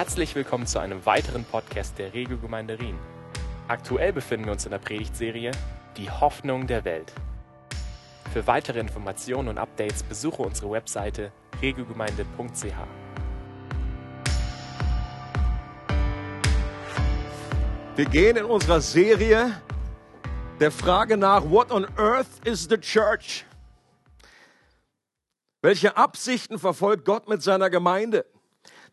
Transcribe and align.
Herzlich 0.00 0.34
willkommen 0.34 0.66
zu 0.66 0.78
einem 0.78 1.04
weiteren 1.04 1.44
Podcast 1.44 1.98
der 1.98 2.14
Regelgemeinde 2.14 2.78
Rien. 2.78 2.98
Aktuell 3.68 4.14
befinden 4.14 4.46
wir 4.46 4.52
uns 4.52 4.64
in 4.64 4.70
der 4.70 4.78
Predigtserie 4.78 5.52
Die 5.98 6.10
Hoffnung 6.10 6.66
der 6.66 6.86
Welt. 6.86 7.12
Für 8.32 8.46
weitere 8.46 8.80
Informationen 8.80 9.48
und 9.48 9.58
Updates 9.58 10.02
besuche 10.02 10.40
unsere 10.40 10.70
Webseite 10.70 11.32
regelgemeinde.ch. 11.60 12.64
Wir 17.96 18.04
gehen 18.06 18.38
in 18.38 18.46
unserer 18.46 18.80
Serie 18.80 19.60
der 20.60 20.70
Frage 20.70 21.18
nach, 21.18 21.44
what 21.44 21.70
on 21.70 21.86
earth 21.98 22.40
is 22.46 22.66
the 22.70 22.78
church? 22.78 23.44
Welche 25.60 25.94
Absichten 25.98 26.58
verfolgt 26.58 27.04
Gott 27.04 27.28
mit 27.28 27.42
seiner 27.42 27.68
Gemeinde? 27.68 28.24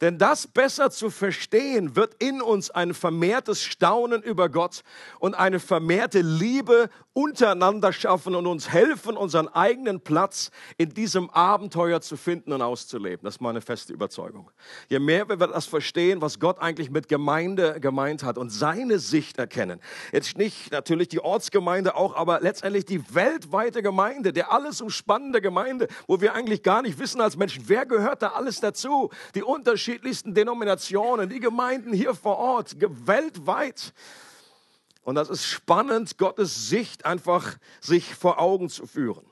Denn 0.01 0.17
das 0.17 0.47
besser 0.47 0.91
zu 0.91 1.09
verstehen, 1.09 1.95
wird 1.95 2.15
in 2.19 2.41
uns 2.41 2.69
ein 2.69 2.93
vermehrtes 2.93 3.63
Staunen 3.63 4.21
über 4.21 4.49
Gott 4.49 4.83
und 5.19 5.33
eine 5.35 5.59
vermehrte 5.59 6.21
Liebe 6.21 6.89
untereinander 7.13 7.91
schaffen 7.93 8.35
und 8.35 8.45
uns 8.45 8.69
helfen, 8.69 9.17
unseren 9.17 9.47
eigenen 9.47 10.01
Platz 10.01 10.51
in 10.77 10.93
diesem 10.93 11.31
Abenteuer 11.31 11.99
zu 11.99 12.15
finden 12.15 12.53
und 12.53 12.61
auszuleben. 12.61 13.21
Das 13.23 13.35
ist 13.35 13.41
meine 13.41 13.61
feste 13.61 13.91
Überzeugung. 13.91 14.51
Je 14.87 14.99
mehr 14.99 15.27
wir 15.27 15.35
das 15.37 15.65
verstehen, 15.65 16.21
was 16.21 16.39
Gott 16.39 16.59
eigentlich 16.59 16.91
mit 16.91 17.07
Gemeinde 17.07 17.79
gemeint 17.79 18.21
hat 18.21 18.37
und 18.37 18.51
seine 18.51 18.99
Sicht 18.99 19.39
erkennen, 19.39 19.81
jetzt 20.11 20.37
nicht 20.37 20.71
natürlich 20.71 21.07
die 21.07 21.19
Ortsgemeinde 21.19 21.95
auch, 21.95 22.15
aber 22.15 22.39
letztendlich 22.39 22.85
die 22.85 23.03
weltweite 23.15 23.81
Gemeinde, 23.81 24.31
der 24.31 24.51
alles 24.51 24.79
umspannende 24.81 25.41
Gemeinde, 25.41 25.87
wo 26.05 26.21
wir 26.21 26.35
eigentlich 26.35 26.61
gar 26.61 26.83
nicht 26.83 26.99
wissen 26.99 27.19
als 27.19 27.35
Menschen, 27.35 27.63
wer 27.65 27.87
gehört 27.87 28.21
da 28.21 28.27
alles 28.33 28.59
dazu? 28.59 29.09
Die 29.33 29.41
unterschiedlichsten 29.87 30.33
Denominationen, 30.33 31.29
die 31.29 31.39
Gemeinden 31.39 31.93
hier 31.93 32.13
vor 32.13 32.37
Ort, 32.37 32.75
weltweit. 33.07 33.93
Und 35.03 35.15
das 35.15 35.29
ist 35.29 35.45
spannend, 35.45 36.17
Gottes 36.17 36.67
Sicht 36.67 37.05
einfach 37.05 37.57
sich 37.79 38.13
vor 38.13 38.37
Augen 38.39 38.67
zu 38.67 38.85
führen. 38.85 39.25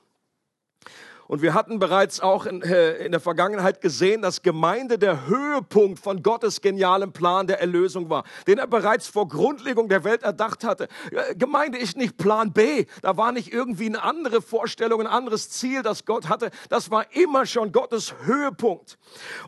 Und 1.28 1.42
wir 1.42 1.54
hatten 1.54 1.78
bereits 1.78 2.20
auch 2.20 2.46
in, 2.46 2.62
äh, 2.62 2.92
in, 2.98 3.12
der 3.12 3.20
Vergangenheit 3.20 3.80
gesehen, 3.80 4.22
dass 4.22 4.42
Gemeinde 4.42 4.98
der 4.98 5.26
Höhepunkt 5.26 5.98
von 5.98 6.22
Gottes 6.22 6.60
genialem 6.60 7.12
Plan 7.12 7.46
der 7.46 7.60
Erlösung 7.60 8.08
war, 8.10 8.24
den 8.46 8.58
er 8.58 8.66
bereits 8.66 9.08
vor 9.08 9.28
Grundlegung 9.28 9.88
der 9.88 10.04
Welt 10.04 10.22
erdacht 10.22 10.62
hatte. 10.62 10.88
Äh, 11.10 11.34
Gemeinde 11.34 11.78
ist 11.78 11.96
nicht 11.96 12.16
Plan 12.16 12.52
B. 12.52 12.86
Da 13.02 13.16
war 13.16 13.32
nicht 13.32 13.52
irgendwie 13.52 13.86
eine 13.86 14.02
andere 14.02 14.40
Vorstellung, 14.40 15.00
ein 15.00 15.06
anderes 15.06 15.50
Ziel, 15.50 15.82
das 15.82 16.04
Gott 16.04 16.28
hatte. 16.28 16.50
Das 16.68 16.90
war 16.90 17.06
immer 17.14 17.46
schon 17.46 17.72
Gottes 17.72 18.14
Höhepunkt. 18.24 18.98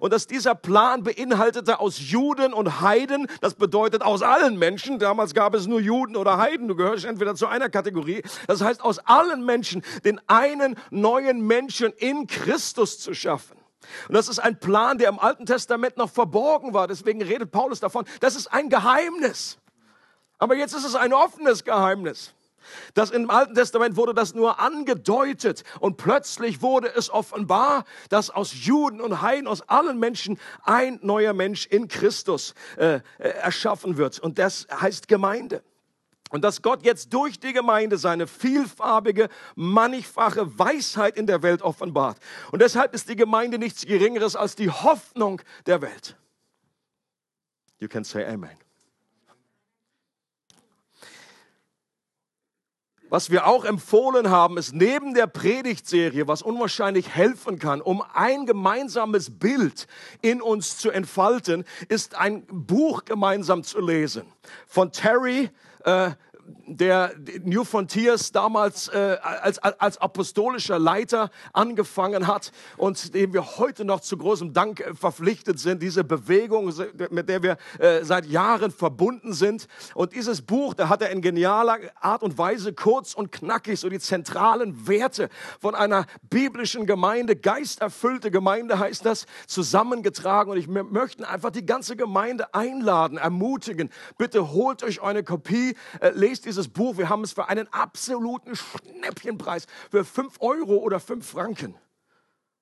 Und 0.00 0.12
dass 0.12 0.26
dieser 0.26 0.54
Plan 0.54 1.04
beinhaltete 1.04 1.78
aus 1.78 1.98
Juden 2.10 2.52
und 2.52 2.80
Heiden, 2.80 3.28
das 3.40 3.54
bedeutet 3.54 4.02
aus 4.02 4.22
allen 4.22 4.58
Menschen. 4.58 4.98
Damals 4.98 5.32
gab 5.32 5.54
es 5.54 5.66
nur 5.66 5.80
Juden 5.80 6.16
oder 6.16 6.38
Heiden. 6.38 6.66
Du 6.66 6.74
gehörst 6.74 7.04
entweder 7.04 7.36
zu 7.36 7.46
einer 7.46 7.68
Kategorie. 7.68 8.22
Das 8.48 8.62
heißt, 8.62 8.82
aus 8.82 8.98
allen 8.98 9.44
Menschen 9.44 9.82
den 10.04 10.20
einen 10.26 10.74
neuen 10.90 11.46
Menschen 11.46 11.67
Menschen 11.68 11.92
in 11.98 12.26
Christus 12.26 12.98
zu 12.98 13.12
schaffen. 13.12 13.58
Und 14.08 14.14
das 14.14 14.28
ist 14.28 14.38
ein 14.38 14.58
Plan, 14.58 14.96
der 14.96 15.10
im 15.10 15.18
Alten 15.18 15.44
Testament 15.44 15.98
noch 15.98 16.10
verborgen 16.10 16.72
war. 16.72 16.88
Deswegen 16.88 17.20
redet 17.20 17.50
Paulus 17.50 17.78
davon, 17.78 18.06
das 18.20 18.36
ist 18.36 18.46
ein 18.46 18.70
Geheimnis. 18.70 19.58
Aber 20.38 20.56
jetzt 20.56 20.74
ist 20.74 20.86
es 20.86 20.94
ein 20.94 21.12
offenes 21.12 21.64
Geheimnis. 21.64 22.34
Das 22.94 23.10
im 23.10 23.28
Alten 23.30 23.54
Testament 23.54 23.96
wurde 23.96 24.14
das 24.14 24.34
nur 24.34 24.60
angedeutet 24.60 25.62
und 25.80 25.98
plötzlich 25.98 26.62
wurde 26.62 26.90
es 26.94 27.10
offenbar, 27.10 27.84
dass 28.08 28.30
aus 28.30 28.52
Juden 28.54 29.02
und 29.02 29.20
Heiden, 29.20 29.46
aus 29.46 29.68
allen 29.68 29.98
Menschen 29.98 30.38
ein 30.64 30.98
neuer 31.02 31.34
Mensch 31.34 31.66
in 31.66 31.88
Christus 31.88 32.54
äh, 32.76 32.96
äh 32.96 33.00
erschaffen 33.18 33.98
wird. 33.98 34.18
Und 34.20 34.38
das 34.38 34.66
heißt 34.70 35.06
Gemeinde. 35.08 35.62
Und 36.28 36.42
dass 36.44 36.62
Gott 36.62 36.84
jetzt 36.84 37.12
durch 37.14 37.40
die 37.40 37.52
Gemeinde 37.52 37.98
seine 37.98 38.26
vielfarbige, 38.26 39.28
mannigfache 39.54 40.58
Weisheit 40.58 41.16
in 41.16 41.26
der 41.26 41.42
Welt 41.42 41.62
offenbart. 41.62 42.18
Und 42.52 42.60
deshalb 42.60 42.94
ist 42.94 43.08
die 43.08 43.16
Gemeinde 43.16 43.58
nichts 43.58 43.86
Geringeres 43.86 44.36
als 44.36 44.54
die 44.54 44.70
Hoffnung 44.70 45.40
der 45.66 45.80
Welt. 45.80 46.16
You 47.80 47.88
can 47.88 48.04
say 48.04 48.24
Amen. 48.24 48.67
Was 53.10 53.30
wir 53.30 53.46
auch 53.46 53.64
empfohlen 53.64 54.28
haben, 54.28 54.58
ist 54.58 54.74
neben 54.74 55.14
der 55.14 55.26
Predigtserie, 55.26 56.28
was 56.28 56.42
unwahrscheinlich 56.42 57.08
helfen 57.08 57.58
kann, 57.58 57.80
um 57.80 58.02
ein 58.12 58.44
gemeinsames 58.44 59.38
Bild 59.38 59.86
in 60.20 60.42
uns 60.42 60.76
zu 60.76 60.90
entfalten, 60.90 61.64
ist 61.88 62.16
ein 62.16 62.44
Buch 62.46 63.06
gemeinsam 63.06 63.64
zu 63.64 63.80
lesen 63.80 64.26
von 64.66 64.92
Terry 64.92 65.48
äh, 65.84 66.10
der 66.66 67.12
New 67.44 67.64
Frontiers 67.64 68.32
damals 68.32 68.88
äh, 68.88 69.18
als, 69.22 69.58
als 69.58 69.98
apostolischer 69.98 70.78
Leiter 70.78 71.30
angefangen 71.52 72.26
hat 72.26 72.52
und 72.76 73.14
dem 73.14 73.32
wir 73.32 73.58
heute 73.58 73.84
noch 73.84 74.00
zu 74.00 74.16
großem 74.16 74.52
Dank 74.52 74.80
äh, 74.80 74.94
verpflichtet 74.94 75.58
sind, 75.58 75.82
diese 75.82 76.04
Bewegung, 76.04 76.72
mit 77.10 77.28
der 77.28 77.42
wir 77.42 77.56
äh, 77.78 78.04
seit 78.04 78.26
Jahren 78.26 78.70
verbunden 78.70 79.32
sind. 79.32 79.68
Und 79.94 80.14
dieses 80.14 80.42
Buch, 80.42 80.74
da 80.74 80.88
hat 80.88 81.02
er 81.02 81.10
in 81.10 81.22
genialer 81.22 81.78
Art 82.00 82.22
und 82.22 82.38
Weise 82.38 82.72
kurz 82.72 83.14
und 83.14 83.32
knackig 83.32 83.80
so 83.80 83.88
die 83.88 83.98
zentralen 83.98 84.86
Werte 84.88 85.28
von 85.60 85.74
einer 85.74 86.06
biblischen 86.30 86.86
Gemeinde, 86.86 87.36
geisterfüllte 87.36 88.30
Gemeinde 88.30 88.78
heißt 88.78 89.04
das, 89.04 89.26
zusammengetragen. 89.46 90.52
Und 90.52 90.58
ich 90.58 90.68
möchte 90.68 91.28
einfach 91.28 91.50
die 91.50 91.66
ganze 91.66 91.96
Gemeinde 91.96 92.54
einladen, 92.54 93.18
ermutigen. 93.18 93.90
Bitte 94.16 94.52
holt 94.52 94.82
euch 94.82 95.02
eine 95.02 95.22
Kopie, 95.22 95.74
äh, 96.00 96.10
lest 96.10 96.37
lest 96.38 96.46
dieses 96.46 96.68
Buch, 96.68 96.96
wir 96.96 97.08
haben 97.08 97.24
es 97.24 97.32
für 97.32 97.48
einen 97.48 97.66
absoluten 97.72 98.54
Schnäppchenpreis, 98.54 99.66
für 99.90 100.04
5 100.04 100.40
Euro 100.40 100.76
oder 100.76 101.00
5 101.00 101.26
Franken 101.26 101.74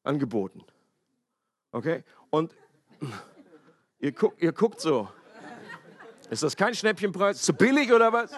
angeboten. 0.02 0.64
Okay? 1.72 2.02
Und 2.30 2.54
ihr, 3.98 4.12
guckt, 4.12 4.42
ihr 4.42 4.52
guckt 4.52 4.80
so. 4.80 5.08
Ist 6.30 6.42
das 6.42 6.56
kein 6.56 6.74
Schnäppchenpreis? 6.74 7.42
Zu 7.42 7.52
billig 7.52 7.92
oder 7.92 8.12
was? 8.12 8.32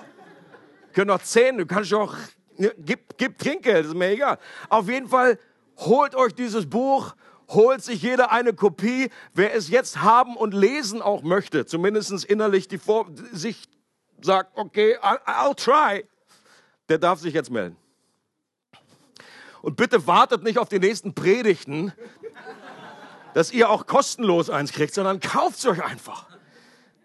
Können 0.92 1.08
noch 1.08 1.22
10, 1.22 1.58
du 1.58 1.66
kannst 1.66 1.94
auch, 1.94 2.14
ne, 2.56 2.74
gib, 2.78 3.16
gib 3.16 3.38
Trinkgeld, 3.38 3.86
ist 3.86 3.94
mir 3.94 4.10
egal. 4.10 4.38
Auf 4.68 4.88
jeden 4.88 5.08
Fall, 5.08 5.38
holt 5.76 6.16
euch 6.16 6.34
dieses 6.34 6.68
Buch, 6.68 7.14
holt 7.48 7.82
sich 7.82 8.02
jeder 8.02 8.32
eine 8.32 8.52
Kopie. 8.54 9.10
Wer 9.34 9.54
es 9.54 9.68
jetzt 9.68 10.02
haben 10.02 10.36
und 10.36 10.52
lesen 10.52 11.00
auch 11.00 11.22
möchte, 11.22 11.64
zumindest 11.64 12.24
innerlich 12.24 12.66
die 12.66 12.78
Vor 12.78 13.06
sich 13.32 13.68
sagt, 14.20 14.56
okay, 14.56 14.96
I'll 14.98 15.54
try, 15.54 16.06
der 16.88 16.98
darf 16.98 17.20
sich 17.20 17.34
jetzt 17.34 17.50
melden. 17.50 17.76
Und 19.62 19.76
bitte 19.76 20.06
wartet 20.06 20.42
nicht 20.42 20.58
auf 20.58 20.68
die 20.68 20.78
nächsten 20.78 21.14
Predigten, 21.14 21.92
dass 23.34 23.52
ihr 23.52 23.70
auch 23.70 23.86
kostenlos 23.86 24.50
eins 24.50 24.72
kriegt, 24.72 24.94
sondern 24.94 25.20
kauft 25.20 25.58
es 25.58 25.66
euch 25.66 25.82
einfach. 25.82 26.26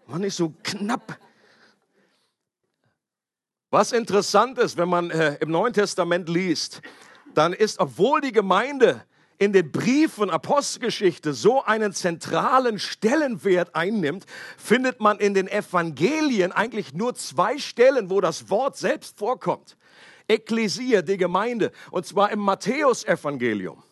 War 0.07 0.19
nicht 0.19 0.35
so 0.35 0.53
knapp. 0.63 1.17
Was 3.69 3.91
interessant 3.91 4.59
ist, 4.59 4.77
wenn 4.77 4.89
man 4.89 5.09
äh, 5.09 5.35
im 5.41 5.49
Neuen 5.49 5.73
Testament 5.73 6.29
liest, 6.29 6.81
dann 7.33 7.53
ist, 7.53 7.79
obwohl 7.79 8.21
die 8.21 8.31
Gemeinde 8.31 9.03
in 9.43 9.53
den 9.53 9.71
Briefen 9.71 10.29
Apostelgeschichte 10.29 11.33
so 11.33 11.63
einen 11.63 11.93
zentralen 11.93 12.79
Stellenwert 12.79 13.75
einnimmt, 13.75 14.25
findet 14.57 14.99
man 14.99 15.19
in 15.19 15.33
den 15.33 15.47
Evangelien 15.47 16.51
eigentlich 16.51 16.93
nur 16.93 17.15
zwei 17.15 17.57
Stellen, 17.57 18.09
wo 18.09 18.21
das 18.21 18.49
Wort 18.49 18.77
selbst 18.77 19.19
vorkommt. 19.19 19.77
Ekklesia, 20.27 21.01
die 21.01 21.17
Gemeinde, 21.17 21.71
und 21.91 22.05
zwar 22.05 22.31
im 22.31 22.39
Matthäusevangelium. 22.39 23.83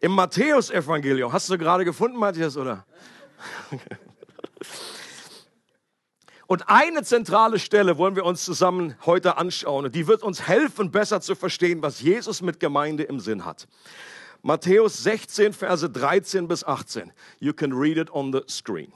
Im 0.00 0.12
Matthäusevangelium. 0.12 1.32
Hast 1.32 1.50
du 1.50 1.58
gerade 1.58 1.84
gefunden, 1.84 2.18
Matthias, 2.18 2.56
oder? 2.56 2.86
Und 6.46 6.68
eine 6.68 7.02
zentrale 7.02 7.58
Stelle 7.58 7.98
wollen 7.98 8.14
wir 8.14 8.24
uns 8.24 8.44
zusammen 8.44 8.94
heute 9.04 9.36
anschauen. 9.36 9.86
Und 9.86 9.94
die 9.94 10.06
wird 10.06 10.22
uns 10.22 10.46
helfen, 10.46 10.92
besser 10.92 11.20
zu 11.20 11.34
verstehen, 11.34 11.82
was 11.82 12.00
Jesus 12.00 12.40
mit 12.40 12.60
Gemeinde 12.60 13.02
im 13.02 13.18
Sinn 13.18 13.44
hat. 13.44 13.66
Matthäus 14.42 15.02
16, 15.02 15.52
Verse 15.52 15.90
13 15.90 16.46
bis 16.46 16.62
18. 16.62 17.12
You 17.40 17.52
can 17.52 17.72
read 17.72 17.96
it 17.96 18.12
on 18.12 18.32
the 18.32 18.42
screen. 18.48 18.92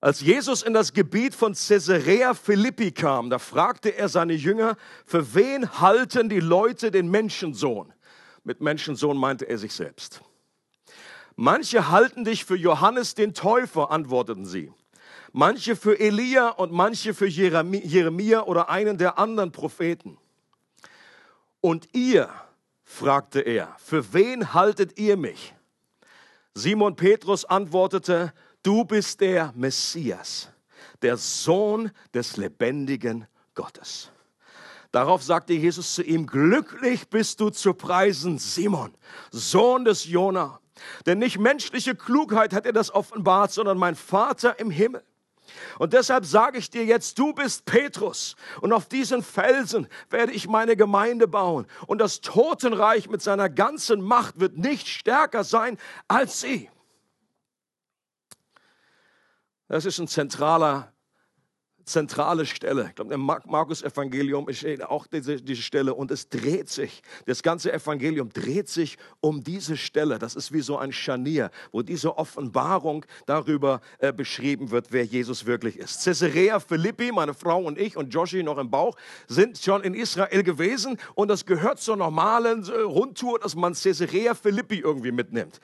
Als 0.00 0.20
Jesus 0.20 0.62
in 0.62 0.74
das 0.74 0.92
Gebiet 0.92 1.34
von 1.34 1.54
Caesarea 1.54 2.34
Philippi 2.34 2.90
kam, 2.90 3.30
da 3.30 3.38
fragte 3.38 3.96
er 3.96 4.08
seine 4.08 4.34
Jünger, 4.34 4.76
für 5.04 5.34
wen 5.34 5.80
halten 5.80 6.28
die 6.28 6.40
Leute 6.40 6.90
den 6.90 7.08
Menschensohn? 7.08 7.92
Mit 8.44 8.60
Menschensohn 8.60 9.16
meinte 9.16 9.48
er 9.48 9.58
sich 9.58 9.72
selbst. 9.72 10.22
Manche 11.36 11.88
halten 11.90 12.24
dich 12.24 12.44
für 12.44 12.56
Johannes 12.56 13.14
den 13.14 13.32
Täufer, 13.32 13.90
antworteten 13.90 14.44
sie 14.44 14.72
manche 15.36 15.76
für 15.76 16.00
Elia 16.00 16.48
und 16.48 16.72
manche 16.72 17.12
für 17.12 17.26
Jeremia 17.26 18.44
oder 18.44 18.70
einen 18.70 18.96
der 18.96 19.18
anderen 19.18 19.52
Propheten. 19.52 20.16
Und 21.60 21.94
ihr, 21.94 22.30
fragte 22.84 23.40
er, 23.40 23.76
für 23.78 24.14
wen 24.14 24.54
haltet 24.54 24.98
ihr 24.98 25.18
mich? 25.18 25.54
Simon 26.54 26.96
Petrus 26.96 27.44
antwortete, 27.44 28.32
du 28.62 28.86
bist 28.86 29.20
der 29.20 29.52
Messias, 29.54 30.48
der 31.02 31.18
Sohn 31.18 31.90
des 32.14 32.38
lebendigen 32.38 33.26
Gottes. 33.54 34.10
Darauf 34.90 35.22
sagte 35.22 35.52
Jesus 35.52 35.96
zu 35.96 36.02
ihm, 36.02 36.26
glücklich 36.26 37.10
bist 37.10 37.40
du 37.40 37.50
zu 37.50 37.74
preisen, 37.74 38.38
Simon, 38.38 38.94
Sohn 39.32 39.84
des 39.84 40.06
Jona. 40.06 40.60
Denn 41.04 41.18
nicht 41.18 41.38
menschliche 41.38 41.94
Klugheit 41.94 42.54
hat 42.54 42.64
er 42.64 42.72
das 42.72 42.90
offenbart, 42.90 43.52
sondern 43.52 43.76
mein 43.76 43.96
Vater 43.96 44.58
im 44.58 44.70
Himmel. 44.70 45.02
Und 45.78 45.92
deshalb 45.92 46.24
sage 46.24 46.58
ich 46.58 46.70
dir 46.70 46.84
jetzt, 46.84 47.18
du 47.18 47.32
bist 47.32 47.64
Petrus 47.64 48.36
und 48.60 48.72
auf 48.72 48.88
diesen 48.88 49.22
Felsen 49.22 49.88
werde 50.10 50.32
ich 50.32 50.48
meine 50.48 50.76
Gemeinde 50.76 51.28
bauen 51.28 51.66
und 51.86 51.98
das 51.98 52.20
Totenreich 52.20 53.08
mit 53.08 53.22
seiner 53.22 53.48
ganzen 53.48 54.00
Macht 54.00 54.40
wird 54.40 54.56
nicht 54.56 54.88
stärker 54.88 55.44
sein 55.44 55.78
als 56.08 56.40
sie. 56.40 56.70
Das 59.68 59.84
ist 59.84 59.98
ein 59.98 60.08
zentraler 60.08 60.92
zentrale 61.86 62.46
Stelle. 62.46 62.86
Ich 62.88 62.96
glaube, 62.96 63.14
im 63.14 63.20
Markus-Evangelium 63.20 64.52
steht 64.52 64.82
auch 64.82 65.06
diese, 65.06 65.40
diese 65.40 65.62
Stelle 65.62 65.94
und 65.94 66.10
es 66.10 66.28
dreht 66.28 66.68
sich. 66.68 67.00
Das 67.26 67.44
ganze 67.44 67.72
Evangelium 67.72 68.28
dreht 68.28 68.68
sich 68.68 68.98
um 69.20 69.44
diese 69.44 69.76
Stelle. 69.76 70.18
Das 70.18 70.34
ist 70.34 70.52
wie 70.52 70.62
so 70.62 70.78
ein 70.78 70.92
Scharnier, 70.92 71.50
wo 71.70 71.82
diese 71.82 72.18
Offenbarung 72.18 73.06
darüber 73.24 73.80
äh, 73.98 74.12
beschrieben 74.12 74.72
wird, 74.72 74.88
wer 74.90 75.04
Jesus 75.04 75.46
wirklich 75.46 75.78
ist. 75.78 76.02
Caesarea 76.02 76.58
Philippi, 76.58 77.12
meine 77.12 77.34
Frau 77.34 77.62
und 77.62 77.78
ich 77.78 77.96
und 77.96 78.12
Joshi 78.12 78.42
noch 78.42 78.58
im 78.58 78.68
Bauch, 78.68 78.96
sind 79.28 79.56
schon 79.56 79.82
in 79.84 79.94
Israel 79.94 80.42
gewesen 80.42 80.98
und 81.14 81.28
das 81.28 81.46
gehört 81.46 81.78
zur 81.78 81.96
normalen 81.96 82.68
äh, 82.68 82.80
Rundtour, 82.80 83.38
dass 83.38 83.54
man 83.54 83.74
Caesarea 83.74 84.34
Philippi 84.34 84.80
irgendwie 84.80 85.12
mitnimmt. 85.12 85.60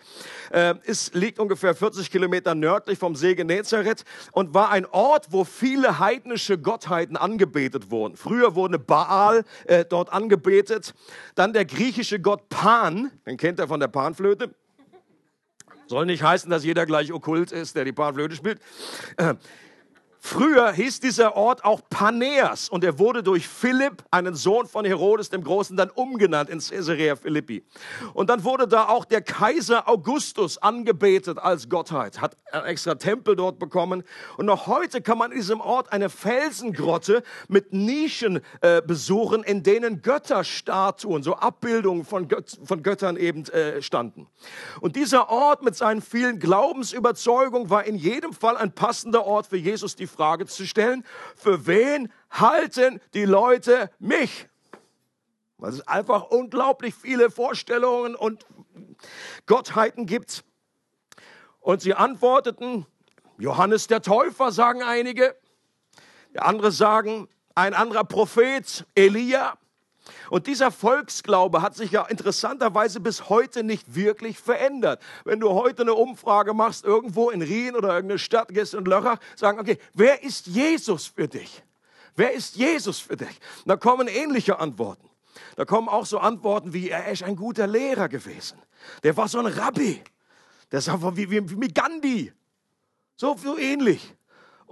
Äh, 0.52 0.76
es 0.84 1.12
liegt 1.14 1.40
ungefähr 1.40 1.74
40 1.74 2.12
Kilometer 2.12 2.54
nördlich 2.54 2.96
vom 2.96 3.16
See 3.16 3.34
Genezareth 3.34 4.04
und 4.30 4.54
war 4.54 4.70
ein 4.70 4.86
Ort, 4.86 5.26
wo 5.30 5.42
viele 5.42 5.98
Heiligen 5.98 6.11
heidnische 6.12 6.58
Gottheiten 6.58 7.16
angebetet 7.16 7.90
wurden. 7.90 8.16
Früher 8.16 8.54
wurde 8.54 8.78
Baal 8.78 9.44
äh, 9.64 9.84
dort 9.84 10.12
angebetet. 10.12 10.94
Dann 11.34 11.52
der 11.52 11.64
griechische 11.64 12.20
Gott 12.20 12.48
Pan, 12.48 13.10
den 13.26 13.36
kennt 13.36 13.58
er 13.58 13.68
von 13.68 13.80
der 13.80 13.88
Panflöte. 13.88 14.54
Soll 15.86 16.06
nicht 16.06 16.22
heißen, 16.22 16.50
dass 16.50 16.64
jeder 16.64 16.86
gleich 16.86 17.12
okkult 17.12 17.52
ist, 17.52 17.76
der 17.76 17.84
die 17.84 17.92
Panflöte 17.92 18.36
spielt. 18.36 18.60
Äh, 19.16 19.34
Früher 20.24 20.70
hieß 20.70 21.00
dieser 21.00 21.34
Ort 21.34 21.64
auch 21.64 21.80
Paneas 21.90 22.68
und 22.68 22.84
er 22.84 23.00
wurde 23.00 23.24
durch 23.24 23.48
Philipp, 23.48 24.04
einen 24.12 24.36
Sohn 24.36 24.68
von 24.68 24.84
Herodes 24.84 25.30
dem 25.30 25.42
Großen, 25.42 25.76
dann 25.76 25.90
umgenannt 25.90 26.48
in 26.48 26.60
Caesarea 26.60 27.16
Philippi. 27.16 27.64
Und 28.14 28.30
dann 28.30 28.44
wurde 28.44 28.68
da 28.68 28.86
auch 28.86 29.04
der 29.04 29.20
Kaiser 29.20 29.88
Augustus 29.88 30.58
angebetet 30.58 31.38
als 31.38 31.68
Gottheit, 31.68 32.20
hat 32.20 32.36
einen 32.52 32.66
extra 32.66 32.94
Tempel 32.94 33.34
dort 33.34 33.58
bekommen. 33.58 34.04
Und 34.36 34.46
noch 34.46 34.68
heute 34.68 35.02
kann 35.02 35.18
man 35.18 35.32
in 35.32 35.38
diesem 35.38 35.60
Ort 35.60 35.92
eine 35.92 36.08
Felsengrotte 36.08 37.24
mit 37.48 37.72
Nischen 37.72 38.40
äh, 38.60 38.80
besuchen, 38.80 39.42
in 39.42 39.64
denen 39.64 40.02
Götterstatuen, 40.02 41.24
so 41.24 41.34
Abbildungen 41.34 42.04
von, 42.04 42.28
Göt 42.28 42.60
von 42.64 42.84
Göttern 42.84 43.16
eben 43.16 43.44
äh, 43.48 43.82
standen. 43.82 44.28
Und 44.80 44.94
dieser 44.94 45.30
Ort 45.30 45.64
mit 45.64 45.74
seinen 45.74 46.00
vielen 46.00 46.38
Glaubensüberzeugungen 46.38 47.70
war 47.70 47.84
in 47.84 47.96
jedem 47.96 48.32
Fall 48.32 48.56
ein 48.56 48.72
passender 48.72 49.26
Ort 49.26 49.48
für 49.48 49.56
Jesus, 49.56 49.96
die 49.96 50.11
Frage 50.12 50.46
zu 50.46 50.66
stellen, 50.66 51.04
für 51.34 51.66
wen 51.66 52.12
halten 52.30 53.00
die 53.14 53.24
Leute 53.24 53.90
mich? 53.98 54.48
Weil 55.58 55.72
es 55.72 55.86
einfach 55.86 56.24
unglaublich 56.24 56.94
viele 56.94 57.30
Vorstellungen 57.30 58.14
und 58.14 58.46
Gottheiten 59.46 60.06
gibt. 60.06 60.44
Und 61.60 61.80
sie 61.80 61.94
antworteten, 61.94 62.86
Johannes 63.38 63.86
der 63.86 64.02
Täufer, 64.02 64.52
sagen 64.52 64.82
einige. 64.82 65.36
andere 66.36 66.72
sagen, 66.72 67.28
ein 67.54 67.74
anderer 67.74 68.04
Prophet, 68.04 68.86
Elia. 68.94 69.58
Und 70.30 70.46
dieser 70.46 70.70
Volksglaube 70.70 71.62
hat 71.62 71.76
sich 71.76 71.92
ja 71.92 72.04
interessanterweise 72.06 73.00
bis 73.00 73.28
heute 73.28 73.62
nicht 73.62 73.94
wirklich 73.94 74.38
verändert. 74.38 75.00
Wenn 75.24 75.40
du 75.40 75.50
heute 75.50 75.82
eine 75.82 75.94
Umfrage 75.94 76.54
machst, 76.54 76.84
irgendwo 76.84 77.30
in 77.30 77.42
Rien 77.42 77.76
oder 77.76 77.94
irgendeine 77.94 78.18
Stadt 78.18 78.48
gehst 78.48 78.74
in 78.74 78.84
Lörrach, 78.84 79.18
sagen, 79.36 79.60
okay, 79.60 79.78
wer 79.94 80.22
ist 80.22 80.46
Jesus 80.46 81.06
für 81.06 81.28
dich? 81.28 81.62
Wer 82.16 82.32
ist 82.32 82.56
Jesus 82.56 82.98
für 82.98 83.16
dich? 83.16 83.40
Und 83.58 83.68
da 83.68 83.76
kommen 83.76 84.08
ähnliche 84.08 84.58
Antworten. 84.58 85.08
Da 85.56 85.64
kommen 85.64 85.88
auch 85.88 86.06
so 86.06 86.18
Antworten 86.18 86.72
wie, 86.72 86.90
er 86.90 87.08
ist 87.08 87.22
ein 87.22 87.36
guter 87.36 87.66
Lehrer 87.66 88.08
gewesen. 88.08 88.58
Der 89.02 89.16
war 89.16 89.28
so 89.28 89.38
ein 89.38 89.46
Rabbi. 89.46 90.02
Der 90.70 90.78
ist 90.78 90.88
einfach 90.88 91.16
wie, 91.16 91.30
wie, 91.30 91.60
wie 91.60 91.68
Gandhi. 91.68 92.32
So, 93.16 93.36
so 93.36 93.58
ähnlich. 93.58 94.14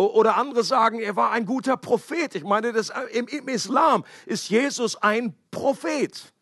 Oder 0.09 0.37
andere 0.37 0.65
sagen, 0.65 1.01
er 1.01 1.15
war 1.15 1.31
ein 1.31 1.45
guter 1.45 1.77
Prophet. 1.77 2.35
Ich 2.35 2.45
meine, 2.45 2.73
das, 2.73 2.91
im, 3.13 3.27
im 3.29 3.49
Islam 3.49 4.05
ist 4.25 4.49
Jesus 4.49 4.97
ein 4.97 5.35
Prophet. 5.51 6.33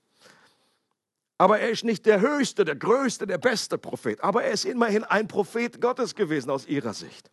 Aber 1.39 1.59
er 1.59 1.71
ist 1.71 1.83
nicht 1.83 2.07
der 2.07 2.21
höchste, 2.21 2.65
der 2.65 2.77
größte, 2.77 3.27
der 3.27 3.39
beste 3.39 3.77
Prophet. 3.77 4.23
Aber 4.23 4.45
er 4.45 4.53
ist 4.53 4.65
immerhin 4.65 5.03
ein 5.03 5.27
Prophet 5.27 5.81
Gottes 5.81 6.15
gewesen 6.15 6.51
aus 6.51 6.67
ihrer 6.67 6.95
Sicht. 6.95 7.33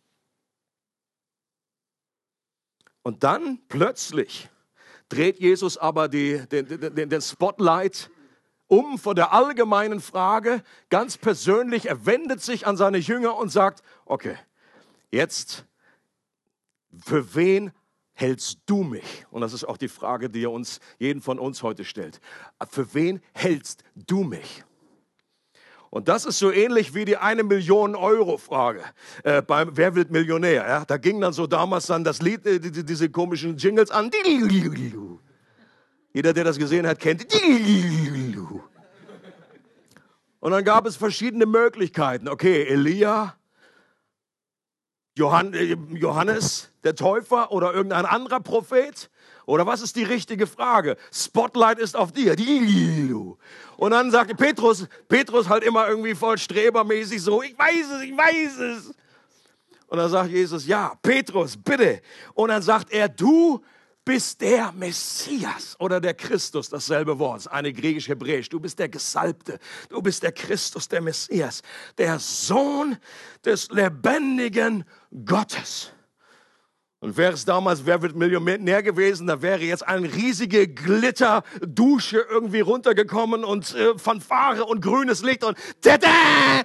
Und 3.02 3.22
dann 3.22 3.60
plötzlich 3.68 4.48
dreht 5.08 5.38
Jesus 5.38 5.78
aber 5.78 6.08
die, 6.08 6.44
den, 6.48 6.66
den, 6.66 7.08
den 7.08 7.20
Spotlight 7.20 8.10
um 8.66 8.98
von 8.98 9.14
der 9.14 9.32
allgemeinen 9.32 10.00
Frage 10.00 10.64
ganz 10.88 11.18
persönlich. 11.18 11.86
Er 11.86 12.04
wendet 12.04 12.42
sich 12.42 12.66
an 12.66 12.76
seine 12.76 12.98
Jünger 12.98 13.36
und 13.36 13.50
sagt, 13.50 13.84
okay, 14.06 14.36
jetzt 15.12 15.64
für 17.04 17.34
wen 17.34 17.72
hältst 18.12 18.60
du 18.66 18.82
mich? 18.82 19.26
Und 19.30 19.42
das 19.42 19.52
ist 19.52 19.64
auch 19.64 19.76
die 19.76 19.88
Frage, 19.88 20.30
die 20.30 20.44
er 20.44 20.50
uns, 20.50 20.80
jeden 20.98 21.20
von 21.20 21.38
uns 21.38 21.62
heute 21.62 21.84
stellt. 21.84 22.20
Für 22.70 22.94
wen 22.94 23.20
hältst 23.34 23.84
du 23.94 24.24
mich? 24.24 24.64
Und 25.90 26.08
das 26.08 26.26
ist 26.26 26.38
so 26.38 26.50
ähnlich 26.50 26.94
wie 26.94 27.04
die 27.04 27.16
eine 27.16 27.42
Million 27.42 27.94
Euro 27.94 28.36
Frage 28.38 28.82
äh, 29.22 29.40
beim 29.40 29.76
Wer 29.76 29.94
wird 29.94 30.10
Millionär? 30.10 30.66
Ja? 30.66 30.84
Da 30.84 30.96
ging 30.96 31.20
dann 31.20 31.32
so 31.32 31.46
damals 31.46 31.86
dann 31.86 32.04
das 32.04 32.20
Lied, 32.20 32.44
äh, 32.44 32.58
die, 32.58 32.84
diese 32.84 33.08
komischen 33.08 33.56
Jingles 33.56 33.90
an. 33.90 34.10
Jeder, 36.12 36.32
der 36.32 36.44
das 36.44 36.58
gesehen 36.58 36.86
hat, 36.86 36.98
kennt. 36.98 37.26
Und 40.40 40.50
dann 40.50 40.64
gab 40.64 40.86
es 40.86 40.96
verschiedene 40.96 41.46
Möglichkeiten. 41.46 42.28
Okay, 42.28 42.64
Elia, 42.64 43.35
Johannes, 45.16 46.70
der 46.84 46.94
Täufer 46.94 47.50
oder 47.50 47.72
irgendein 47.72 48.04
anderer 48.04 48.40
Prophet? 48.40 49.10
Oder 49.46 49.64
was 49.64 49.80
ist 49.80 49.96
die 49.96 50.02
richtige 50.02 50.46
Frage? 50.46 50.96
Spotlight 51.12 51.78
ist 51.78 51.96
auf 51.96 52.12
dir. 52.12 52.36
Und 53.76 53.90
dann 53.92 54.10
sagte 54.10 54.34
Petrus, 54.34 54.86
Petrus 55.08 55.48
halt 55.48 55.62
immer 55.64 55.88
irgendwie 55.88 56.14
voll 56.14 56.36
strebermäßig 56.36 57.22
so, 57.22 57.42
ich 57.42 57.56
weiß 57.56 57.86
es, 57.96 58.02
ich 58.02 58.16
weiß 58.16 58.58
es. 58.58 58.94
Und 59.86 59.98
dann 59.98 60.10
sagt 60.10 60.30
Jesus, 60.30 60.66
ja, 60.66 60.94
Petrus, 61.00 61.56
bitte. 61.56 62.02
Und 62.34 62.48
dann 62.48 62.60
sagt 62.60 62.92
er, 62.92 63.08
du 63.08 63.62
bist 64.06 64.40
der 64.40 64.72
Messias 64.72 65.76
oder 65.80 66.00
der 66.00 66.14
Christus, 66.14 66.70
dasselbe 66.70 67.18
Wort, 67.18 67.50
eine 67.50 67.72
griechisch-hebräisch. 67.72 68.48
Du 68.48 68.60
bist 68.60 68.78
der 68.78 68.88
Gesalbte, 68.88 69.58
du 69.90 70.00
bist 70.00 70.22
der 70.22 70.32
Christus, 70.32 70.88
der 70.88 71.02
Messias, 71.02 71.60
der 71.98 72.18
Sohn 72.20 72.96
des 73.44 73.68
lebendigen 73.70 74.84
Gottes. 75.26 75.90
Und 77.00 77.16
wäre 77.16 77.32
es 77.32 77.44
damals, 77.44 77.84
wer 77.84 78.00
wird 78.00 78.14
Millionär 78.14 78.82
gewesen, 78.82 79.26
da 79.26 79.42
wäre 79.42 79.60
jetzt 79.60 79.86
eine 79.86 80.12
riesige 80.14 80.68
Glitterdusche 80.68 82.24
irgendwie 82.30 82.60
runtergekommen 82.60 83.44
und 83.44 83.74
äh, 83.74 83.98
Fanfare 83.98 84.64
und 84.64 84.80
grünes 84.80 85.22
Licht 85.22 85.44
und 85.44 85.58
tada! 85.82 86.62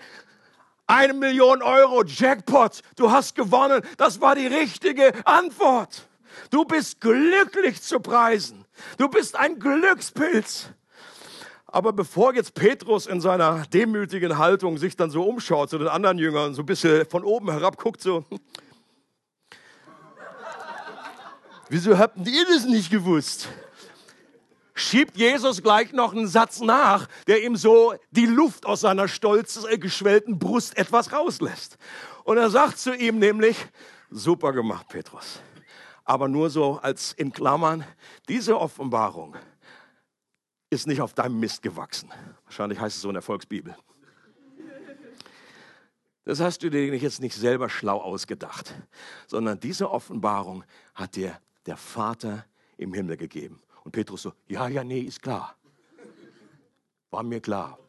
Eine 0.85 1.13
Million 1.13 1.61
Euro, 1.63 2.03
Jackpot, 2.03 2.81
du 2.97 3.11
hast 3.11 3.33
gewonnen. 3.33 3.81
Das 3.97 4.21
war 4.21 4.35
die 4.35 4.47
richtige 4.47 5.13
Antwort. 5.25 6.07
Du 6.49 6.65
bist 6.65 7.01
glücklich 7.01 7.81
zu 7.81 7.99
preisen. 7.99 8.65
Du 8.97 9.09
bist 9.09 9.35
ein 9.35 9.59
Glückspilz. 9.59 10.69
Aber 11.71 11.93
bevor 11.93 12.33
jetzt 12.35 12.53
Petrus 12.53 13.07
in 13.07 13.21
seiner 13.21 13.63
demütigen 13.67 14.37
Haltung 14.37 14.77
sich 14.77 14.97
dann 14.97 15.09
so 15.09 15.23
umschaut 15.23 15.69
zu 15.69 15.77
den 15.77 15.87
anderen 15.87 16.17
Jüngern, 16.17 16.53
so 16.53 16.63
ein 16.63 16.65
bisschen 16.65 17.05
von 17.05 17.23
oben 17.23 17.49
herab 17.49 17.77
guckt, 17.77 18.01
so, 18.01 18.25
wieso 21.69 21.97
habt 21.97 22.17
ihr 22.27 22.45
das 22.45 22.65
nicht 22.65 22.91
gewusst? 22.91 23.47
Schiebt 24.73 25.15
Jesus 25.15 25.63
gleich 25.63 25.93
noch 25.93 26.11
einen 26.11 26.27
Satz 26.27 26.59
nach, 26.59 27.07
der 27.27 27.43
ihm 27.43 27.55
so 27.55 27.93
die 28.09 28.25
Luft 28.25 28.65
aus 28.65 28.81
seiner 28.81 29.07
stolz 29.07 29.63
äh, 29.63 29.77
geschwellten 29.77 30.39
Brust 30.39 30.77
etwas 30.77 31.13
rauslässt. 31.13 31.77
Und 32.23 32.37
er 32.37 32.49
sagt 32.49 32.79
zu 32.79 32.93
ihm 32.93 33.19
nämlich, 33.19 33.55
super 34.09 34.51
gemacht, 34.51 34.87
Petrus 34.89 35.39
aber 36.11 36.27
nur 36.27 36.49
so 36.49 36.77
als 36.81 37.13
in 37.13 37.31
Klammern, 37.31 37.85
diese 38.27 38.59
Offenbarung 38.59 39.37
ist 40.69 40.85
nicht 40.85 40.99
auf 40.99 41.13
deinem 41.13 41.39
Mist 41.39 41.61
gewachsen. 41.61 42.09
Wahrscheinlich 42.43 42.81
heißt 42.81 42.97
es 42.97 43.01
so 43.01 43.07
in 43.07 43.13
der 43.13 43.21
Volksbibel. 43.21 43.77
Das 46.25 46.41
hast 46.41 46.63
du 46.63 46.69
dir 46.69 46.93
jetzt 46.97 47.21
nicht 47.21 47.33
selber 47.33 47.69
schlau 47.69 47.97
ausgedacht, 48.01 48.75
sondern 49.25 49.57
diese 49.61 49.89
Offenbarung 49.89 50.65
hat 50.95 51.15
dir 51.15 51.39
der 51.65 51.77
Vater 51.77 52.45
im 52.75 52.93
Himmel 52.93 53.15
gegeben. 53.15 53.61
Und 53.85 53.93
Petrus 53.93 54.23
so, 54.23 54.33
ja, 54.49 54.67
ja, 54.67 54.83
nee, 54.83 54.99
ist 54.99 55.21
klar. 55.21 55.55
War 57.09 57.23
mir 57.23 57.39
klar. 57.39 57.79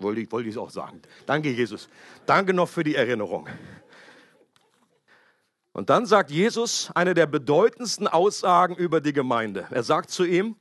Wollte 0.00 0.22
ich, 0.22 0.32
wollte 0.32 0.48
ich 0.48 0.56
es 0.56 0.58
auch 0.58 0.70
sagen. 0.70 1.00
Danke, 1.26 1.52
Jesus. 1.52 1.88
Danke 2.26 2.52
noch 2.52 2.68
für 2.68 2.82
die 2.82 2.96
Erinnerung. 2.96 3.48
Und 5.78 5.90
dann 5.90 6.06
sagt 6.06 6.32
Jesus 6.32 6.90
eine 6.96 7.14
der 7.14 7.26
bedeutendsten 7.26 8.08
Aussagen 8.08 8.74
über 8.74 9.00
die 9.00 9.12
Gemeinde. 9.12 9.68
Er 9.70 9.84
sagt 9.84 10.10
zu 10.10 10.24
ihm, 10.24 10.56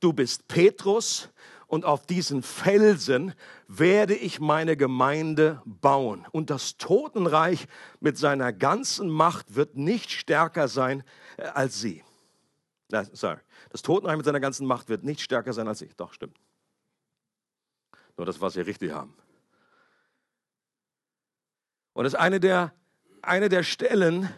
du 0.00 0.14
bist 0.14 0.48
Petrus 0.48 1.28
und 1.66 1.84
auf 1.84 2.06
diesen 2.06 2.42
Felsen 2.42 3.34
werde 3.68 4.14
ich 4.14 4.40
meine 4.40 4.78
Gemeinde 4.78 5.60
bauen. 5.66 6.26
Und 6.32 6.48
das 6.48 6.78
Totenreich 6.78 7.66
mit 8.00 8.16
seiner 8.16 8.54
ganzen 8.54 9.10
Macht 9.10 9.54
wird 9.54 9.76
nicht 9.76 10.10
stärker 10.10 10.66
sein 10.66 11.04
äh, 11.36 11.42
als 11.42 11.82
sie. 11.82 12.02
Sorry. 13.12 13.40
Das 13.68 13.82
Totenreich 13.82 14.16
mit 14.16 14.24
seiner 14.24 14.40
ganzen 14.40 14.66
Macht 14.66 14.88
wird 14.88 15.04
nicht 15.04 15.20
stärker 15.20 15.52
sein 15.52 15.68
als 15.68 15.82
ich. 15.82 15.94
Doch, 15.94 16.14
stimmt. 16.14 16.38
Nur 18.16 18.24
das, 18.24 18.40
was 18.40 18.56
wir 18.56 18.66
richtig 18.66 18.92
haben. 18.92 19.14
Und 21.92 22.04
das 22.04 22.14
ist 22.14 22.18
eine 22.18 22.40
der, 22.40 22.72
eine 23.20 23.50
der 23.50 23.62
Stellen, 23.62 24.30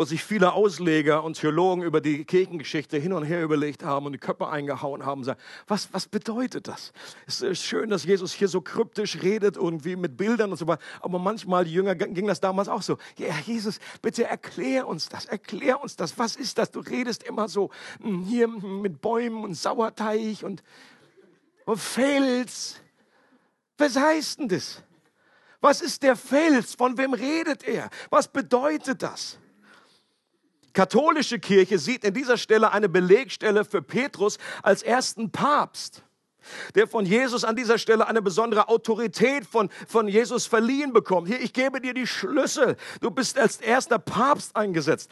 wo 0.00 0.04
sich 0.06 0.24
viele 0.24 0.54
Ausleger 0.54 1.22
und 1.24 1.38
Theologen 1.38 1.82
über 1.82 2.00
die 2.00 2.24
Kirchengeschichte 2.24 2.96
hin 2.96 3.12
und 3.12 3.22
her 3.22 3.42
überlegt 3.42 3.84
haben 3.84 4.06
und 4.06 4.12
die 4.12 4.18
Köpfe 4.18 4.48
eingehauen 4.48 5.04
haben, 5.04 5.24
sagen, 5.24 5.38
was, 5.68 5.92
was 5.92 6.08
bedeutet 6.08 6.68
das? 6.68 6.94
Es 7.26 7.42
ist 7.42 7.62
schön, 7.62 7.90
dass 7.90 8.04
Jesus 8.04 8.32
hier 8.32 8.48
so 8.48 8.62
kryptisch 8.62 9.20
redet, 9.20 9.58
irgendwie 9.58 9.96
mit 9.96 10.16
Bildern 10.16 10.52
und 10.52 10.56
so 10.56 10.66
weiter, 10.66 10.80
aber 11.02 11.18
manchmal, 11.18 11.66
die 11.66 11.74
Jünger, 11.74 11.94
ging 11.94 12.26
das 12.26 12.40
damals 12.40 12.70
auch 12.70 12.80
so. 12.80 12.96
Ja, 13.18 13.34
Jesus, 13.44 13.78
bitte 14.00 14.24
erklär 14.24 14.88
uns 14.88 15.10
das, 15.10 15.26
erklär 15.26 15.82
uns 15.82 15.96
das, 15.96 16.16
was 16.18 16.34
ist 16.36 16.56
das? 16.56 16.70
Du 16.70 16.80
redest 16.80 17.22
immer 17.24 17.46
so 17.46 17.68
hm, 18.00 18.24
hier 18.24 18.48
mit 18.48 19.02
Bäumen 19.02 19.44
und 19.44 19.52
Sauerteig 19.52 20.42
und, 20.44 20.62
und 21.66 21.78
Fels. 21.78 22.80
Was 23.76 23.96
heißt 23.96 24.38
denn 24.38 24.48
das? 24.48 24.82
Was 25.60 25.82
ist 25.82 26.02
der 26.02 26.16
Fels? 26.16 26.74
Von 26.74 26.96
wem 26.96 27.12
redet 27.12 27.64
er? 27.64 27.90
Was 28.08 28.28
bedeutet 28.28 29.02
das? 29.02 29.38
Katholische 30.72 31.38
Kirche 31.38 31.78
sieht 31.78 32.04
in 32.04 32.14
dieser 32.14 32.36
Stelle 32.36 32.72
eine 32.72 32.88
Belegstelle 32.88 33.64
für 33.64 33.82
Petrus 33.82 34.38
als 34.62 34.82
ersten 34.82 35.30
Papst 35.30 36.02
der 36.74 36.86
von 36.86 37.06
Jesus 37.06 37.44
an 37.44 37.56
dieser 37.56 37.78
Stelle 37.78 38.06
eine 38.06 38.22
besondere 38.22 38.68
Autorität 38.68 39.46
von, 39.46 39.70
von 39.86 40.08
Jesus 40.08 40.46
verliehen 40.46 40.92
bekommt. 40.92 41.28
Hier, 41.28 41.40
ich 41.40 41.52
gebe 41.52 41.80
dir 41.80 41.94
die 41.94 42.06
Schlüssel. 42.06 42.76
Du 43.00 43.10
bist 43.10 43.38
als 43.38 43.56
erster 43.56 43.98
Papst 43.98 44.56
eingesetzt. 44.56 45.10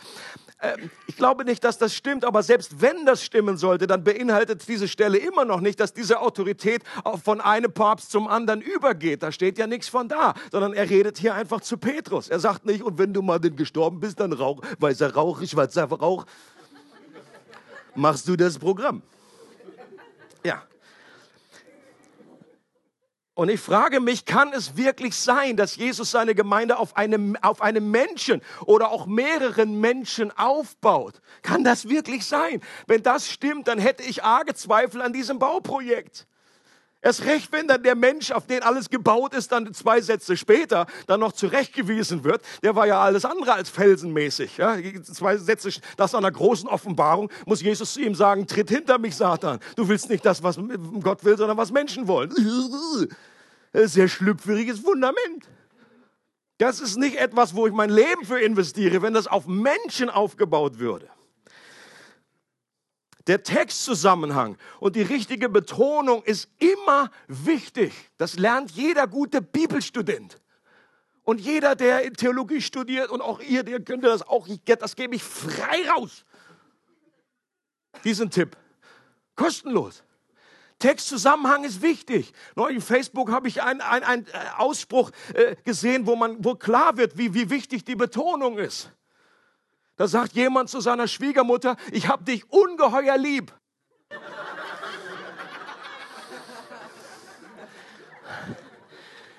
Ähm, 0.61 0.90
ich 1.06 1.16
glaube 1.16 1.44
nicht, 1.44 1.62
dass 1.62 1.78
das 1.78 1.94
stimmt, 1.94 2.25
aber 2.25 2.42
selbst 2.42 2.80
wenn 2.80 3.06
das 3.06 3.23
stimmen 3.23 3.56
sollte, 3.56 3.87
dann 3.87 4.02
beinhaltet 4.02 4.66
diese 4.66 4.88
Stelle 4.88 5.18
immer 5.18 5.44
noch 5.44 5.61
nicht, 5.61 5.78
dass 5.78 5.92
diese 5.92 6.20
Autorität 6.20 6.82
von 7.23 7.40
einem 7.40 7.73
Papst 7.73 8.11
zum 8.11 8.26
anderen 8.26 8.61
übergeht. 8.61 9.23
Da 9.23 9.30
steht 9.30 9.58
ja 9.58 9.66
nichts 9.66 9.88
von 9.88 10.08
da, 10.08 10.35
sondern 10.50 10.73
er 10.73 10.90
redet 10.90 11.18
hier 11.18 11.35
einfach 11.35 11.61
zu 11.61 11.78
Petrus. 11.78 12.28
Er 12.28 12.40
sagt 12.40 12.66
nicht, 12.66 12.82
und 12.82 12.99
wenn 12.99 13.12
du 13.12 13.23
mal 13.23 13.38
denn 13.38 13.56
gestorben 13.56 14.00
bist, 14.00 14.18
dann 14.20 14.32
rauch, 14.32 14.61
weißer 14.78 15.14
Rauch, 15.14 15.42
schwarzer 15.44 15.85
Rauch. 15.85 16.26
Machst 17.94 18.28
du 18.28 18.37
das 18.37 18.58
Programm? 18.58 19.02
Ja. 20.44 20.62
Und 23.38 23.50
ich 23.50 23.61
frage 23.61 24.00
mich, 24.00 24.25
kann 24.25 24.52
es 24.52 24.76
wirklich 24.76 25.14
sein, 25.14 25.57
dass 25.57 25.76
Jesus 25.76 26.11
seine 26.11 26.35
Gemeinde 26.35 26.76
auf 26.76 26.97
einem, 26.97 27.37
auf 27.40 27.62
einem 27.62 27.88
Menschen 27.88 28.42
oder 28.66 28.90
auch 28.90 29.07
mehreren 29.07 29.78
Menschen 29.78 30.37
aufbaut? 30.37 31.21
Kann 31.42 31.62
das 31.62 31.88
wirklich 31.88 32.26
sein? 32.26 32.61
Wenn 32.88 33.04
das 33.04 33.30
stimmt, 33.30 33.68
dann 33.68 33.78
hätte 33.78 34.02
ich 34.02 34.25
arge 34.25 34.54
Zweifel 34.54 35.00
an 35.02 35.12
diesem 35.12 35.38
Bauprojekt. 35.38 36.26
Erst 37.00 37.24
recht, 37.26 37.52
wenn 37.52 37.68
dann 37.68 37.84
der 37.84 37.94
Mensch, 37.94 38.32
auf 38.32 38.46
den 38.46 38.62
alles 38.62 38.90
gebaut 38.90 39.32
ist, 39.32 39.52
dann 39.52 39.72
zwei 39.72 40.00
Sätze 40.00 40.36
später 40.36 40.86
dann 41.06 41.20
noch 41.20 41.30
zurechtgewiesen 41.32 42.24
wird. 42.24 42.42
Der 42.64 42.74
war 42.74 42.88
ja 42.88 43.00
alles 43.00 43.24
andere 43.24 43.52
als 43.52 43.70
felsenmäßig. 43.70 44.56
Ja? 44.56 44.76
Zwei 45.04 45.36
Sätze 45.36 45.70
nach 45.96 46.12
einer 46.12 46.32
großen 46.32 46.68
Offenbarung 46.68 47.30
muss 47.46 47.62
Jesus 47.62 47.92
zu 47.92 48.00
ihm 48.00 48.16
sagen, 48.16 48.48
tritt 48.48 48.68
hinter 48.70 48.98
mich, 48.98 49.14
Satan. 49.14 49.60
Du 49.76 49.88
willst 49.88 50.10
nicht 50.10 50.26
das, 50.26 50.42
was 50.42 50.58
Gott 51.00 51.24
will, 51.24 51.36
sondern 51.36 51.56
was 51.56 51.70
Menschen 51.70 52.08
wollen. 52.08 52.32
Das 53.72 53.92
sehr 53.92 54.08
schlüpfriges 54.08 54.80
Fundament. 54.80 55.48
Das 56.58 56.80
ist 56.80 56.96
nicht 56.96 57.16
etwas, 57.16 57.54
wo 57.54 57.68
ich 57.68 57.72
mein 57.72 57.90
Leben 57.90 58.24
für 58.24 58.40
investiere, 58.40 59.02
wenn 59.02 59.14
das 59.14 59.28
auf 59.28 59.46
Menschen 59.46 60.10
aufgebaut 60.10 60.80
würde. 60.80 61.08
Der 63.28 63.42
Textzusammenhang 63.42 64.56
und 64.80 64.97
die 64.97 65.02
richtige 65.02 65.50
Betonung 65.50 66.23
ist 66.23 66.49
immer 66.58 67.11
wichtig. 67.26 67.92
Das 68.16 68.38
lernt 68.38 68.70
jeder 68.70 69.06
gute 69.06 69.42
Bibelstudent. 69.42 70.40
Und 71.25 71.38
jeder, 71.42 71.76
der 71.76 72.11
Theologie 72.14 72.62
studiert 72.62 73.11
und 73.11 73.20
auch 73.20 73.40
ihr, 73.40 73.62
der 73.62 73.80
könnte 73.80 74.08
das 74.08 74.23
auch, 74.23 74.49
das 74.64 74.97
gebe 74.97 75.14
ich 75.14 75.23
frei 75.23 75.90
raus. 75.90 76.25
Diesen 78.02 78.30
Tipp. 78.30 78.56
Kostenlos. 79.37 80.02
Textzusammenhang 80.78 81.64
ist 81.64 81.82
wichtig. 81.82 82.32
Neulich 82.56 82.78
auf 82.78 82.85
Facebook 82.85 83.30
habe 83.30 83.49
ich 83.49 83.62
einen 83.62 83.82
ein 83.82 84.26
äh, 84.26 84.30
Ausspruch 84.56 85.11
äh, 85.35 85.54
gesehen, 85.64 86.06
wo, 86.06 86.16
man, 86.16 86.42
wo 86.42 86.54
klar 86.54 86.97
wird, 86.97 87.18
wie, 87.18 87.35
wie 87.35 87.50
wichtig 87.50 87.85
die 87.85 87.97
Betonung 87.97 88.56
ist. 88.58 88.90
Da 89.98 90.06
sagt 90.06 90.34
jemand 90.34 90.70
zu 90.70 90.80
seiner 90.80 91.08
Schwiegermutter, 91.08 91.76
ich 91.90 92.06
habe 92.06 92.22
dich 92.22 92.48
ungeheuer 92.50 93.18
lieb. 93.18 93.52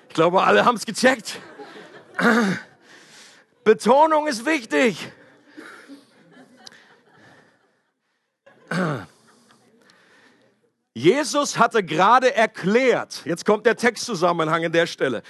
Ich 0.08 0.14
glaube, 0.14 0.42
alle 0.42 0.66
haben 0.66 0.76
es 0.76 0.84
gecheckt. 0.84 1.40
Betonung 3.64 4.26
ist 4.26 4.44
wichtig. 4.44 5.10
Jesus 10.92 11.56
hatte 11.56 11.82
gerade 11.82 12.34
erklärt, 12.34 13.22
jetzt 13.24 13.46
kommt 13.46 13.64
der 13.64 13.76
Textzusammenhang 13.76 14.64
in 14.64 14.72
der 14.72 14.86
Stelle. 14.86 15.22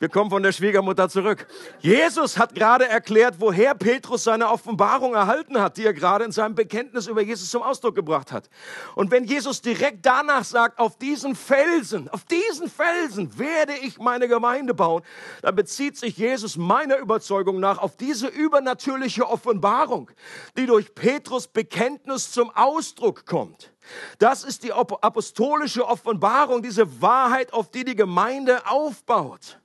Wir 0.00 0.08
kommen 0.08 0.28
von 0.28 0.42
der 0.42 0.50
Schwiegermutter 0.50 1.08
zurück. 1.08 1.46
Jesus 1.78 2.36
hat 2.36 2.56
gerade 2.56 2.88
erklärt, 2.88 3.36
woher 3.38 3.76
Petrus 3.76 4.24
seine 4.24 4.50
Offenbarung 4.50 5.14
erhalten 5.14 5.60
hat, 5.60 5.76
die 5.76 5.86
er 5.86 5.94
gerade 5.94 6.24
in 6.24 6.32
seinem 6.32 6.56
Bekenntnis 6.56 7.06
über 7.06 7.22
Jesus 7.22 7.48
zum 7.48 7.62
Ausdruck 7.62 7.94
gebracht 7.94 8.32
hat. 8.32 8.50
Und 8.96 9.12
wenn 9.12 9.22
Jesus 9.22 9.62
direkt 9.62 10.04
danach 10.04 10.42
sagt, 10.42 10.80
auf 10.80 10.98
diesen 10.98 11.36
Felsen, 11.36 12.08
auf 12.08 12.24
diesen 12.24 12.68
Felsen 12.68 13.38
werde 13.38 13.74
ich 13.82 13.98
meine 13.98 14.26
Gemeinde 14.26 14.74
bauen, 14.74 15.02
dann 15.42 15.54
bezieht 15.54 15.96
sich 15.96 16.18
Jesus 16.18 16.56
meiner 16.56 16.98
Überzeugung 16.98 17.60
nach 17.60 17.78
auf 17.78 17.96
diese 17.96 18.26
übernatürliche 18.26 19.28
Offenbarung, 19.28 20.10
die 20.58 20.66
durch 20.66 20.92
Petrus 20.96 21.46
Bekenntnis 21.46 22.32
zum 22.32 22.50
Ausdruck 22.50 23.26
kommt. 23.26 23.72
Das 24.18 24.42
ist 24.42 24.64
die 24.64 24.72
apostolische 24.72 25.86
Offenbarung, 25.86 26.62
diese 26.62 27.00
Wahrheit, 27.00 27.52
auf 27.52 27.70
die 27.70 27.84
die 27.84 27.94
Gemeinde 27.94 28.66
aufbaut. 28.68 29.60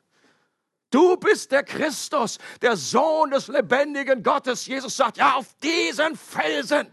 Du 0.89 1.17
bist 1.17 1.51
der 1.51 1.63
Christus, 1.63 2.39
der 2.62 2.75
Sohn 2.75 3.31
des 3.31 3.48
lebendigen 3.48 4.24
Gottes. 4.24 4.65
Jesus 4.65 4.98
sagt, 4.98 5.17
ja, 5.17 5.36
auf 5.36 5.53
diesen 5.62 6.15
Felsen 6.15 6.91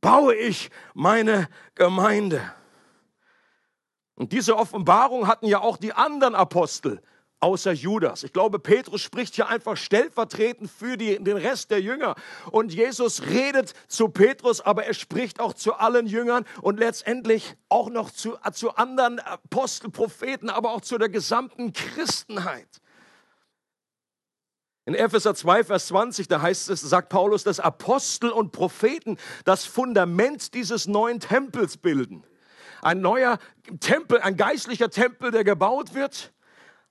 baue 0.00 0.34
ich 0.34 0.70
meine 0.92 1.48
Gemeinde. 1.74 2.54
Und 4.14 4.32
diese 4.32 4.56
Offenbarung 4.56 5.26
hatten 5.26 5.46
ja 5.46 5.60
auch 5.60 5.76
die 5.76 5.92
anderen 5.92 6.34
Apostel 6.34 7.02
außer 7.44 7.72
Judas. 7.72 8.24
Ich 8.24 8.32
glaube, 8.32 8.58
Petrus 8.58 9.02
spricht 9.02 9.34
hier 9.34 9.48
einfach 9.48 9.76
stellvertretend 9.76 10.70
für 10.70 10.96
die, 10.96 11.22
den 11.22 11.36
Rest 11.36 11.70
der 11.70 11.82
Jünger. 11.82 12.14
Und 12.50 12.72
Jesus 12.72 13.20
redet 13.26 13.74
zu 13.86 14.08
Petrus, 14.08 14.62
aber 14.62 14.86
er 14.86 14.94
spricht 14.94 15.40
auch 15.40 15.52
zu 15.52 15.74
allen 15.74 16.06
Jüngern 16.06 16.46
und 16.62 16.78
letztendlich 16.78 17.54
auch 17.68 17.90
noch 17.90 18.10
zu, 18.10 18.38
zu 18.54 18.74
anderen 18.76 19.20
Apostel, 19.20 19.90
Propheten, 19.90 20.48
aber 20.48 20.70
auch 20.70 20.80
zu 20.80 20.96
der 20.96 21.10
gesamten 21.10 21.74
Christenheit. 21.74 22.80
In 24.86 24.94
Epheser 24.94 25.34
2, 25.34 25.64
Vers 25.64 25.88
20, 25.88 26.28
da 26.28 26.40
heißt 26.40 26.70
es, 26.70 26.80
sagt 26.80 27.10
Paulus, 27.10 27.44
dass 27.44 27.60
Apostel 27.60 28.30
und 28.30 28.52
Propheten 28.52 29.18
das 29.44 29.66
Fundament 29.66 30.54
dieses 30.54 30.86
neuen 30.86 31.20
Tempels 31.20 31.76
bilden. 31.76 32.24
Ein 32.80 33.02
neuer 33.02 33.38
Tempel, 33.80 34.20
ein 34.22 34.38
geistlicher 34.38 34.88
Tempel, 34.88 35.30
der 35.30 35.44
gebaut 35.44 35.94
wird 35.94 36.33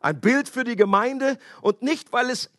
ein 0.03 0.19
Bild 0.19 0.49
für 0.49 0.63
die 0.63 0.75
Gemeinde 0.75 1.37
und 1.61 1.81
nicht, 1.81 2.11
weil 2.13 2.29
es 2.29 2.51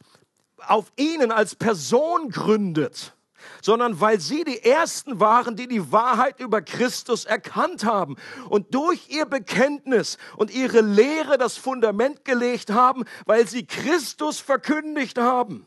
auf 0.67 0.91
ihnen 0.97 1.31
als 1.31 1.55
Person 1.55 2.31
gründet, 2.31 3.15
sondern 3.63 4.01
weil 4.01 4.19
sie 4.19 4.45
die 4.45 4.65
Ersten 4.65 5.21
waren, 5.21 5.55
die 5.55 5.69
die 5.69 5.93
Wahrheit 5.93 6.41
über 6.41 6.63
Christus 6.63 7.27
erkannt 7.27 7.85
haben 7.85 8.17
und 8.49 8.75
durch 8.75 9.11
ihr 9.11 9.27
Bekenntnis 9.27 10.17
und 10.37 10.51
ihre 10.51 10.81
Lehre 10.81 11.37
das 11.37 11.59
Fundament 11.59 12.25
gelegt 12.25 12.71
haben, 12.71 13.05
weil 13.27 13.47
sie 13.47 13.67
Christus 13.67 14.41
verkündigt 14.41 15.19
haben, 15.19 15.67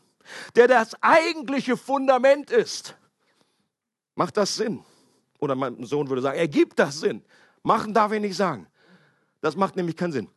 der 0.56 0.66
das 0.66 1.00
eigentliche 1.00 1.76
Fundament 1.76 2.50
ist. 2.50 2.96
Macht 4.16 4.36
das 4.36 4.56
Sinn? 4.56 4.84
Oder 5.38 5.54
mein 5.54 5.84
Sohn 5.84 6.08
würde 6.08 6.22
sagen, 6.22 6.38
ergibt 6.38 6.76
das 6.80 6.98
Sinn? 6.98 7.22
Machen 7.62 7.94
darf 7.94 8.10
ich 8.10 8.20
nicht 8.20 8.36
sagen. 8.36 8.66
Das 9.40 9.54
macht 9.54 9.76
nämlich 9.76 9.96
keinen 9.96 10.10
Sinn. 10.10 10.28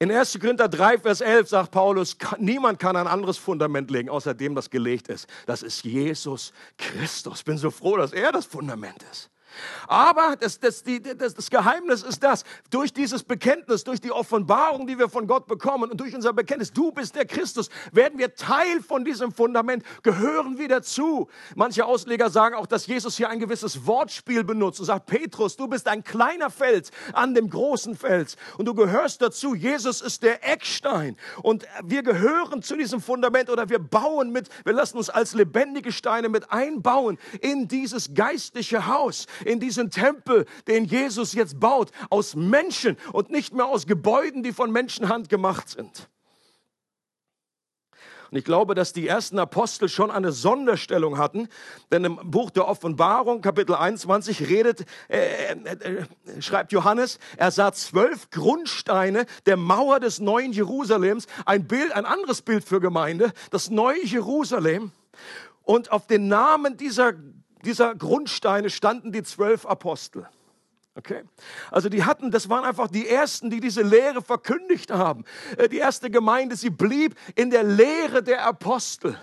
In 0.00 0.12
1. 0.12 0.38
Korinther 0.38 0.68
3, 0.68 0.98
Vers 0.98 1.20
11 1.20 1.48
sagt 1.48 1.70
Paulus, 1.72 2.16
niemand 2.38 2.78
kann 2.78 2.94
ein 2.94 3.08
anderes 3.08 3.36
Fundament 3.36 3.90
legen, 3.90 4.08
außer 4.08 4.32
dem, 4.32 4.54
das 4.54 4.70
gelegt 4.70 5.08
ist. 5.08 5.26
Das 5.46 5.64
ist 5.64 5.84
Jesus 5.84 6.52
Christus. 6.76 7.42
Bin 7.42 7.58
so 7.58 7.72
froh, 7.72 7.96
dass 7.96 8.12
er 8.12 8.30
das 8.30 8.46
Fundament 8.46 9.02
ist. 9.10 9.28
Aber 9.86 10.36
das, 10.38 10.60
das, 10.60 10.82
die, 10.82 11.02
das, 11.02 11.34
das 11.34 11.50
Geheimnis 11.50 12.02
ist 12.02 12.22
das, 12.22 12.44
durch 12.70 12.92
dieses 12.92 13.22
Bekenntnis, 13.22 13.84
durch 13.84 14.00
die 14.00 14.12
Offenbarung, 14.12 14.86
die 14.86 14.98
wir 14.98 15.08
von 15.08 15.26
Gott 15.26 15.46
bekommen 15.46 15.90
und 15.90 16.00
durch 16.00 16.14
unser 16.14 16.32
Bekenntnis, 16.32 16.72
du 16.72 16.92
bist 16.92 17.14
der 17.14 17.24
Christus, 17.24 17.68
werden 17.92 18.18
wir 18.18 18.34
Teil 18.34 18.80
von 18.80 19.04
diesem 19.04 19.32
Fundament, 19.32 19.84
gehören 20.02 20.58
wir 20.58 20.68
dazu. 20.68 21.28
Manche 21.54 21.84
Ausleger 21.84 22.30
sagen 22.30 22.54
auch, 22.54 22.66
dass 22.66 22.86
Jesus 22.86 23.16
hier 23.16 23.28
ein 23.28 23.40
gewisses 23.40 23.86
Wortspiel 23.86 24.44
benutzt 24.44 24.80
und 24.80 24.86
sagt, 24.86 25.06
Petrus, 25.06 25.56
du 25.56 25.68
bist 25.68 25.88
ein 25.88 26.04
kleiner 26.04 26.50
Fels 26.50 26.90
an 27.12 27.34
dem 27.34 27.50
großen 27.50 27.96
Fels 27.96 28.36
und 28.56 28.66
du 28.66 28.74
gehörst 28.74 29.22
dazu. 29.22 29.54
Jesus 29.54 30.00
ist 30.00 30.22
der 30.22 30.48
Eckstein 30.48 31.16
und 31.42 31.64
wir 31.84 32.02
gehören 32.02 32.62
zu 32.62 32.76
diesem 32.76 33.00
Fundament 33.00 33.50
oder 33.50 33.68
wir 33.68 33.78
bauen 33.78 34.30
mit, 34.30 34.48
wir 34.64 34.72
lassen 34.72 34.98
uns 34.98 35.10
als 35.10 35.34
lebendige 35.34 35.92
Steine 35.92 36.28
mit 36.28 36.50
einbauen 36.50 37.18
in 37.40 37.68
dieses 37.68 38.14
geistliche 38.14 38.86
Haus, 38.86 39.26
in 39.48 39.60
diesen 39.60 39.90
Tempel, 39.90 40.46
den 40.66 40.84
Jesus 40.84 41.32
jetzt 41.32 41.58
baut, 41.58 41.90
aus 42.10 42.36
Menschen 42.36 42.96
und 43.12 43.30
nicht 43.30 43.54
mehr 43.54 43.66
aus 43.66 43.86
Gebäuden, 43.86 44.42
die 44.42 44.52
von 44.52 44.70
Menschenhand 44.70 45.28
gemacht 45.28 45.68
sind. 45.70 46.08
Und 48.30 48.36
ich 48.36 48.44
glaube, 48.44 48.74
dass 48.74 48.92
die 48.92 49.08
ersten 49.08 49.38
Apostel 49.38 49.88
schon 49.88 50.10
eine 50.10 50.32
Sonderstellung 50.32 51.16
hatten, 51.16 51.48
denn 51.90 52.04
im 52.04 52.16
Buch 52.30 52.50
der 52.50 52.68
Offenbarung, 52.68 53.40
Kapitel 53.40 53.74
21, 53.74 54.48
redet, 54.48 54.84
äh, 55.08 55.54
äh, 55.54 56.02
äh, 56.34 56.42
schreibt 56.42 56.72
Johannes, 56.72 57.18
er 57.38 57.50
sah 57.50 57.72
zwölf 57.72 58.28
Grundsteine 58.28 59.24
der 59.46 59.56
Mauer 59.56 59.98
des 59.98 60.20
neuen 60.20 60.52
Jerusalems, 60.52 61.26
ein 61.46 61.66
Bild, 61.66 61.92
ein 61.92 62.04
anderes 62.04 62.42
Bild 62.42 62.64
für 62.64 62.80
Gemeinde, 62.80 63.32
das 63.50 63.70
neue 63.70 64.04
Jerusalem. 64.04 64.92
Und 65.62 65.90
auf 65.90 66.06
den 66.06 66.28
Namen 66.28 66.76
dieser 66.76 67.14
dieser 67.64 67.94
Grundsteine 67.94 68.70
standen 68.70 69.12
die 69.12 69.22
zwölf 69.22 69.66
Apostel. 69.66 70.28
Okay? 70.94 71.22
Also 71.70 71.88
die 71.88 72.04
hatten, 72.04 72.32
das 72.32 72.48
waren 72.48 72.64
einfach 72.64 72.88
die 72.88 73.08
ersten, 73.08 73.50
die 73.50 73.60
diese 73.60 73.82
Lehre 73.82 74.20
verkündigt 74.20 74.90
haben. 74.90 75.24
Äh, 75.56 75.68
die 75.68 75.78
erste 75.78 76.10
Gemeinde, 76.10 76.56
sie 76.56 76.70
blieb 76.70 77.14
in 77.36 77.50
der 77.50 77.62
Lehre 77.62 78.22
der 78.22 78.44
Apostel. 78.44 79.16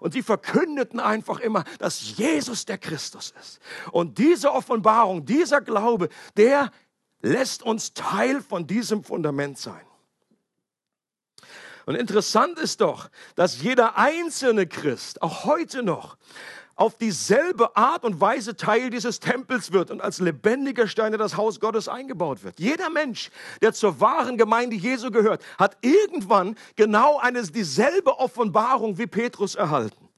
Und 0.00 0.12
sie 0.12 0.22
verkündeten 0.22 1.00
einfach 1.00 1.38
immer, 1.38 1.64
dass 1.78 2.16
Jesus 2.16 2.64
der 2.64 2.78
Christus 2.78 3.32
ist. 3.40 3.60
Und 3.92 4.18
diese 4.18 4.52
Offenbarung, 4.52 5.24
dieser 5.24 5.60
Glaube, 5.60 6.08
der 6.36 6.70
lässt 7.20 7.62
uns 7.62 7.94
Teil 7.94 8.40
von 8.40 8.66
diesem 8.66 9.04
Fundament 9.04 9.58
sein. 9.58 9.80
Und 11.86 11.96
interessant 11.96 12.58
ist 12.58 12.80
doch, 12.80 13.10
dass 13.34 13.62
jeder 13.62 13.96
einzelne 13.96 14.66
Christ, 14.66 15.22
auch 15.22 15.44
heute 15.44 15.82
noch, 15.82 16.16
auf 16.74 16.96
dieselbe 16.96 17.76
Art 17.76 18.04
und 18.04 18.20
Weise 18.20 18.56
Teil 18.56 18.90
dieses 18.90 19.20
Tempels 19.20 19.72
wird 19.72 19.90
und 19.90 20.00
als 20.00 20.18
lebendiger 20.18 20.88
Stein 20.88 21.12
in 21.12 21.18
das 21.18 21.36
Haus 21.36 21.60
Gottes 21.60 21.88
eingebaut 21.88 22.42
wird. 22.42 22.58
Jeder 22.58 22.90
Mensch, 22.90 23.30
der 23.60 23.72
zur 23.72 24.00
wahren 24.00 24.36
Gemeinde 24.36 24.76
Jesu 24.76 25.10
gehört, 25.10 25.42
hat 25.58 25.76
irgendwann 25.82 26.56
genau 26.76 27.18
eine 27.18 27.42
dieselbe 27.42 28.18
Offenbarung 28.18 28.98
wie 28.98 29.06
Petrus 29.06 29.54
erhalten. 29.54 30.08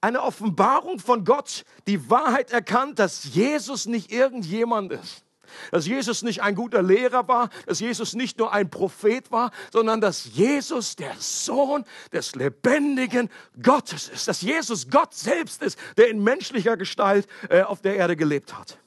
Eine 0.00 0.22
Offenbarung 0.22 0.98
von 0.98 1.24
Gott, 1.24 1.64
die 1.86 2.08
Wahrheit 2.08 2.50
erkannt, 2.50 2.98
dass 2.98 3.24
Jesus 3.34 3.86
nicht 3.86 4.10
irgendjemand 4.10 4.92
ist 4.92 5.25
dass 5.70 5.86
Jesus 5.86 6.22
nicht 6.22 6.42
ein 6.42 6.54
guter 6.54 6.82
Lehrer 6.82 7.28
war, 7.28 7.50
dass 7.66 7.80
Jesus 7.80 8.14
nicht 8.14 8.38
nur 8.38 8.52
ein 8.52 8.70
Prophet 8.70 9.30
war, 9.30 9.50
sondern 9.72 10.00
dass 10.00 10.26
Jesus 10.34 10.96
der 10.96 11.14
Sohn 11.18 11.84
des 12.12 12.34
lebendigen 12.34 13.30
Gottes 13.62 14.08
ist, 14.08 14.28
dass 14.28 14.42
Jesus 14.42 14.90
Gott 14.90 15.14
selbst 15.14 15.62
ist, 15.62 15.78
der 15.96 16.08
in 16.08 16.22
menschlicher 16.22 16.76
Gestalt 16.76 17.26
äh, 17.48 17.62
auf 17.62 17.80
der 17.80 17.96
Erde 17.96 18.16
gelebt 18.16 18.56
hat. 18.56 18.78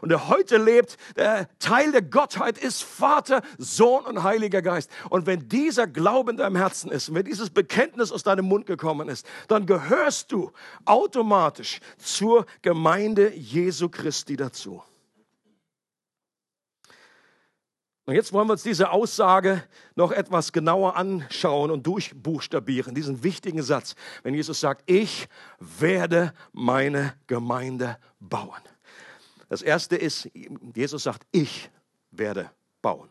Und 0.00 0.08
der 0.10 0.28
heute 0.28 0.56
lebt, 0.56 0.96
der 1.16 1.48
Teil 1.58 1.92
der 1.92 2.02
Gottheit 2.02 2.58
ist 2.58 2.82
Vater, 2.82 3.42
Sohn 3.58 4.04
und 4.04 4.22
Heiliger 4.22 4.62
Geist. 4.62 4.90
Und 5.10 5.26
wenn 5.26 5.48
dieser 5.48 5.86
Glaube 5.86 6.30
in 6.30 6.36
deinem 6.36 6.56
Herzen 6.56 6.90
ist, 6.90 7.14
wenn 7.14 7.24
dieses 7.24 7.50
Bekenntnis 7.50 8.12
aus 8.12 8.22
deinem 8.22 8.46
Mund 8.46 8.66
gekommen 8.66 9.08
ist, 9.08 9.26
dann 9.48 9.66
gehörst 9.66 10.32
du 10.32 10.50
automatisch 10.84 11.80
zur 11.98 12.46
Gemeinde 12.62 13.34
Jesu 13.34 13.88
Christi 13.88 14.36
dazu. 14.36 14.82
Und 18.06 18.14
jetzt 18.14 18.32
wollen 18.32 18.48
wir 18.48 18.52
uns 18.52 18.62
diese 18.62 18.90
Aussage 18.90 19.64
noch 19.94 20.12
etwas 20.12 20.52
genauer 20.52 20.96
anschauen 20.96 21.70
und 21.70 21.86
durchbuchstabieren, 21.86 22.94
diesen 22.94 23.22
wichtigen 23.22 23.62
Satz, 23.62 23.94
wenn 24.22 24.34
Jesus 24.34 24.60
sagt, 24.60 24.82
ich 24.90 25.26
werde 25.58 26.34
meine 26.52 27.14
Gemeinde 27.26 27.98
bauen. 28.20 28.60
Das 29.48 29.62
erste 29.62 29.96
ist, 29.96 30.30
Jesus 30.74 31.04
sagt, 31.04 31.26
ich 31.32 31.70
werde 32.10 32.50
bauen. 32.82 33.08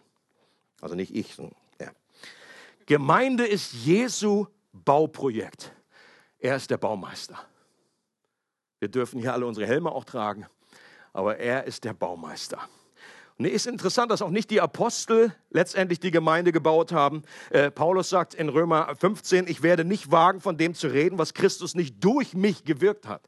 Also 0.79 0.93
nicht 0.93 1.15
ich, 1.15 1.38
er. 1.79 1.93
Gemeinde 2.86 3.47
ist 3.47 3.73
Jesu 3.73 4.45
Bauprojekt. 4.73 5.73
Er 6.38 6.56
ist 6.56 6.69
der 6.69 6.77
Baumeister. 6.77 7.39
Wir 8.79 8.89
dürfen 8.89 9.19
hier 9.19 9.34
alle 9.34 9.45
unsere 9.45 9.65
Helme 9.65 9.91
auch 9.91 10.03
tragen, 10.03 10.45
aber 11.13 11.38
er 11.38 11.63
ist 11.63 11.86
der 11.86 11.93
Baumeister. 11.93 12.67
Und 13.38 13.46
es 13.46 13.54
ist 13.54 13.67
interessant, 13.67 14.12
dass 14.12 14.22
auch 14.22 14.30
nicht 14.30 14.52
die 14.52 14.62
Apostel 14.62 15.34
letztendlich 15.50 16.00
die 16.00 16.12
Gemeinde 16.12 16.52
gebaut 16.52 16.91
haben. 16.91 17.24
Äh, 17.50 17.72
Paulus 17.72 18.10
sagt 18.10 18.36
in 18.36 18.50
Römer 18.50 18.96
15, 18.96 19.48
ich 19.48 19.63
werde 19.63 19.86
nicht 19.86 20.12
wagen, 20.12 20.39
von 20.39 20.58
dem 20.58 20.76
zu 20.76 20.88
reden, 20.88 21.17
was 21.17 21.34
Christus 21.34 21.74
nicht 21.74 22.04
durch 22.04 22.36
mich 22.36 22.63
gewirkt 22.63 23.08
hat. 23.08 23.28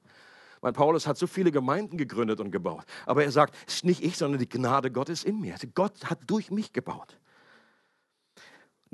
Weil 0.61 0.73
Paulus 0.73 1.07
hat 1.07 1.17
so 1.17 1.27
viele 1.27 1.51
Gemeinden 1.51 1.97
gegründet 1.97 2.39
und 2.39 2.51
gebaut. 2.51 2.85
Aber 3.05 3.23
er 3.23 3.31
sagt, 3.31 3.55
es 3.67 3.75
ist 3.75 3.85
nicht 3.85 4.03
ich, 4.03 4.17
sondern 4.17 4.39
die 4.39 4.49
Gnade 4.49 4.91
Gottes 4.91 5.23
in 5.23 5.39
mir. 5.39 5.55
Gott 5.73 6.05
hat 6.05 6.19
durch 6.27 6.51
mich 6.51 6.73
gebaut. 6.73 7.17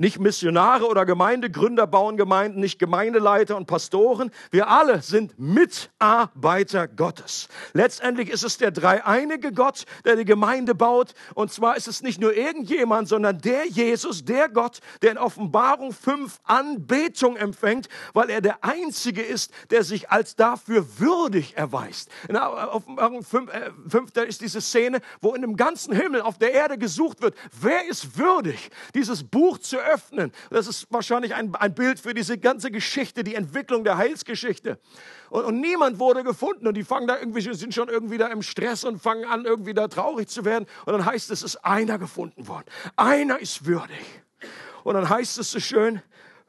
Nicht 0.02 0.20
Missionare 0.20 0.88
oder 0.88 1.06
Gemeindegründer 1.06 1.86
bauen 1.86 2.18
Gemeinden, 2.18 2.60
nicht 2.60 2.80
Gemeindeleiter 2.80 3.56
und 3.56 3.68
Pastoren. 3.68 4.32
Wir 4.50 4.68
alle 4.68 5.04
sind 5.04 5.38
Mitarbeiter 5.38 6.88
Gottes. 6.88 7.48
Letztendlich 7.74 8.32
ist 8.32 8.44
es 8.44 8.58
der 8.58 8.72
dreieinige 8.72 9.52
Gott, 9.52 9.86
der 10.04 10.16
die 10.16 10.26
Gemeinde 10.26 10.74
baut. 10.74 11.14
Und 11.36 11.54
zwar 11.54 11.78
ist 11.78 11.88
es 11.88 12.02
nicht 12.02 12.20
nur 12.20 12.36
irgendjemand, 12.36 13.10
sondern 13.10 13.38
der 13.42 13.68
Jesus, 13.68 14.26
der 14.26 14.50
Gott, 14.50 14.80
der 15.04 15.12
in 15.12 15.18
Offenbarung 15.20 15.94
5 15.94 16.40
Anbetung 16.46 17.36
empfängt, 17.36 17.88
weil 18.14 18.32
er 18.32 18.42
der 18.42 18.64
Einzige 18.64 19.22
ist, 19.22 19.54
der 19.70 19.84
sich 19.84 20.10
als 20.10 20.36
dafür 20.36 20.84
würdig 20.98 21.56
erweist. 21.58 22.10
In 22.28 22.38
Offenbarung 22.38 23.24
5, 23.24 23.54
äh, 23.54 23.70
5 23.88 24.10
da 24.10 24.24
ist 24.24 24.42
diese 24.42 24.62
Szene, 24.62 25.00
wo 25.22 25.36
in 25.36 25.44
dem 25.44 25.56
ganzen 25.56 25.94
Himmel 25.94 26.24
auf 26.24 26.40
der 26.40 26.54
Erde 26.54 26.80
gesucht 26.80 27.22
wird, 27.22 27.36
wer 27.62 27.88
ist 27.88 28.18
würdig, 28.18 28.72
dieses 28.96 29.24
Buch 29.24 29.60
zu 29.60 29.78
öffnen 29.78 29.91
öffnen. 29.92 30.32
Das 30.50 30.68
ist 30.68 30.88
wahrscheinlich 30.90 31.36
ein, 31.36 31.54
ein 31.56 31.74
Bild 31.74 32.00
für 32.00 32.14
diese 32.14 32.38
ganze 32.38 32.72
Geschichte, 32.72 33.24
die 33.24 33.36
Entwicklung 33.36 33.84
der 33.84 33.98
Heilsgeschichte. 33.98 34.80
Und, 35.30 35.46
und 35.46 35.60
niemand 35.60 36.00
wurde 36.00 36.24
gefunden 36.24 36.68
und 36.68 36.76
die 36.76 36.84
fangen 36.84 37.08
da 37.08 37.18
irgendwie, 37.18 37.42
sind 37.54 37.74
schon 37.74 37.90
irgendwie 37.90 38.18
da 38.18 38.28
im 38.28 38.42
Stress 38.42 38.84
und 38.84 39.02
fangen 39.02 39.26
an, 39.26 39.46
irgendwie 39.46 39.74
da 39.74 39.88
traurig 39.88 40.28
zu 40.28 40.46
werden. 40.46 40.66
Und 40.86 40.94
dann 40.94 41.06
heißt 41.06 41.32
es, 41.32 41.44
es 41.44 41.56
ist 41.56 41.66
einer 41.66 41.98
gefunden 41.98 42.48
worden. 42.48 42.66
Einer 42.96 43.40
ist 43.40 43.66
würdig. 43.66 44.22
Und 44.84 44.96
dann 44.96 45.10
heißt 45.10 45.38
es 45.38 45.52
so 45.52 45.60
schön, 45.60 46.02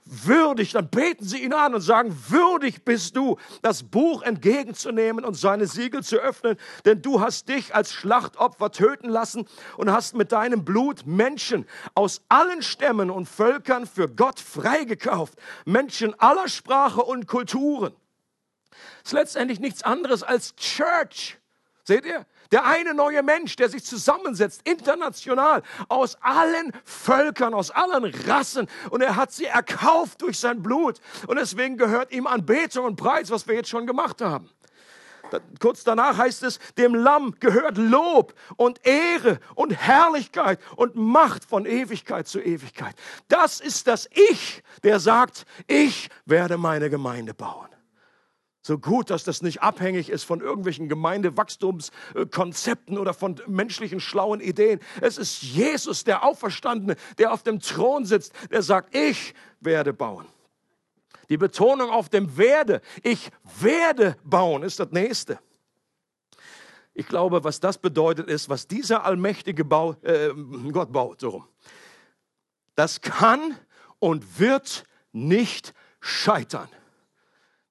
würdig, 0.04 0.72
dann 0.72 0.88
beten 0.88 1.24
sie 1.24 1.42
ihn 1.42 1.52
an 1.52 1.74
und 1.74 1.80
sagen, 1.80 2.16
würdig 2.28 2.84
bist 2.84 3.16
du, 3.16 3.38
das 3.62 3.82
Buch 3.82 4.22
entgegenzunehmen 4.22 5.24
und 5.24 5.34
seine 5.34 5.66
Siegel 5.66 6.02
zu 6.02 6.16
öffnen, 6.16 6.56
denn 6.84 7.02
du 7.02 7.20
hast 7.20 7.48
dich 7.48 7.74
als 7.74 7.92
Schlachtopfer 7.92 8.70
töten 8.70 9.08
lassen 9.08 9.46
und 9.76 9.92
hast 9.92 10.14
mit 10.14 10.32
deinem 10.32 10.64
Blut 10.64 11.06
Menschen 11.06 11.66
aus 11.94 12.22
allen 12.28 12.62
Stämmen 12.62 13.10
und 13.10 13.26
Völkern 13.26 13.86
für 13.86 14.08
Gott 14.08 14.40
freigekauft, 14.40 15.38
Menschen 15.64 16.18
aller 16.18 16.48
Sprache 16.48 17.02
und 17.02 17.26
Kulturen. 17.26 17.94
Es 19.04 19.10
ist 19.10 19.12
letztendlich 19.12 19.60
nichts 19.60 19.82
anderes 19.82 20.22
als 20.22 20.54
Church. 20.56 21.38
Seht 21.84 22.06
ihr? 22.06 22.26
Der 22.52 22.64
eine 22.64 22.94
neue 22.94 23.22
Mensch, 23.22 23.56
der 23.56 23.68
sich 23.68 23.84
zusammensetzt, 23.84 24.60
international, 24.64 25.62
aus 25.88 26.16
allen 26.20 26.70
Völkern, 26.84 27.54
aus 27.54 27.70
allen 27.70 28.04
Rassen. 28.26 28.68
Und 28.90 29.00
er 29.00 29.16
hat 29.16 29.32
sie 29.32 29.46
erkauft 29.46 30.22
durch 30.22 30.38
sein 30.38 30.62
Blut. 30.62 31.00
Und 31.26 31.36
deswegen 31.36 31.76
gehört 31.76 32.12
ihm 32.12 32.26
Anbetung 32.26 32.84
und 32.84 32.96
Preis, 32.96 33.30
was 33.30 33.48
wir 33.48 33.56
jetzt 33.56 33.68
schon 33.68 33.86
gemacht 33.86 34.20
haben. 34.20 34.48
Kurz 35.60 35.82
danach 35.82 36.18
heißt 36.18 36.42
es, 36.42 36.58
dem 36.76 36.94
Lamm 36.94 37.34
gehört 37.40 37.78
Lob 37.78 38.34
und 38.56 38.86
Ehre 38.86 39.40
und 39.54 39.72
Herrlichkeit 39.72 40.60
und 40.76 40.94
Macht 40.94 41.44
von 41.44 41.64
Ewigkeit 41.64 42.28
zu 42.28 42.38
Ewigkeit. 42.38 42.94
Das 43.28 43.60
ist 43.60 43.86
das 43.86 44.08
Ich, 44.30 44.62
der 44.82 45.00
sagt, 45.00 45.46
ich 45.66 46.10
werde 46.26 46.58
meine 46.58 46.90
Gemeinde 46.90 47.32
bauen. 47.32 47.68
So 48.64 48.78
gut, 48.78 49.10
dass 49.10 49.24
das 49.24 49.42
nicht 49.42 49.60
abhängig 49.60 50.08
ist 50.08 50.22
von 50.22 50.40
irgendwelchen 50.40 50.88
Gemeindewachstumskonzepten 50.88 52.96
oder 52.96 53.12
von 53.12 53.40
menschlichen 53.48 53.98
schlauen 53.98 54.40
Ideen. 54.40 54.78
Es 55.00 55.18
ist 55.18 55.42
Jesus, 55.42 56.04
der 56.04 56.24
Auferstandene, 56.24 56.94
der 57.18 57.32
auf 57.32 57.42
dem 57.42 57.58
Thron 57.58 58.04
sitzt, 58.04 58.32
der 58.52 58.62
sagt, 58.62 58.94
ich 58.94 59.34
werde 59.60 59.92
bauen. 59.92 60.26
Die 61.28 61.38
Betonung 61.38 61.90
auf 61.90 62.08
dem 62.08 62.36
werde, 62.36 62.82
ich 63.02 63.32
werde 63.58 64.16
bauen, 64.22 64.62
ist 64.62 64.78
das 64.78 64.92
nächste. 64.92 65.40
Ich 66.94 67.08
glaube, 67.08 67.42
was 67.42 67.58
das 67.58 67.78
bedeutet 67.78 68.28
ist, 68.28 68.48
was 68.48 68.68
dieser 68.68 69.04
allmächtige 69.04 69.64
Bau, 69.64 69.96
äh, 70.02 70.30
Gott 70.70 70.92
baut, 70.92 71.18
so 71.20 71.30
rum. 71.30 71.48
Das 72.76 73.00
kann 73.00 73.58
und 73.98 74.38
wird 74.38 74.84
nicht 75.10 75.74
scheitern. 76.00 76.68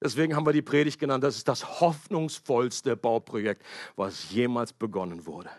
Deswegen 0.02 0.34
haben 0.34 0.46
wir 0.46 0.52
die 0.52 0.62
Predigt 0.62 0.98
genannt, 0.98 1.22
das 1.22 1.36
ist 1.36 1.46
das 1.46 1.80
hoffnungsvollste 1.80 2.96
Bauprojekt, 2.96 3.62
was 3.94 4.30
jemals 4.30 4.72
begonnen 4.72 5.26
wurde, 5.26 5.50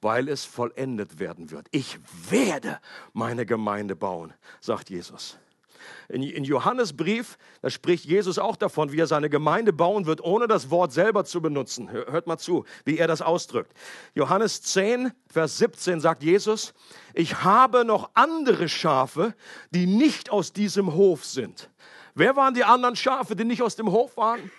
weil 0.00 0.28
es 0.28 0.44
vollendet 0.44 1.18
werden 1.18 1.50
wird. 1.50 1.66
Ich 1.72 1.98
werde 2.30 2.78
meine 3.12 3.44
Gemeinde 3.44 3.96
bauen, 3.96 4.32
sagt 4.60 4.90
Jesus. 4.90 5.36
In, 6.08 6.22
in 6.22 6.44
Johannesbrief, 6.44 7.38
da 7.60 7.70
spricht 7.70 8.04
Jesus 8.04 8.38
auch 8.38 8.56
davon, 8.56 8.92
wie 8.92 9.00
er 9.00 9.06
seine 9.06 9.28
Gemeinde 9.28 9.72
bauen 9.72 10.06
wird, 10.06 10.22
ohne 10.22 10.46
das 10.46 10.70
Wort 10.70 10.92
selber 10.92 11.24
zu 11.24 11.40
benutzen. 11.40 11.90
Hört 11.90 12.26
mal 12.26 12.38
zu, 12.38 12.64
wie 12.84 12.98
er 12.98 13.06
das 13.06 13.20
ausdrückt. 13.22 13.72
Johannes 14.14 14.62
10, 14.62 15.12
Vers 15.26 15.58
17 15.58 16.00
sagt 16.00 16.22
Jesus, 16.22 16.72
ich 17.14 17.42
habe 17.42 17.84
noch 17.84 18.10
andere 18.14 18.68
Schafe, 18.68 19.34
die 19.70 19.86
nicht 19.86 20.30
aus 20.30 20.52
diesem 20.52 20.94
Hof 20.94 21.24
sind. 21.24 21.70
Wer 22.18 22.34
waren 22.34 22.52
die 22.52 22.64
anderen 22.64 22.96
Schafe, 22.96 23.36
die 23.36 23.44
nicht 23.44 23.62
aus 23.62 23.76
dem 23.76 23.92
Hof 23.92 24.16
waren? 24.16 24.50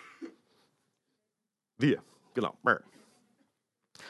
Wir, 1.78 2.02
genau. 2.34 2.58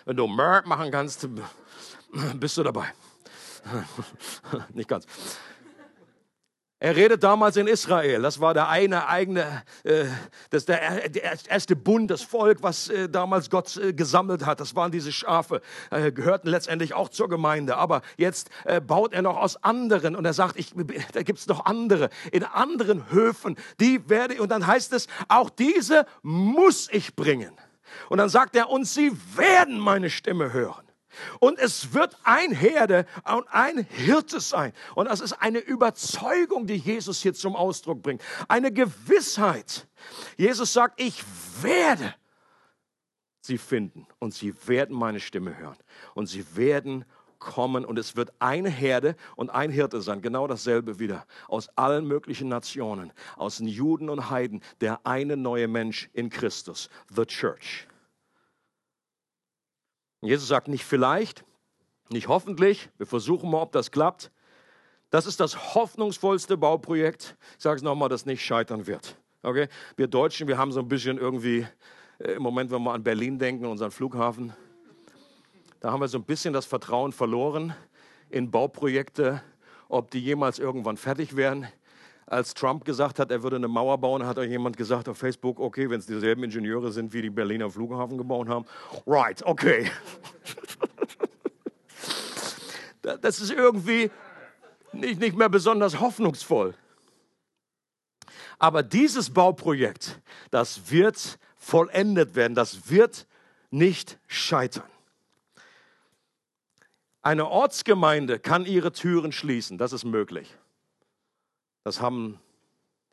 Wenn 0.06 0.16
du 0.16 0.28
machen 0.28 0.92
kannst, 0.92 1.28
bist 2.36 2.58
du 2.58 2.64
dabei. 2.64 2.94
Nicht 4.74 4.88
ganz. 4.88 5.08
Er 6.82 6.96
redet 6.96 7.24
damals 7.24 7.58
in 7.58 7.68
Israel. 7.68 8.22
Das 8.22 8.40
war 8.40 8.54
der 8.54 8.70
eine 8.70 9.10
eigene, 9.10 9.64
äh, 9.84 10.06
das 10.50 10.64
der, 10.64 11.10
der 11.10 11.38
erste 11.50 11.76
Bund, 11.76 12.10
das 12.10 12.22
Volk, 12.22 12.60
was 12.62 12.88
äh, 12.88 13.10
damals 13.10 13.50
Gott 13.50 13.76
äh, 13.76 13.92
gesammelt 13.92 14.46
hat. 14.46 14.62
Das 14.62 14.76
waren 14.76 14.90
diese 14.90 15.12
Schafe, 15.12 15.62
äh, 15.92 16.14
gehörten 16.14 16.48
letztendlich 16.48 16.94
auch 16.94 17.10
zur 17.10 17.28
Gemeinde. 17.28 17.76
Aber 17.76 18.02
jetzt 18.16 18.50
äh, 18.64 18.80
baut 18.80 19.14
er 19.14 19.24
noch 19.24 19.36
aus 19.36 19.62
anderen 19.62 20.16
und 20.16 20.24
er 20.24 20.32
sagt, 20.32 20.58
ich, 20.58 20.74
da 21.12 21.22
gibt's 21.24 21.48
noch 21.48 21.66
andere 21.66 22.10
in 22.32 22.46
anderen 22.46 23.12
Höfen. 23.12 23.58
Die 23.82 24.10
werde 24.10 24.42
und 24.42 24.50
dann 24.50 24.66
heißt 24.66 24.94
es, 24.94 25.08
auch 25.28 25.50
diese 25.50 26.06
muss 26.22 26.88
ich 26.92 27.14
bringen. 27.14 27.52
Und 28.08 28.20
dann 28.20 28.30
sagt 28.30 28.56
er, 28.56 28.70
und 28.70 28.86
sie 28.86 29.12
werden 29.36 29.80
meine 29.80 30.10
Stimme 30.10 30.54
hören. 30.54 30.89
Und 31.40 31.60
es 31.60 31.94
wird 31.94 32.16
ein 32.24 32.52
Herde 32.52 33.06
und 33.34 33.48
ein 33.50 33.86
Hirte 33.90 34.40
sein. 34.40 34.74
Und 34.96 35.10
das 35.10 35.22
ist 35.22 35.34
eine 35.34 35.60
Überzeugung, 35.60 36.68
die 36.68 36.78
Jesus 36.78 37.22
hier 37.22 37.34
zum 37.34 37.56
Ausdruck 37.56 38.02
bringt. 38.02 38.22
Eine 38.48 38.72
Gewissheit. 38.72 39.88
Jesus 40.38 40.74
sagt, 40.74 41.02
ich 41.02 41.24
werde 41.62 42.16
sie 43.42 43.58
finden 43.58 44.08
und 44.20 44.34
sie 44.34 44.54
werden 44.68 44.96
meine 44.96 45.20
Stimme 45.20 45.58
hören. 45.58 45.78
Und 46.14 46.28
sie 46.28 46.56
werden 46.56 47.06
kommen 47.40 47.86
und 47.86 47.98
es 47.98 48.16
wird 48.16 48.32
eine 48.40 48.70
Herde 48.70 49.16
und 49.36 49.50
ein 49.50 49.72
Hirte 49.72 50.02
sein. 50.02 50.22
Genau 50.22 50.46
dasselbe 50.46 51.00
wieder. 51.00 51.26
Aus 51.48 51.70
allen 51.76 52.06
möglichen 52.06 52.50
Nationen, 52.50 53.12
aus 53.38 53.58
den 53.58 53.68
Juden 53.68 54.10
und 54.10 54.30
Heiden, 54.30 54.62
der 54.82 55.06
eine 55.06 55.38
neue 55.38 55.68
Mensch 55.68 56.10
in 56.14 56.30
Christus, 56.30 56.90
the 57.16 57.26
Church. 57.26 57.89
Jesus 60.22 60.48
sagt 60.48 60.68
nicht 60.68 60.84
vielleicht, 60.84 61.46
nicht 62.10 62.28
hoffentlich, 62.28 62.90
wir 62.98 63.06
versuchen 63.06 63.50
mal, 63.50 63.62
ob 63.62 63.72
das 63.72 63.92
klappt. 63.92 64.32
Das 65.12 65.26
ist 65.26 65.40
das 65.40 65.76
hoffnungsvollste 65.76 66.58
Bauprojekt, 66.58 67.36
ich 67.58 67.64
sage 67.64 67.78
es 67.78 67.82
nochmal, 67.84 68.10
das 68.10 68.26
nicht 68.26 68.44
scheitern 68.44 68.86
wird. 68.86 69.18
Okay? 69.42 69.68
Wir 69.96 70.08
Deutschen, 70.08 70.48
wir 70.48 70.58
haben 70.58 70.72
so 70.72 70.82
ein 70.82 70.88
bisschen 70.88 71.18
irgendwie, 71.18 71.66
äh, 72.20 72.34
im 72.34 72.44
Moment, 72.44 72.72
wenn 72.72 72.84
wir 72.84 72.94
an 72.94 73.04
Berlin 73.04 73.40
denken, 73.40 73.66
unseren 73.66 73.92
Flughafen, 73.92 74.54
da 75.80 75.92
haben 75.92 76.02
wir 76.02 76.08
so 76.10 76.18
ein 76.18 76.26
bisschen 76.26 76.54
das 76.54 76.66
Vertrauen 76.66 77.14
verloren 77.14 77.74
in 78.30 78.52
Bauprojekte, 78.52 79.42
ob 79.88 80.12
die 80.12 80.20
jemals 80.20 80.60
irgendwann 80.60 80.98
fertig 80.98 81.36
werden 81.36 81.68
als 82.30 82.54
Trump 82.54 82.86
gesagt 82.86 83.18
hat, 83.20 83.32
er 83.32 83.42
würde 83.42 83.56
eine 83.56 83.68
Mauer 83.68 83.98
bauen, 83.98 84.26
hat 84.26 84.38
auch 84.38 84.44
jemand 84.44 84.78
gesagt 84.78 85.10
auf 85.10 85.18
Facebook, 85.18 85.60
okay, 85.60 85.90
wenn 85.90 86.00
es 86.00 86.06
dieselben 86.06 86.44
Ingenieure 86.44 86.92
sind, 86.92 87.12
wie 87.12 87.24
die 87.24 87.30
Berliner 87.30 87.70
Flughafen 87.70 88.18
gebaut 88.18 88.48
haben. 88.48 88.66
Right, 89.06 89.44
okay. 89.46 89.90
Das 93.22 93.40
ist 93.40 93.52
irgendwie 93.52 94.12
nicht, 94.92 95.20
nicht 95.20 95.36
mehr 95.36 95.50
besonders 95.50 96.00
hoffnungsvoll. 96.00 96.76
Aber 98.60 98.84
dieses 98.84 99.32
Bauprojekt, 99.32 100.20
das 100.52 100.92
wird 100.92 101.40
vollendet 101.56 102.36
werden, 102.36 102.54
das 102.54 102.90
wird 102.92 103.26
nicht 103.72 104.20
scheitern. 104.28 104.84
Eine 107.24 107.48
Ortsgemeinde 107.48 108.38
kann 108.38 108.66
ihre 108.66 108.92
Türen 108.92 109.32
schließen, 109.32 109.78
das 109.78 109.94
ist 109.94 110.04
möglich. 110.04 110.56
Das 111.84 112.02
haben 112.02 112.40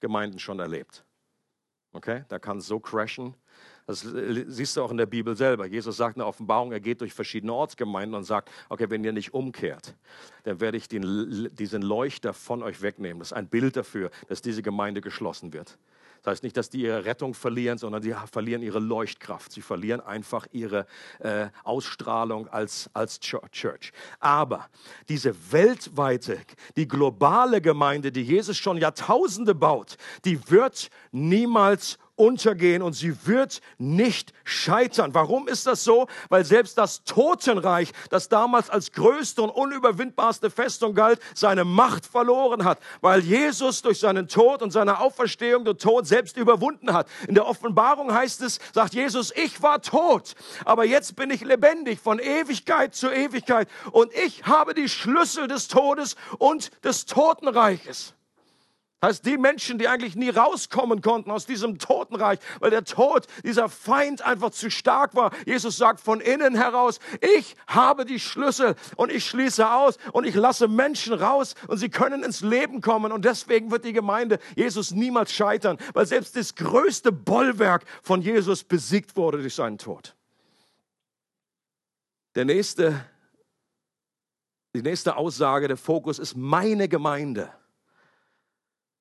Gemeinden 0.00 0.38
schon 0.38 0.59
erlebt. 0.59 1.05
Okay, 1.92 2.24
da 2.29 2.38
kann 2.38 2.59
es 2.59 2.66
so 2.66 2.79
crashen. 2.79 3.35
Das 3.87 4.00
siehst 4.00 4.76
du 4.76 4.83
auch 4.83 4.90
in 4.90 4.96
der 4.96 5.07
Bibel 5.07 5.37
selber. 5.37 5.64
Jesus 5.64 5.96
sagt 5.96 6.16
in 6.16 6.20
der 6.20 6.26
Offenbarung, 6.26 6.72
er 6.72 6.81
geht 6.81 7.00
durch 7.00 7.14
verschiedene 7.14 7.55
Ortsgemeinden 7.55 8.14
und 8.16 8.24
sagt, 8.24 8.50
okay, 8.68 8.90
wenn 8.90 9.05
ihr 9.05 9.12
nicht 9.12 9.33
umkehrt, 9.33 9.94
dann 10.42 10.61
werde 10.61 10.76
ich 10.76 10.88
den, 10.88 11.48
diesen 11.55 11.83
Leuchter 11.83 12.35
von 12.35 12.62
euch 12.62 12.83
wegnehmen. 12.83 13.20
Das 13.20 13.29
ist 13.29 13.33
ein 13.33 13.48
Bild 13.48 13.76
dafür, 13.76 14.11
dass 14.29 14.42
diese 14.42 14.62
Gemeinde 14.62 15.00
geschlossen 15.00 15.52
wird. 15.52 15.79
Das 16.22 16.33
heißt 16.33 16.42
nicht, 16.42 16.57
dass 16.57 16.70
die 16.70 16.83
ihre 16.83 17.05
Rettung 17.05 17.35
verlieren, 17.35 17.79
sondern 17.79 18.02
die 18.02 18.14
verlieren 18.31 18.62
ihre 18.62 18.79
Leuchtkraft. 18.79 19.52
Sie 19.52 19.62
verlieren 19.62 20.00
einfach 20.00 20.46
ihre 20.52 20.87
äh, 21.20 21.48
Ausstrahlung 21.64 22.48
als, 22.48 22.90
als 22.92 23.20
Church. 23.20 23.92
Aber 24.20 24.68
diese 25.09 25.35
weltweite, 25.52 26.38
die 26.76 26.88
globale 26.88 27.61
Gemeinde, 27.61 28.12
die 28.12 28.22
Jesus 28.22 28.57
schon 28.57 28.76
Jahrtausende 28.76 29.55
baut, 29.55 29.96
die 30.24 30.50
wird 30.50 30.90
niemals 31.12 31.98
untergehen 32.16 32.83
und 32.83 32.94
sie 32.94 33.14
wird 33.26 33.61
nicht 33.79 34.33
scheitern. 34.44 35.14
Warum 35.14 35.48
ist 35.48 35.66
das 35.66 35.85
so? 35.85 36.09
Weil 36.29 36.44
selbst 36.44 36.79
das 36.79 37.05
Totenreich, 37.05 37.92
das 38.11 38.29
damals 38.29 38.70
als 38.70 38.92
größte 38.92 39.42
und 39.42 39.50
unüberwindbarste 39.50 40.50
Festung 40.50 40.94
galt, 40.94 41.20
seine 41.35 41.64
Macht 41.64 42.07
verloren 42.07 42.64
hat, 42.64 42.79
weil 43.00 43.20
Jesus 43.20 43.83
durch 43.83 44.00
seinen 44.00 44.29
Tod 44.29 44.62
und 44.62 44.70
seine 44.70 45.00
Auferstehung 45.00 45.64
den 45.64 45.79
Tod 45.79 46.07
selbst 46.07 46.37
überwunden 46.37 46.92
hat. 46.92 47.07
In 47.29 47.35
der 47.35 47.46
Offenbarung 47.46 48.12
heißt 48.12 48.40
es, 48.42 48.59
sagt 48.72 48.94
Jesus, 48.94 49.33
ich 49.37 49.62
war 49.62 49.83
tot, 49.83 50.35
aber 50.64 50.85
jetzt 50.85 51.16
bin 51.16 51.31
ich 51.31 51.42
lebendig 51.42 52.00
von 52.00 52.18
Ewigkeit 52.18 52.94
zu 52.94 53.11
Ewigkeit 53.11 53.68
und 53.92 54.12
ich 54.14 54.44
habe 54.44 54.74
die 54.74 54.88
Schlüssel 54.88 55.48
des 55.48 55.68
Todes 55.68 56.16
und 56.38 56.70
des 56.85 57.07
Totenreiches. 57.07 58.14
Heißt, 59.03 59.27
die 59.27 59.37
Menschen, 59.37 59.79
die 59.79 59.89
eigentlich 59.89 60.17
nie 60.17 60.31
rauskommen 60.31 61.03
konnten 61.03 61.31
aus 61.31 61.45
diesem 61.45 61.79
Totenreich, 61.79 62.39
weil 62.61 62.71
der 62.71 62.85
Tod, 62.85 63.27
dieser 63.45 63.69
Feind 63.69 64.23
einfach 64.23 64.51
zu 64.51 64.71
stark 64.71 65.15
war. 65.15 65.33
Jesus 65.45 65.77
sagt 65.77 66.01
von 66.01 66.21
innen 66.21 66.55
heraus, 66.55 66.99
ich 67.21 67.57
habe 67.67 68.07
die 68.07 68.19
Schlüssel 68.19 68.75
und 68.97 69.13
ich 69.13 69.27
schließe 69.27 69.71
aus 69.71 69.99
und 70.13 70.25
ich 70.25 70.35
lasse 70.35 70.67
Menschen 70.67 71.13
raus 71.13 71.55
und 71.69 71.77
sie 71.77 71.91
können 71.91 72.23
ins 72.23 72.41
Leben 72.41 72.81
kommen. 72.81 73.13
Und 73.13 73.27
deswegen 73.27 73.71
wird 73.71 73.85
die 73.85 73.93
Gemeinde 73.93 74.39
Jesus 74.55 74.93
niemals 74.93 75.31
scheitern, 75.31 75.77
weil 75.93 76.07
selbst 76.07 76.35
das 76.35 76.55
größte 76.55 77.13
Bollwerk 77.13 77.85
von 78.03 78.23
Jesus 78.23 78.65
besiegt 78.65 79.15
wurde 79.15 79.39
durch 79.39 79.55
seinen 79.55 79.77
Tod. 79.77 80.17
Der 82.35 82.47
nächste, 82.47 83.05
die 84.75 84.83
nächste 84.83 85.17
Aussage, 85.17 85.69
der 85.69 85.77
Fokus 85.77 86.19
ist 86.19 86.35
meine 86.35 86.89
Gemeinde. 86.89 87.53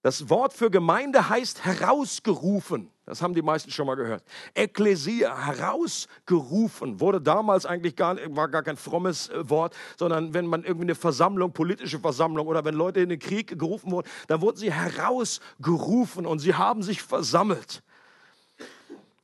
Das 0.06 0.30
Wort 0.30 0.54
für 0.54 0.70
Gemeinde 0.70 1.30
heißt 1.30 1.66
herausgerufen. 1.66 2.92
Das 3.08 3.24
haben 3.24 3.34
die 3.34 3.42
meisten 3.42 3.72
schon 3.72 3.88
mal 3.88 3.96
gehört. 3.96 4.24
Ekklesia, 4.54 5.36
herausgerufen, 5.36 7.00
wurde 7.00 7.20
damals 7.20 7.66
eigentlich 7.66 7.96
gar, 7.96 8.16
war 8.36 8.48
gar 8.50 8.62
kein 8.62 8.78
frommes 8.78 9.30
äh, 9.30 9.50
Wort, 9.50 9.76
sondern 9.98 10.36
wenn 10.36 10.46
man 10.46 10.64
irgendwie 10.64 10.86
eine 10.86 10.94
Versammlung, 10.94 11.54
politische 11.54 11.98
Versammlung 11.98 12.46
oder 12.46 12.64
wenn 12.64 12.76
Leute 12.76 13.00
in 13.00 13.10
den 13.10 13.18
Krieg 13.18 13.58
gerufen 13.58 13.92
wurden, 13.92 14.08
dann 14.28 14.42
wurden 14.42 14.58
sie 14.58 14.72
herausgerufen 14.72 16.28
und 16.28 16.38
sie 16.38 16.54
haben 16.54 16.84
sich 16.84 17.02
versammelt. 17.02 17.82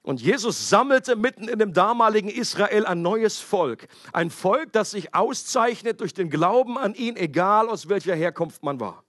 Und 0.01 0.19
Jesus 0.19 0.67
sammelte 0.67 1.15
mitten 1.15 1.47
in 1.47 1.59
dem 1.59 1.73
damaligen 1.73 2.27
Israel 2.27 2.87
ein 2.87 3.03
neues 3.03 3.39
Volk. 3.39 3.87
Ein 4.13 4.31
Volk, 4.31 4.73
das 4.73 4.89
sich 4.89 5.13
auszeichnet 5.13 6.01
durch 6.01 6.15
den 6.15 6.31
Glauben 6.31 6.79
an 6.79 6.95
ihn, 6.95 7.17
egal 7.17 7.69
aus 7.69 7.87
welcher 7.87 8.15
Herkunft 8.15 8.63
man 8.63 8.79
war. 8.79 9.03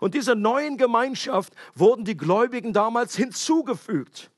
Und 0.00 0.14
dieser 0.14 0.34
neuen 0.34 0.76
Gemeinschaft 0.76 1.52
wurden 1.74 2.04
die 2.04 2.16
Gläubigen 2.16 2.72
damals 2.72 3.16
hinzugefügt. 3.16 4.30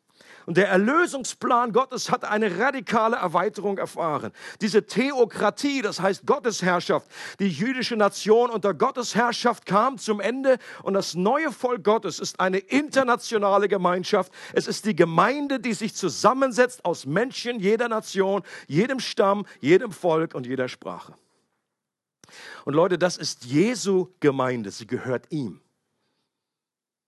Und 0.47 0.57
der 0.57 0.69
Erlösungsplan 0.69 1.73
Gottes 1.73 2.11
hat 2.11 2.25
eine 2.25 2.59
radikale 2.59 3.17
Erweiterung 3.17 3.79
erfahren. 3.79 4.33
Diese 4.61 4.85
Theokratie, 4.85 5.83
das 5.83 6.01
heißt 6.01 6.27
Gottesherrschaft, 6.27 7.09
die 7.39 7.49
jüdische 7.49 7.95
Nation 7.95 8.51
unter 8.51 8.75
Gottesherrschaft 8.75 9.67
kam 9.67 9.99
zum 9.99 10.19
Ende 10.19 10.59
und 10.83 10.95
das 10.95 11.15
neue 11.15 11.53
Volk 11.53 11.85
Gottes 11.85 12.19
ist 12.19 12.41
eine 12.41 12.59
internationale 12.59 13.69
Gemeinschaft. 13.69 14.33
Es 14.53 14.67
ist 14.67 14.87
die 14.87 14.97
Gemeinde, 14.97 15.61
die 15.61 15.75
sich 15.75 15.95
zusammensetzt 15.95 16.85
aus 16.85 17.07
Menschen 17.07 17.61
jeder 17.61 17.89
Nation, 17.89 18.43
jedem 18.67 18.99
Stamm, 18.99 19.47
jedem 19.61 19.93
Volk 19.93 20.35
und 20.35 20.47
jeder 20.47 20.69
Sprache. 20.69 21.15
Und 22.65 22.75
Leute, 22.75 22.99
das 22.99 23.17
ist 23.17 23.45
Jesu 23.45 24.09
Gemeinde. 24.21 24.71
Sie 24.71 24.87
gehört 24.87 25.27
ihm. 25.31 25.61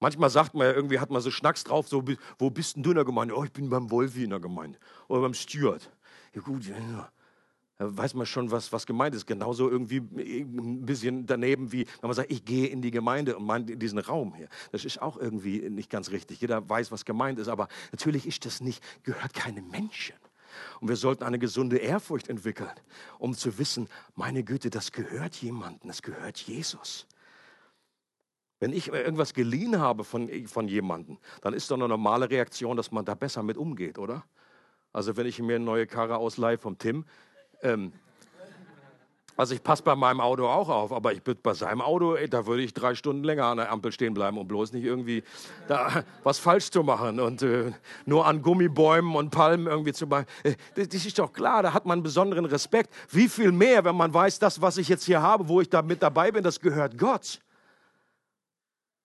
Manchmal 0.01 0.31
sagt 0.31 0.55
man 0.55 0.67
ja, 0.67 0.73
irgendwie 0.73 0.99
hat 0.99 1.11
man 1.11 1.23
so 1.23 1.31
Schnacks 1.31 1.63
drauf, 1.63 1.87
so, 1.87 2.05
wo 2.39 2.51
bist 2.51 2.75
denn 2.77 2.83
du 2.83 2.91
in 2.91 2.97
der 2.97 3.05
Gemeinde? 3.05 3.37
Oh, 3.37 3.45
ich 3.45 3.53
bin 3.53 3.71
beim 3.71 3.91
Wolfi 3.91 4.25
in 4.25 4.31
der 4.31 4.41
Gemeinde. 4.41 4.79
Oder 5.07 5.21
beim 5.21 5.35
Stuart. 5.35 5.91
Ja 6.35 6.41
gut, 6.41 6.65
ja, 6.65 7.13
da 7.79 7.97
weiß 7.97 8.15
man 8.15 8.27
schon, 8.27 8.51
was, 8.51 8.73
was 8.73 8.87
gemeint 8.87 9.15
ist. 9.15 9.27
Genauso 9.27 9.69
irgendwie 9.69 9.99
ein 9.99 10.85
bisschen 10.85 11.27
daneben, 11.27 11.73
wie 11.73 11.87
wenn 12.01 12.09
man 12.09 12.15
sagt, 12.15 12.31
ich 12.31 12.45
gehe 12.45 12.67
in 12.67 12.81
die 12.81 12.91
Gemeinde 12.91 13.37
und 13.37 13.45
meine 13.45 13.77
diesen 13.77 13.99
Raum 13.99 14.35
hier. 14.35 14.49
Das 14.71 14.85
ist 14.85 15.03
auch 15.03 15.17
irgendwie 15.17 15.69
nicht 15.69 15.91
ganz 15.91 16.11
richtig. 16.11 16.41
Jeder 16.41 16.69
weiß, 16.69 16.93
was 16.93 17.05
gemeint 17.05 17.39
ist, 17.39 17.49
aber 17.49 17.69
natürlich 17.91 18.27
ist 18.27 18.45
das 18.47 18.61
nicht, 18.61 18.83
gehört 19.03 19.35
keinem 19.35 19.69
Menschen. 19.69 20.15
Und 20.81 20.89
wir 20.89 20.97
sollten 20.97 21.25
eine 21.25 21.39
gesunde 21.39 21.79
Ehrfurcht 21.79 22.29
entwickeln, 22.29 22.71
um 23.19 23.35
zu 23.35 23.59
wissen, 23.59 23.89
meine 24.15 24.45
Güte, 24.45 24.71
das 24.71 24.93
gehört 24.93 25.37
jemandem, 25.37 25.89
das 25.89 26.03
gehört 26.03 26.39
Jesus. 26.39 27.07
Wenn 28.61 28.73
ich 28.73 28.89
irgendwas 28.89 29.35
geliehen 29.35 29.81
habe 29.81 30.05
von, 30.05 30.31
von 30.47 30.69
jemandem, 30.69 31.19
dann 31.41 31.53
ist 31.53 31.71
doch 31.71 31.77
eine 31.77 31.89
normale 31.89 32.31
Reaktion, 32.31 32.77
dass 32.77 32.93
man 32.93 33.05
da 33.05 33.15
besser 33.15 33.43
mit 33.43 33.57
umgeht, 33.57 33.99
oder? 33.99 34.25
Also 34.93 35.17
wenn 35.17 35.27
ich 35.27 35.41
mir 35.41 35.57
eine 35.57 35.65
neue 35.65 35.87
Karre 35.87 36.17
ausleihe 36.17 36.59
vom 36.59 36.79
Tim, 36.79 37.05
ähm, 37.63 37.93
also 39.37 39.55
ich 39.55 39.63
passe 39.63 39.83
bei 39.83 39.95
meinem 39.95 40.21
Auto 40.21 40.47
auch 40.47 40.69
auf, 40.69 40.93
aber 40.93 41.13
ich 41.13 41.23
bei 41.23 41.55
seinem 41.55 41.81
Auto, 41.81 42.15
ey, 42.15 42.29
da 42.29 42.47
würde 42.47 42.63
ich 42.63 42.75
drei 42.75 42.95
Stunden 42.95 43.25
länger 43.25 43.47
an 43.47 43.57
der 43.57 43.73
Ampel 43.73 43.93
stehen 43.93 44.15
bleiben, 44.15 44.39
um 44.39 44.47
bloß 44.47 44.73
nicht 44.73 44.85
irgendwie 44.85 45.23
da 45.69 46.05
was 46.23 46.39
falsch 46.39 46.71
zu 46.71 46.83
machen 46.83 47.19
und 47.21 47.43
äh, 47.43 47.73
nur 48.05 48.27
an 48.27 48.43
Gummibäumen 48.43 49.15
und 49.17 49.31
Palmen 49.31 49.67
irgendwie 49.67 49.93
zu 49.93 50.07
machen. 50.07 50.27
Äh, 50.43 50.55
das 50.75 51.05
ist 51.07 51.19
doch 51.19 51.33
klar, 51.33 51.63
da 51.63 51.73
hat 51.73 51.87
man 51.87 52.03
besonderen 52.03 52.45
Respekt. 52.45 52.93
Wie 53.11 53.29
viel 53.29 53.53
mehr, 53.53 53.85
wenn 53.85 53.97
man 53.97 54.13
weiß, 54.13 54.39
das, 54.39 54.61
was 54.61 54.77
ich 54.77 54.89
jetzt 54.89 55.05
hier 55.05 55.23
habe, 55.23 55.49
wo 55.49 55.61
ich 55.61 55.69
da 55.69 55.83
mit 55.83 56.03
dabei 56.03 56.31
bin, 56.31 56.43
das 56.43 56.61
gehört 56.61 56.99
Gott. 56.99 57.41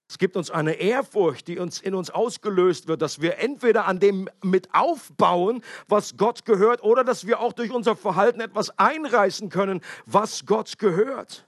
Es 0.09 0.17
gibt 0.17 0.37
uns 0.37 0.49
eine 0.49 0.73
Ehrfurcht, 0.73 1.47
die 1.49 1.59
uns 1.59 1.81
in 1.81 1.93
uns 1.93 2.09
ausgelöst 2.09 2.87
wird, 2.87 3.01
dass 3.01 3.21
wir 3.21 3.39
entweder 3.39 3.85
an 3.87 3.99
dem 3.99 4.29
mit 4.41 4.73
aufbauen, 4.73 5.61
was 5.89 6.15
Gott 6.15 6.45
gehört, 6.45 6.81
oder 6.81 7.03
dass 7.03 7.27
wir 7.27 7.41
auch 7.41 7.51
durch 7.51 7.71
unser 7.71 7.95
Verhalten 7.95 8.39
etwas 8.39 8.77
einreißen 8.79 9.49
können, 9.49 9.81
was 10.05 10.45
Gott 10.45 10.79
gehört. 10.79 11.45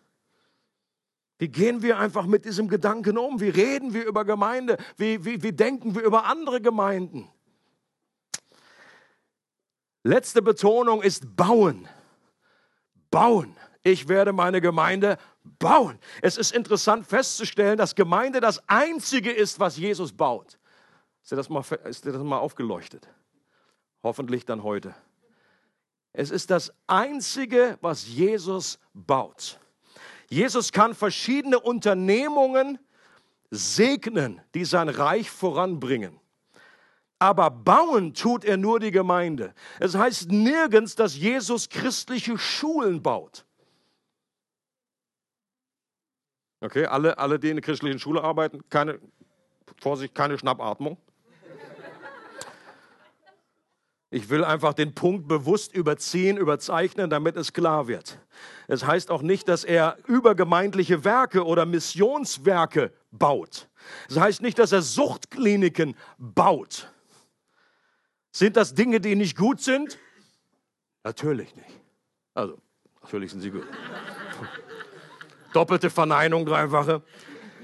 Wie 1.37 1.47
gehen 1.47 1.81
wir 1.81 1.97
einfach 1.99 2.25
mit 2.25 2.43
diesem 2.43 2.67
Gedanken 2.67 3.17
um? 3.17 3.39
Wie 3.39 3.47
reden 3.47 3.93
wir 3.93 4.05
über 4.05 4.25
Gemeinde? 4.25 4.77
Wie, 4.97 5.23
wie, 5.23 5.41
wie 5.41 5.53
denken 5.53 5.95
wir 5.95 6.01
über 6.01 6.25
andere 6.25 6.59
Gemeinden? 6.59 7.29
Letzte 10.03 10.41
Betonung 10.41 11.01
ist 11.01 11.37
bauen. 11.37 11.87
Bauen. 13.09 13.55
Ich 13.83 14.09
werde 14.09 14.33
meine 14.33 14.59
Gemeinde 14.59 15.17
bauen. 15.57 15.99
Es 16.21 16.37
ist 16.37 16.51
interessant 16.51 17.07
festzustellen, 17.07 17.77
dass 17.77 17.95
Gemeinde 17.95 18.39
das 18.39 18.61
Einzige 18.67 19.31
ist, 19.31 19.59
was 19.59 19.77
Jesus 19.77 20.11
baut. 20.13 20.59
Ist 21.23 21.31
dir 21.31 21.35
das 21.35 21.49
mal, 21.49 21.63
ist 21.85 22.05
dir 22.05 22.11
das 22.11 22.23
mal 22.23 22.37
aufgeleuchtet? 22.37 23.07
Hoffentlich 24.03 24.45
dann 24.45 24.63
heute. 24.63 24.95
Es 26.13 26.31
ist 26.31 26.49
das 26.49 26.73
Einzige, 26.87 27.77
was 27.81 28.07
Jesus 28.07 28.79
baut. 28.93 29.59
Jesus 30.29 30.71
kann 30.71 30.93
verschiedene 30.93 31.59
Unternehmungen 31.59 32.79
segnen, 33.51 34.41
die 34.53 34.65
sein 34.65 34.89
Reich 34.89 35.29
voranbringen. 35.29 36.19
Aber 37.19 37.51
bauen 37.51 38.13
tut 38.13 38.45
er 38.45 38.55
nur 38.55 38.79
die 38.79 38.91
Gemeinde. 38.91 39.53
Es 39.79 39.95
heißt 39.95 40.31
nirgends, 40.31 40.95
dass 40.95 41.17
Jesus 41.17 41.67
christliche 41.67 42.37
Schulen 42.37 43.03
baut. 43.03 43.45
Okay, 46.61 46.85
alle, 46.85 47.17
alle, 47.17 47.39
die 47.39 47.49
in 47.49 47.55
der 47.55 47.63
christlichen 47.63 47.99
Schule 47.99 48.23
arbeiten, 48.23 48.61
keine, 48.69 48.99
Vorsicht, 49.79 50.13
keine 50.13 50.37
Schnappatmung. 50.37 50.97
Ich 54.11 54.29
will 54.29 54.43
einfach 54.43 54.73
den 54.73 54.95
Punkt 54.95 55.27
bewusst 55.27 55.73
überziehen, 55.73 56.37
überzeichnen, 56.37 57.11
damit 57.11 57.37
es 57.37 57.53
klar 57.53 57.87
wird. 57.87 58.17
Es 58.67 58.85
heißt 58.85 59.11
auch 59.11 59.21
nicht, 59.21 59.47
dass 59.47 59.63
er 59.63 59.97
übergemeindliche 60.07 61.03
Werke 61.03 61.45
oder 61.45 61.67
Missionswerke 61.67 62.91
baut. 63.11 63.69
Es 64.09 64.17
heißt 64.17 64.41
nicht, 64.41 64.57
dass 64.57 64.71
er 64.71 64.81
Suchtkliniken 64.81 65.95
baut. 66.17 66.91
Sind 68.31 68.57
das 68.57 68.73
Dinge, 68.73 68.99
die 68.99 69.15
nicht 69.15 69.37
gut 69.37 69.61
sind? 69.61 69.99
Natürlich 71.03 71.55
nicht. 71.55 71.79
Also, 72.33 72.57
natürlich 73.01 73.29
sind 73.31 73.41
sie 73.41 73.51
gut. 73.51 73.67
Doppelte 75.53 75.89
Verneinung, 75.89 76.45
dreifache. 76.45 77.01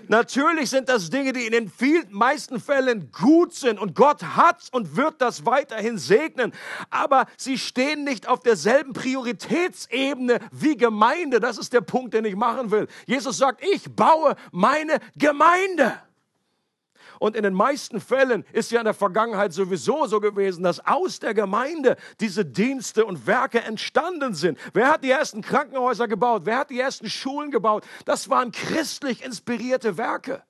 Natürlich 0.08 0.70
sind 0.70 0.90
das 0.90 1.10
Dinge, 1.10 1.34
die 1.34 1.46
in 1.46 1.52
den 1.52 1.70
vielen, 1.70 2.06
meisten 2.12 2.60
Fällen 2.60 3.12
gut 3.12 3.54
sind 3.54 3.80
und 3.80 3.96
Gott 3.96 4.22
hat 4.36 4.68
und 4.72 4.96
wird 4.96 5.16
das 5.20 5.46
weiterhin 5.46 5.98
segnen. 5.98 6.54
Aber 6.90 7.26
sie 7.38 7.58
stehen 7.58 8.04
nicht 8.04 8.28
auf 8.28 8.42
derselben 8.42 8.94
Prioritätsebene 8.94 10.40
wie 10.52 10.78
Gemeinde. 10.78 11.40
Das 11.40 11.58
ist 11.58 11.74
der 11.74 11.82
Punkt, 11.82 12.14
den 12.14 12.26
ich 12.26 12.36
machen 12.36 12.72
will. 12.72 12.88
Jesus 13.06 13.38
sagt, 13.38 13.64
ich 13.64 13.96
baue 13.96 14.36
meine 14.52 15.00
Gemeinde. 15.16 15.94
Und 17.20 17.36
in 17.36 17.44
den 17.44 17.54
meisten 17.54 18.00
Fällen 18.00 18.46
ist 18.54 18.72
ja 18.72 18.80
in 18.80 18.86
der 18.86 18.94
Vergangenheit 18.94 19.54
sowieso 19.54 20.06
so 20.08 20.20
gewesen, 20.20 20.64
dass 20.64 20.86
aus 20.86 21.20
der 21.20 21.34
Gemeinde 21.34 21.98
diese 22.20 22.46
Dienste 22.46 23.06
und 23.06 23.28
Werke 23.28 23.62
entstanden 23.62 24.34
sind. 24.34 24.58
Wer 24.74 24.90
hat 24.90 25.04
die 25.04 25.12
ersten 25.12 25.42
Krankenhäuser 25.42 26.08
gebaut? 26.08 26.44
Wer 26.46 26.60
hat 26.60 26.70
die 26.70 26.80
ersten 26.80 27.10
Schulen 27.10 27.52
gebaut? 27.52 27.86
Das 28.06 28.30
waren 28.30 28.52
christlich 28.52 29.24
inspirierte 29.24 29.98
Werke. 29.98 30.44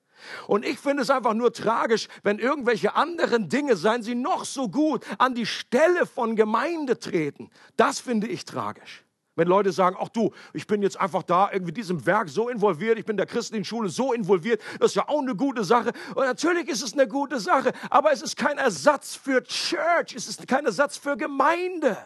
Und 0.46 0.64
ich 0.64 0.78
finde 0.78 1.02
es 1.02 1.10
einfach 1.10 1.34
nur 1.34 1.52
tragisch, 1.52 2.08
wenn 2.22 2.38
irgendwelche 2.38 2.94
anderen 2.94 3.48
Dinge, 3.48 3.76
seien 3.76 4.02
sie 4.02 4.14
noch 4.14 4.44
so 4.44 4.68
gut, 4.68 5.04
an 5.18 5.34
die 5.34 5.46
Stelle 5.46 6.06
von 6.06 6.36
Gemeinde 6.36 6.98
treten. 6.98 7.50
Das 7.76 8.00
finde 8.00 8.26
ich 8.26 8.44
tragisch. 8.44 9.05
Wenn 9.36 9.48
Leute 9.48 9.70
sagen, 9.70 9.96
ach 10.00 10.08
du, 10.08 10.32
ich 10.54 10.66
bin 10.66 10.82
jetzt 10.82 10.98
einfach 10.98 11.22
da 11.22 11.50
irgendwie 11.52 11.72
diesem 11.72 12.04
Werk 12.06 12.30
so 12.30 12.48
involviert, 12.48 12.98
ich 12.98 13.04
bin 13.04 13.18
der 13.18 13.26
christlichen 13.26 13.66
Schule 13.66 13.90
so 13.90 14.14
involviert, 14.14 14.62
das 14.80 14.92
ist 14.92 14.94
ja 14.96 15.08
auch 15.08 15.20
eine 15.20 15.36
gute 15.36 15.62
Sache. 15.62 15.92
Und 16.14 16.24
natürlich 16.24 16.68
ist 16.68 16.82
es 16.82 16.94
eine 16.94 17.06
gute 17.06 17.38
Sache, 17.38 17.72
aber 17.90 18.12
es 18.12 18.22
ist 18.22 18.36
kein 18.36 18.56
Ersatz 18.56 19.14
für 19.14 19.42
Church, 19.44 20.14
es 20.16 20.26
ist 20.26 20.48
kein 20.48 20.64
Ersatz 20.64 20.96
für 20.96 21.18
Gemeinde. 21.18 21.98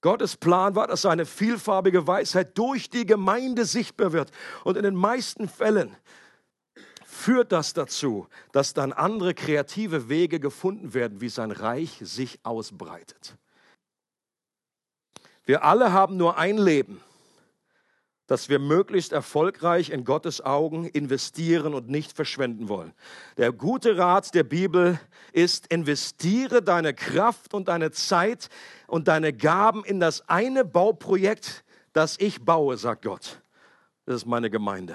Gottes 0.00 0.36
Plan 0.36 0.76
war, 0.76 0.86
dass 0.86 1.02
seine 1.02 1.26
vielfarbige 1.26 2.06
Weisheit 2.06 2.56
durch 2.56 2.88
die 2.88 3.04
Gemeinde 3.04 3.64
sichtbar 3.64 4.12
wird. 4.12 4.30
Und 4.64 4.76
in 4.76 4.84
den 4.84 4.94
meisten 4.94 5.48
Fällen 5.48 5.94
führt 7.04 7.52
das 7.52 7.74
dazu, 7.74 8.28
dass 8.52 8.72
dann 8.72 8.92
andere 8.92 9.34
kreative 9.34 10.08
Wege 10.08 10.40
gefunden 10.40 10.94
werden, 10.94 11.20
wie 11.20 11.28
sein 11.28 11.50
Reich 11.50 11.98
sich 12.00 12.38
ausbreitet. 12.44 13.36
Wir 15.50 15.64
alle 15.64 15.92
haben 15.92 16.16
nur 16.16 16.38
ein 16.38 16.58
Leben, 16.58 17.00
das 18.28 18.48
wir 18.48 18.60
möglichst 18.60 19.10
erfolgreich 19.10 19.90
in 19.90 20.04
Gottes 20.04 20.40
Augen 20.40 20.84
investieren 20.86 21.74
und 21.74 21.88
nicht 21.88 22.12
verschwenden 22.12 22.68
wollen. 22.68 22.92
Der 23.36 23.50
gute 23.50 23.98
Rat 23.98 24.32
der 24.32 24.44
Bibel 24.44 25.00
ist, 25.32 25.66
investiere 25.66 26.62
deine 26.62 26.94
Kraft 26.94 27.52
und 27.52 27.66
deine 27.66 27.90
Zeit 27.90 28.48
und 28.86 29.08
deine 29.08 29.32
Gaben 29.32 29.84
in 29.84 29.98
das 29.98 30.28
eine 30.28 30.64
Bauprojekt, 30.64 31.64
das 31.94 32.16
ich 32.20 32.44
baue, 32.44 32.76
sagt 32.76 33.02
Gott. 33.02 33.42
Das 34.06 34.14
ist 34.14 34.26
meine 34.26 34.50
Gemeinde. 34.50 34.94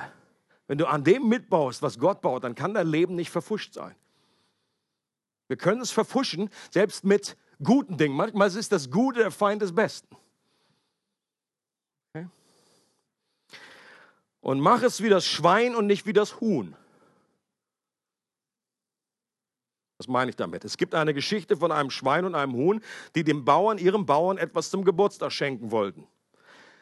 Wenn 0.68 0.78
du 0.78 0.86
an 0.86 1.04
dem 1.04 1.28
mitbaust, 1.28 1.82
was 1.82 2.00
Gott 2.00 2.22
baut, 2.22 2.46
dann 2.46 2.56
kann 2.56 2.74
dein 2.74 2.88
Leben 2.88 3.16
nicht 3.16 3.30
verfuscht 3.30 3.74
sein. 3.74 3.94
Wir 5.50 5.58
können 5.58 5.82
es 5.82 5.92
verfuschen, 5.92 6.50
selbst 6.72 7.04
mit 7.04 7.36
guten 7.62 7.98
Dingen. 7.98 8.16
Manchmal 8.16 8.56
ist 8.56 8.72
das 8.72 8.90
Gute 8.90 9.20
der 9.20 9.32
Feind 9.32 9.62
des 9.62 9.76
Besten. 9.76 10.16
Und 14.46 14.60
mach 14.60 14.84
es 14.84 15.02
wie 15.02 15.10
das 15.10 15.26
Schwein 15.26 15.76
und 15.76 15.88
nicht 15.88 16.06
wie 16.06 16.14
das 16.14 16.40
Huhn. 16.40 16.76
Was 19.98 20.08
meine 20.08 20.30
ich 20.30 20.36
damit? 20.36 20.64
Es 20.64 20.78
gibt 20.78 20.94
eine 20.94 21.16
Geschichte 21.16 21.58
von 21.58 21.72
einem 21.72 21.90
Schwein 21.90 22.26
und 22.26 22.36
einem 22.36 22.54
Huhn, 22.54 22.80
die 23.16 23.24
dem 23.24 23.44
Bauern, 23.44 23.80
ihrem 23.80 24.06
Bauern 24.06 24.38
etwas 24.38 24.70
zum 24.70 24.86
Geburtstag 24.86 25.32
schenken 25.32 25.72
wollten. 25.72 26.08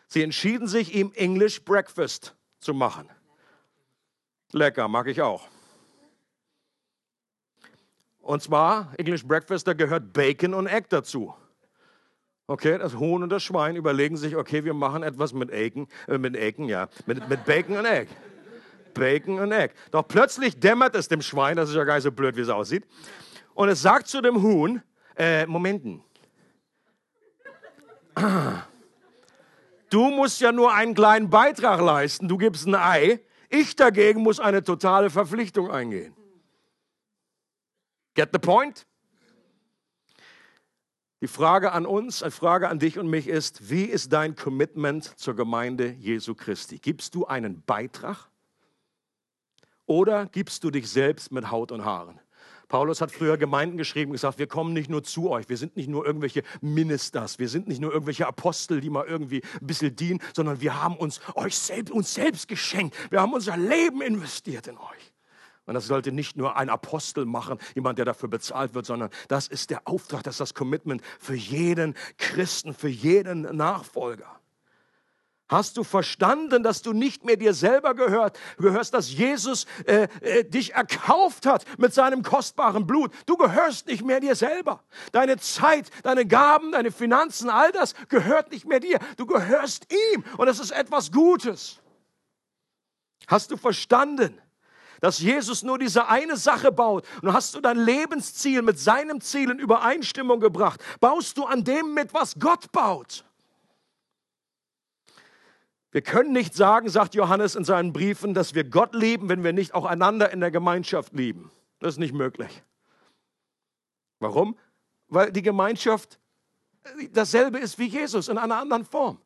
Sie 0.10 0.21
entschieden 0.21 0.67
sich, 0.67 0.93
ihm 0.93 1.13
English 1.15 1.63
Breakfast 1.63 2.36
zu 2.60 2.73
machen. 2.73 3.10
Lecker, 4.52 4.89
mag 4.89 5.08
ich 5.08 5.21
auch. 5.21 5.47
Und 8.19 8.43
zwar, 8.43 8.93
English 8.97 9.26
Breakfast, 9.26 9.65
da 9.67 9.71
gehört 9.71 10.12
Bacon 10.12 10.54
und 10.54 10.67
Egg 10.67 10.88
dazu. 10.89 11.34
Okay, 12.45 12.77
das 12.77 12.95
Huhn 12.95 13.23
und 13.23 13.29
das 13.29 13.41
Schwein 13.41 13.77
überlegen 13.77 14.17
sich, 14.17 14.36
okay, 14.36 14.65
wir 14.65 14.73
machen 14.73 15.01
etwas 15.01 15.32
mit 15.34 15.51
Aiken, 15.51 15.88
äh, 16.08 16.17
mit 16.17 16.36
Aiken, 16.36 16.67
ja, 16.67 16.89
mit, 17.06 17.27
mit 17.29 17.45
Bacon 17.45 17.77
und 17.77 17.86
Egg. 17.86 18.10
Bacon 18.93 19.39
und 19.39 19.51
Egg. 19.51 19.73
Doch 19.91 20.08
plötzlich 20.08 20.60
dämmert 20.60 20.93
es 20.95 21.08
dem 21.08 21.21
Schwein, 21.21 21.56
das 21.56 21.69
ist 21.69 21.75
ja 21.75 21.84
gar 21.86 21.95
nicht 21.95 22.03
so 22.03 22.12
blöd, 22.12 22.36
wie 22.36 22.41
es 22.41 22.49
aussieht. 22.49 22.86
Und 23.53 23.69
es 23.69 23.82
sagt 23.82 24.08
zu 24.08 24.21
dem 24.21 24.41
Huhn, 24.41 24.82
äh, 25.15 25.45
Momenten. 25.45 26.03
Du 29.89 30.10
musst 30.10 30.41
ja 30.41 30.51
nur 30.51 30.73
einen 30.73 30.95
kleinen 30.95 31.29
Beitrag 31.29 31.79
leisten, 31.79 32.27
du 32.27 32.38
gibst 32.38 32.67
ein 32.67 32.75
Ei. 32.75 33.21
Ich 33.49 33.75
dagegen 33.75 34.21
muss 34.21 34.39
eine 34.39 34.63
totale 34.63 35.10
Verpflichtung 35.10 35.71
eingehen. 35.71 36.15
Get 38.15 38.29
the 38.34 38.39
point? 38.39 38.86
Die 41.23 41.29
Frage 41.29 41.71
an 41.71 41.86
uns, 41.86 42.21
eine 42.21 42.31
Frage 42.31 42.67
an 42.67 42.79
dich 42.79 42.99
und 42.99 43.07
mich 43.07 43.29
ist, 43.29 43.69
wie 43.69 43.86
ist 43.86 44.12
dein 44.12 44.36
Commitment 44.36 45.17
zur 45.17 45.38
Gemeinde 45.38 45.93
Jesu 45.93 46.36
Christi? 46.36 46.79
Gibst 46.79 47.15
du 47.15 47.25
einen 47.25 47.63
Beitrag 47.63 48.29
oder 49.86 50.25
gibst 50.25 50.65
du 50.65 50.69
dich 50.69 50.89
selbst 50.89 51.31
mit 51.31 51.49
Haut 51.49 51.71
und 51.71 51.86
Haaren? 51.86 52.19
Paulus 52.67 52.99
hat 52.99 53.09
früher 53.09 53.38
Gemeinden 53.38 53.77
geschrieben 53.77 54.12
und 54.12 54.15
gesagt, 54.15 54.38
wir 54.38 54.47
kommen 54.47 54.73
nicht 54.73 54.89
nur 54.89 55.01
zu 55.01 55.29
euch, 55.29 55.47
wir 55.47 55.55
sind 55.55 55.77
nicht 55.77 55.88
nur 55.88 56.05
irgendwelche 56.05 56.43
Ministers, 56.59 57.39
wir 57.39 57.47
sind 57.47 57.69
nicht 57.69 57.79
nur 57.79 57.93
irgendwelche 57.93 58.27
Apostel, 58.27 58.81
die 58.81 58.89
mal 58.89 59.05
irgendwie 59.05 59.43
ein 59.62 59.67
bisschen 59.67 59.95
dienen, 59.95 60.19
sondern 60.36 60.59
wir 60.59 60.83
haben 60.83 60.97
uns 60.97 61.21
euch 61.36 61.57
selbst, 61.57 61.93
uns 61.93 62.13
selbst 62.13 62.49
geschenkt. 62.49 62.97
Wir 63.09 63.21
haben 63.21 63.31
unser 63.31 63.55
Leben 63.55 64.01
investiert 64.01 64.67
in 64.67 64.77
euch. 64.77 65.12
Und 65.65 65.76
das 65.76 65.88
sollte 65.88 66.12
nicht 66.12 66.36
nur 66.36 66.58
ein 66.58 66.69
Apostel 66.69 67.26
machen, 67.26 67.58
jemand, 67.73 67.97
der 67.97 68.06
dafür 68.06 68.30
bezahlt 68.30 68.73
wird, 68.73 68.86
sondern 68.86 69.10
das 69.30 69.47
ist 69.47 69.69
der 69.69 69.88
Auftrag, 69.88 70.23
das 70.23 70.36
ist 70.36 70.41
das 70.41 70.54
Commitment 70.54 71.02
für 71.19 71.36
jeden 71.36 71.95
Christen, 72.17 72.73
für 72.73 72.89
jeden 72.89 73.43
Nachfolger. 73.56 74.39
Hast 75.49 75.78
du 75.78 75.84
verstanden, 75.84 76.63
dass 76.63 76.82
du 76.82 76.93
nicht 76.93 77.26
mehr 77.26 77.38
dir 77.38 77.54
selber 77.54 77.93
gehört, 77.93 78.39
gehörst, 78.58 78.93
dass 78.93 79.12
Jesus 79.12 79.67
äh, 79.86 80.08
äh, 80.21 80.43
dich 80.43 80.73
erkauft 80.73 81.45
hat 81.45 81.65
mit 81.78 81.93
seinem 81.93 82.23
kostbaren 82.23 82.88
Blut? 82.88 83.12
Du 83.26 83.38
gehörst 83.38 83.88
nicht 83.88 84.04
mehr 84.04 84.19
dir 84.19 84.36
selber. 84.36 84.84
Deine 85.12 85.38
Zeit, 85.38 85.89
deine 86.02 86.26
Gaben, 86.26 86.71
deine 86.71 86.91
Finanzen, 86.91 87.49
all 87.49 87.71
das 87.71 87.93
gehört 88.08 88.52
nicht 88.52 88.65
mehr 88.65 88.80
dir. 88.80 88.99
Du 89.17 89.26
gehörst 89.26 89.93
ihm 89.93 90.23
und 90.38 90.47
es 90.47 90.60
ist 90.60 90.71
etwas 90.71 91.12
Gutes. 91.12 91.82
Hast 93.28 93.52
du 93.52 93.58
verstanden? 93.58 94.41
Dass 95.04 95.20
Jesus 95.20 95.63
nur 95.63 95.78
diese 95.78 96.08
eine 96.08 96.38
Sache 96.38 96.72
baut 96.72 97.06
und 97.22 97.34
hast 97.34 97.54
du 97.54 97.60
dein 97.60 97.78
Lebensziel 97.78 98.62
mit 98.62 98.80
seinem 98.80 99.20
Ziel 99.20 99.52
in 99.52 99.60
Übereinstimmung 99.60 100.39
gebracht, 100.39 100.82
baust 101.02 101.38
du 101.38 101.44
an 101.44 101.66
dem 101.66 101.94
mit, 101.94 102.13
was 102.13 102.39
Gott 102.39 102.72
baut. 102.72 103.26
Wir 105.92 106.02
können 106.02 106.32
nicht 106.32 106.56
sagen, 106.56 106.88
sagt 106.88 107.16
Johannes 107.16 107.56
in 107.56 107.66
seinen 107.66 107.92
Briefen, 107.92 108.34
dass 108.34 108.56
wir 108.56 108.63
Gott 108.63 108.96
lieben, 108.96 109.28
wenn 109.28 109.44
wir 109.44 109.52
nicht 109.52 109.74
auch 109.74 109.84
einander 109.84 110.32
in 110.32 110.39
der 110.39 110.52
Gemeinschaft 110.52 111.12
lieben. 111.12 111.52
Das 111.80 111.96
ist 111.96 112.00
nicht 112.00 112.13
möglich. 112.13 112.63
Warum? 114.20 114.58
Weil 115.10 115.34
die 115.34 115.42
Gemeinschaft 115.42 116.18
dasselbe 117.12 117.60
ist 117.60 117.78
wie 117.78 117.88
Jesus 117.88 118.30
in 118.30 118.38
einer 118.38 118.56
anderen 118.56 118.86
Form. 118.86 119.20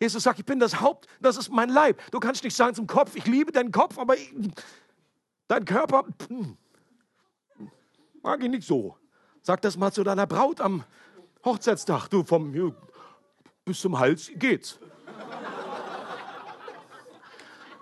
Jesus 0.00 0.24
sagt, 0.24 0.40
ich 0.40 0.44
bin 0.44 0.58
das 0.58 0.80
Haupt, 0.80 1.06
das 1.20 1.36
ist 1.36 1.50
mein 1.50 1.68
Leib. 1.68 2.02
Du 2.10 2.18
kannst 2.18 2.42
nicht 2.42 2.56
sagen 2.56 2.74
zum 2.74 2.88
Kopf, 2.88 3.14
ich 3.14 3.26
liebe 3.26 3.52
deinen 3.52 3.70
Kopf, 3.70 3.96
aber 3.96 4.16
ich, 4.16 4.34
Dein 5.48 5.64
Körper 5.64 6.04
mag 8.22 8.42
ich 8.42 8.48
nicht 8.48 8.66
so. 8.66 8.96
Sag 9.42 9.60
das 9.60 9.76
mal 9.76 9.92
zu 9.92 10.02
deiner 10.02 10.26
Braut 10.26 10.60
am 10.60 10.84
Hochzeitstag. 11.44 12.08
Du, 12.08 12.24
vom 12.24 12.74
bis 13.64 13.80
zum 13.80 13.98
Hals 13.98 14.30
geht's. 14.34 14.78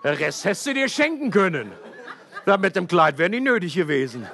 Der 0.02 0.18
Rest 0.18 0.44
hättest 0.44 0.66
du 0.66 0.74
dir 0.74 0.88
schenken 0.88 1.30
können. 1.30 1.72
Ja, 2.46 2.56
mit 2.56 2.74
dem 2.74 2.88
Kleid 2.88 3.18
wäre 3.18 3.30
nicht 3.30 3.44
nötig 3.44 3.74
gewesen. 3.74 4.26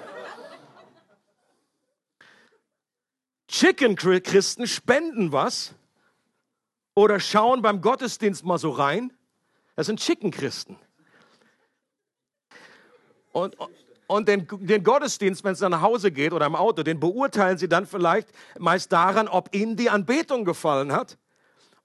Chicken-Christen 3.48 4.66
spenden 4.66 5.32
was 5.32 5.74
oder 6.94 7.20
schauen 7.20 7.60
beim 7.60 7.80
Gottesdienst 7.80 8.44
mal 8.44 8.58
so 8.58 8.70
rein. 8.70 9.12
Das 9.76 9.86
sind 9.86 10.00
Chicken-Christen. 10.00 10.78
Und, 13.42 13.56
und 14.06 14.28
den, 14.28 14.48
den 14.50 14.82
Gottesdienst, 14.82 15.44
wenn 15.44 15.52
es 15.52 15.60
nach 15.60 15.82
Hause 15.82 16.10
geht 16.10 16.32
oder 16.32 16.46
im 16.46 16.56
Auto, 16.56 16.82
den 16.82 16.98
beurteilen 16.98 17.58
sie 17.58 17.68
dann 17.68 17.86
vielleicht 17.86 18.28
meist 18.58 18.90
daran, 18.92 19.28
ob 19.28 19.54
ihnen 19.54 19.76
die 19.76 19.90
Anbetung 19.90 20.44
gefallen 20.44 20.92
hat, 20.92 21.18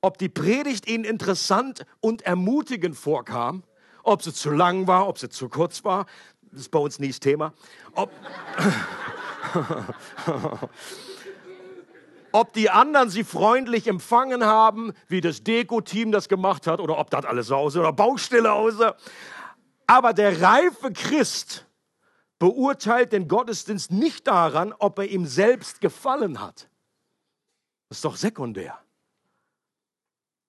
ob 0.01 0.17
die 0.17 0.29
Predigt 0.29 0.87
ihnen 0.87 1.03
interessant 1.03 1.85
und 1.99 2.21
ermutigend 2.23 2.97
vorkam, 2.97 3.63
ob 4.03 4.21
sie 4.21 4.33
zu 4.33 4.51
lang 4.51 4.87
war, 4.87 5.07
ob 5.07 5.19
sie 5.19 5.29
zu 5.29 5.49
kurz 5.49 5.83
war. 5.83 6.05
Das 6.51 6.61
ist 6.61 6.71
bei 6.71 6.79
uns 6.79 6.99
nie 6.99 7.07
das 7.09 7.19
Thema. 7.19 7.53
Ob, 7.93 8.11
ob 12.31 12.53
die 12.53 12.69
anderen 12.69 13.09
sie 13.09 13.23
freundlich 13.23 13.87
empfangen 13.87 14.45
haben, 14.45 14.93
wie 15.07 15.21
das 15.21 15.43
Deko-Team 15.43 16.11
das 16.11 16.29
gemacht 16.29 16.67
hat, 16.67 16.79
oder 16.79 16.97
ob 16.97 17.09
das 17.09 17.25
alles 17.25 17.51
aussah 17.51 17.79
oder 17.79 17.93
Baustelle 17.93 18.51
aussah. 18.53 18.95
Aber 19.87 20.13
der 20.13 20.41
reife 20.41 20.91
Christ 20.93 21.65
beurteilt 22.39 23.13
den 23.13 23.27
Gottesdienst 23.27 23.91
nicht 23.91 24.27
daran, 24.27 24.73
ob 24.73 24.99
er 24.99 25.07
ihm 25.07 25.25
selbst 25.25 25.81
gefallen 25.81 26.41
hat. 26.41 26.69
Das 27.89 27.99
ist 27.99 28.05
doch 28.05 28.15
sekundär. 28.15 28.79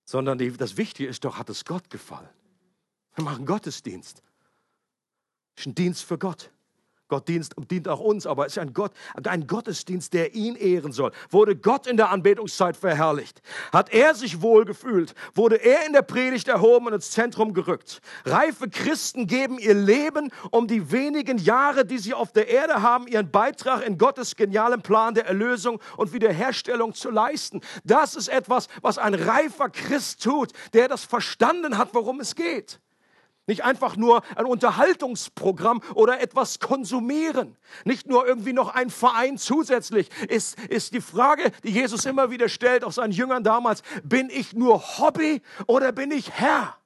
Sondern 0.05 0.39
das 0.57 0.77
Wichtige 0.77 1.09
ist 1.09 1.25
doch, 1.25 1.39
hat 1.39 1.51
es 1.51 1.65
Gott 1.65 1.91
gefallen? 1.91 2.29
Wir 3.15 3.25
machen 3.25 3.47
Gottesdienst. 3.47 4.23
Das 5.55 5.63
ist 5.63 5.67
ein 5.67 5.75
Dienst 5.75 6.03
für 6.03 6.19
Gott. 6.19 6.51
Gott 7.09 7.29
dient, 7.29 7.89
auch 7.89 8.01
uns, 8.01 8.27
aber 8.27 8.47
es 8.47 8.53
ist 8.53 8.59
ein, 8.59 8.73
Gott, 8.73 8.93
ein 9.25 9.47
Gottesdienst, 9.47 10.15
der 10.15 10.35
ihn 10.35 10.57
ehren 10.57 10.93
soll. 10.93 11.13
Wurde 11.31 11.55
Gott 11.55 11.87
in 11.87 11.99
der 11.99 12.11
Anbetungszeit 12.11 12.77
verherrlicht? 12.77 13.43
Hat 13.73 13.93
er 13.93 14.15
sich 14.15 14.41
wohl 14.41 14.65
gefühlt? 14.65 15.15
Wurde 15.35 15.57
er 15.57 15.87
in 15.87 15.93
der 15.93 16.03
Predigt 16.03 16.49
erhoben 16.49 16.87
und 16.87 16.95
ins 16.95 17.11
Zentrum 17.11 17.53
gerückt? 17.53 18.01
Reife 18.25 18.71
Christen 18.71 19.27
geben 19.27 19.59
ihr 19.59 19.75
Leben, 19.75 20.31
um 20.51 20.67
die 20.67 20.91
wenigen 20.91 21.37
Jahre, 21.37 21.85
die 21.85 21.99
sie 21.99 22.15
auf 22.15 22.33
der 22.33 22.49
Erde 22.49 22.81
haben, 22.81 23.07
ihren 23.07 23.31
Beitrag 23.31 23.87
in 23.87 23.99
Gottes 23.99 24.35
genialem 24.35 24.81
Plan 24.81 25.15
der 25.15 25.27
Erlösung 25.27 25.81
und 25.99 26.15
Wiederherstellung 26.15 26.95
zu 26.95 27.11
leisten. 27.11 27.61
Das 27.85 28.15
ist 28.15 28.29
etwas, 28.29 28.69
was 28.81 28.97
ein 28.97 29.15
reifer 29.15 29.69
Christ 29.69 30.23
tut, 30.23 30.53
der 30.73 30.89
das 30.89 31.05
verstanden 31.05 31.77
hat, 31.77 31.91
worum 31.93 32.21
es 32.21 32.35
geht. 32.35 32.81
Nicht 33.47 33.63
einfach 33.63 33.97
nur 33.97 34.23
ein 34.37 34.47
Unterhaltungsprogramm 34.47 35.83
oder 35.95 36.21
etwas 36.21 36.61
konsumieren. 36.61 37.57
Nicht 37.85 38.07
nur 38.07 38.27
irgendwie 38.27 38.55
noch 38.55 38.75
ein 38.75 38.89
Verein 38.89 39.37
zusätzlich. 39.37 40.09
Ist, 40.29 40.59
ist 40.71 40.95
die 40.95 41.03
Frage, 41.03 41.53
die 41.63 41.71
Jesus 41.71 42.07
immer 42.07 42.31
wieder 42.31 42.49
stellt, 42.49 42.85
auch 42.85 42.93
seinen 42.93 43.13
Jüngern 43.13 43.45
damals, 43.45 43.83
bin 44.03 44.31
ich 44.31 44.55
nur 44.55 44.99
Hobby 44.99 45.43
oder 45.67 45.93
bin 45.93 46.11
ich 46.11 46.31
Herr? 46.31 46.79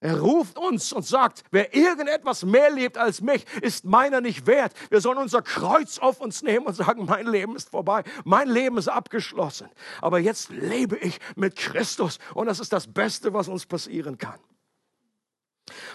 Er 0.00 0.20
ruft 0.20 0.56
uns 0.56 0.92
und 0.92 1.04
sagt, 1.04 1.42
wer 1.50 1.74
irgendetwas 1.74 2.44
mehr 2.44 2.70
lebt 2.70 2.96
als 2.96 3.20
mich, 3.20 3.44
ist 3.62 3.84
meiner 3.84 4.20
nicht 4.20 4.46
wert. 4.46 4.72
Wir 4.90 5.00
sollen 5.00 5.18
unser 5.18 5.42
Kreuz 5.42 5.98
auf 5.98 6.20
uns 6.20 6.42
nehmen 6.42 6.66
und 6.66 6.74
sagen, 6.74 7.04
mein 7.04 7.26
Leben 7.26 7.56
ist 7.56 7.70
vorbei, 7.70 8.04
mein 8.24 8.48
Leben 8.48 8.78
ist 8.78 8.86
abgeschlossen. 8.86 9.68
Aber 10.00 10.20
jetzt 10.20 10.50
lebe 10.50 10.96
ich 10.98 11.18
mit 11.34 11.56
Christus 11.56 12.20
und 12.34 12.46
das 12.46 12.60
ist 12.60 12.72
das 12.72 12.86
Beste, 12.86 13.32
was 13.32 13.48
uns 13.48 13.66
passieren 13.66 14.18
kann. 14.18 14.38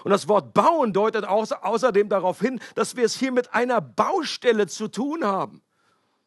Und 0.04 0.12
das 0.12 0.28
Wort 0.28 0.54
bauen 0.54 0.94
deutet 0.94 1.26
außerdem 1.26 2.10
darauf 2.10 2.40
hin, 2.40 2.60
dass 2.76 2.96
wir 2.96 3.06
es 3.06 3.16
hier 3.16 3.32
mit 3.32 3.54
einer 3.54 3.82
Baustelle 3.82 4.68
zu 4.68 4.88
tun 4.88 5.24
haben. 5.24 5.62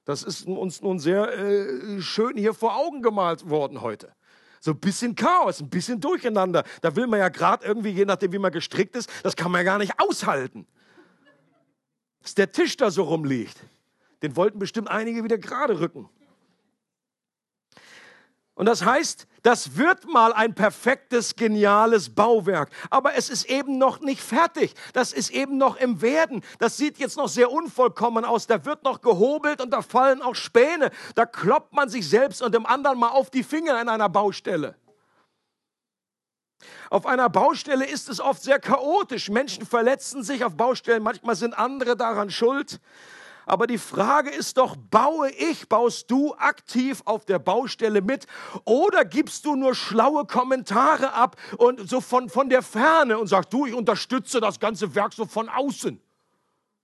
Das 0.05 0.23
ist 0.23 0.47
uns 0.47 0.83
nun 0.83 0.99
sehr 0.99 1.37
äh, 1.37 2.01
schön 2.01 2.37
hier 2.37 2.55
vor 2.55 2.77
Augen 2.77 3.03
gemalt 3.03 3.51
worden 3.51 3.81
heute. 3.81 4.15
So 4.61 4.71
ein 4.71 4.81
bisschen 4.81 5.15
Chaos, 5.15 5.61
ein 5.61 5.69
bisschen 5.69 6.01
Durcheinander. 6.01 6.65
Da 6.81 6.95
will 6.97 7.07
man 7.07 7.21
ja 7.21 7.29
gerade 7.29 7.67
irgendwie, 7.67 7.91
je 7.91 8.05
nachdem, 8.05 8.33
wie 8.33 8.39
man 8.39 8.53
gestrickt 8.53 8.97
ist, 8.97 9.11
das 9.23 9.37
kann 9.37 9.51
man 9.51 9.61
ja 9.61 9.65
gar 9.65 9.79
nicht 9.79 9.93
aushalten. 9.99 10.67
dass 12.23 12.35
der 12.35 12.51
Tisch 12.51 12.77
da 12.77 12.91
so 12.91 13.05
rumliegt. 13.05 13.57
Den 14.23 14.35
wollten 14.37 14.59
bestimmt 14.59 14.89
einige 14.89 15.23
wieder 15.23 15.39
gerade 15.39 15.79
rücken. 15.79 16.09
Und 18.57 18.65
das 18.65 18.85
heißt, 18.85 19.27
das 19.43 19.77
wird 19.77 20.07
mal 20.07 20.33
ein 20.33 20.55
perfektes, 20.55 21.37
geniales 21.37 22.15
Bauwerk. 22.15 22.71
Aber 22.89 23.15
es 23.15 23.29
ist 23.29 23.45
eben 23.45 23.77
noch 23.77 24.01
nicht 24.01 24.23
fertig. 24.23 24.75
Das 24.95 25.13
ist 25.13 25.31
eben 25.31 25.59
noch 25.59 25.77
im 25.77 26.01
Werden. 26.01 26.43
Das 26.59 26.79
sieht 26.79 26.97
jetzt 26.99 27.19
noch 27.19 27.29
sehr 27.29 27.53
unvollkommen 27.53 28.25
aus. 28.25 28.47
Da 28.47 28.65
wird 28.65 28.83
noch 28.83 29.03
gehobelt 29.03 29.61
und 29.61 29.71
da 29.71 29.83
fallen 29.83 30.23
auch 30.23 30.35
Späne. 30.35 30.91
Da 31.15 31.27
kloppt 31.27 31.75
man 31.75 31.91
sich 31.91 32.09
selbst 32.09 32.41
und 32.41 32.55
dem 32.55 32.65
anderen 32.65 32.99
mal 32.99 33.11
auf 33.11 33.29
die 33.29 33.43
Finger 33.45 33.79
in 33.79 33.91
einer 33.91 34.09
Baustelle. 34.09 34.75
Auf 36.89 37.05
einer 37.05 37.29
Baustelle 37.29 37.85
ist 37.85 38.09
es 38.09 38.21
oft 38.21 38.43
sehr 38.43 38.59
chaotisch. 38.59 39.29
Menschen 39.29 39.67
verletzen 39.67 40.23
sich 40.23 40.45
auf 40.45 40.57
Baustellen. 40.57 41.03
Manchmal 41.03 41.37
sind 41.37 41.53
andere 41.53 41.95
daran 41.95 42.31
schuld. 42.31 42.81
Aber 43.47 43.69
die 43.69 43.79
Frage 43.79 44.31
ist 44.31 44.59
doch, 44.59 44.75
baue 44.77 45.31
ich, 45.31 45.69
baust 45.69 46.11
du 46.11 46.35
aktiv 46.35 47.01
auf 47.05 47.25
der 47.25 47.39
Baustelle 47.39 48.03
mit 48.03 48.27
oder 48.65 49.05
gibst 49.05 49.45
du 49.45 49.55
nur 49.55 49.77
schlaue 49.77 50.27
Kommentare 50.27 51.13
ab 51.13 51.37
und 51.57 51.89
so 51.89 52.01
von, 52.01 52.29
von 52.29 52.51
der 52.51 52.63
Ferne 52.63 53.17
und 53.17 53.29
sagst, 53.29 53.53
du, 53.53 53.65
ich 53.65 53.73
unterstütze 53.73 54.41
das 54.41 54.59
ganze 54.59 54.93
Werk 54.97 55.13
so 55.13 55.27
von 55.27 55.49
außen. 55.49 56.01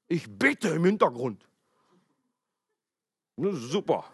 Ich 0.07 0.31
bete 0.31 0.69
im 0.69 0.85
Hintergrund. 0.85 1.45
Super. 3.37 4.05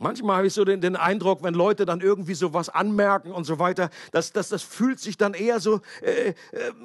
Manchmal 0.00 0.36
habe 0.36 0.46
ich 0.46 0.54
so 0.54 0.64
den, 0.64 0.80
den, 0.80 0.94
Eindruck, 0.94 1.42
wenn 1.42 1.54
Leute 1.54 1.84
dann 1.84 2.00
irgendwie 2.00 2.34
so 2.34 2.54
was 2.54 2.68
anmerken 2.68 3.32
und 3.32 3.42
so 3.42 3.58
weiter, 3.58 3.90
dass, 4.12 4.30
dass 4.30 4.48
das 4.48 4.62
fühlt 4.62 5.00
sich 5.00 5.16
dann 5.16 5.34
eher 5.34 5.58
so, 5.58 5.80
äh, 6.02 6.28
äh, 6.28 6.34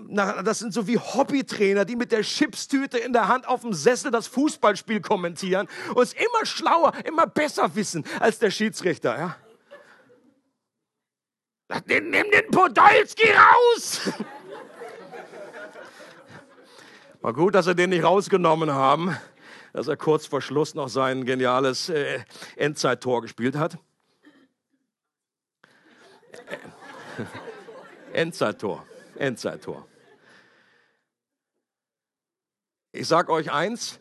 na, 0.07 0.41
das 0.41 0.57
sind 0.57 0.73
so 0.73 0.87
wie 0.87 0.97
Hobbytrainer, 0.97 1.85
die 1.85 1.95
mit 1.95 2.11
der 2.11 2.23
Chipstüte 2.23 2.97
in 2.97 3.13
der 3.13 3.27
Hand 3.27 3.47
auf 3.47 3.61
dem 3.61 3.73
Sessel 3.73 4.09
das 4.09 4.25
Fußballspiel 4.25 5.01
kommentieren 5.01 5.67
und 5.93 6.01
es 6.01 6.13
immer 6.13 6.43
schlauer, 6.43 6.91
immer 7.05 7.27
besser 7.27 7.75
wissen 7.75 8.03
als 8.19 8.39
der 8.39 8.49
Schiedsrichter. 8.49 9.15
Ja? 9.15 9.35
Nimm 11.85 12.11
den 12.11 12.49
Podolski 12.49 13.29
raus! 13.31 14.01
War 17.21 17.33
gut, 17.33 17.53
dass 17.53 17.65
sie 17.65 17.75
den 17.75 17.91
nicht 17.91 18.03
rausgenommen 18.03 18.71
haben 18.71 19.15
dass 19.73 19.87
er 19.87 19.97
kurz 19.97 20.27
vor 20.27 20.41
Schluss 20.41 20.75
noch 20.75 20.87
sein 20.87 21.25
geniales 21.25 21.89
äh, 21.89 22.23
Endzeittor 22.55 23.21
gespielt 23.21 23.55
hat. 23.55 23.77
Endzeittor, 28.13 28.85
Endzeittor. 29.15 29.87
Ich 32.91 33.07
sage 33.07 33.31
euch 33.31 33.51
eins, 33.51 33.99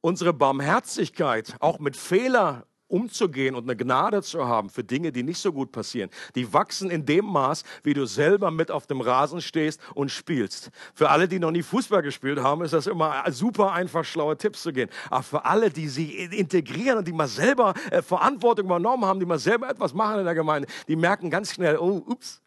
unsere 0.00 0.32
Barmherzigkeit, 0.32 1.56
auch 1.58 1.80
mit 1.80 1.96
Fehler 1.96 2.66
umzugehen 2.94 3.56
und 3.56 3.64
eine 3.64 3.76
Gnade 3.76 4.22
zu 4.22 4.46
haben 4.46 4.70
für 4.70 4.84
Dinge, 4.84 5.10
die 5.10 5.24
nicht 5.24 5.38
so 5.38 5.52
gut 5.52 5.72
passieren. 5.72 6.10
Die 6.36 6.52
wachsen 6.52 6.90
in 6.90 7.04
dem 7.04 7.26
Maß, 7.26 7.64
wie 7.82 7.92
du 7.92 8.06
selber 8.06 8.52
mit 8.52 8.70
auf 8.70 8.86
dem 8.86 9.00
Rasen 9.00 9.40
stehst 9.40 9.80
und 9.94 10.12
spielst. 10.12 10.70
Für 10.94 11.10
alle, 11.10 11.26
die 11.26 11.40
noch 11.40 11.50
nie 11.50 11.62
Fußball 11.62 12.02
gespielt 12.02 12.40
haben, 12.40 12.62
ist 12.62 12.72
das 12.72 12.86
immer 12.86 13.24
super 13.32 13.72
einfach, 13.72 14.04
schlaue 14.04 14.36
Tipps 14.36 14.62
zu 14.62 14.72
gehen. 14.72 14.88
Aber 15.10 15.24
für 15.24 15.44
alle, 15.44 15.70
die 15.70 15.88
sich 15.88 16.32
integrieren 16.32 16.98
und 16.98 17.08
die 17.08 17.12
mal 17.12 17.26
selber 17.26 17.74
äh, 17.90 18.00
Verantwortung 18.00 18.66
übernommen 18.66 19.04
haben, 19.04 19.18
die 19.18 19.26
mal 19.26 19.40
selber 19.40 19.68
etwas 19.68 19.92
machen 19.92 20.20
in 20.20 20.24
der 20.24 20.34
Gemeinde, 20.36 20.68
die 20.86 20.94
merken 20.94 21.30
ganz 21.30 21.52
schnell, 21.52 21.76
oh, 21.78 22.00
ups, 22.06 22.40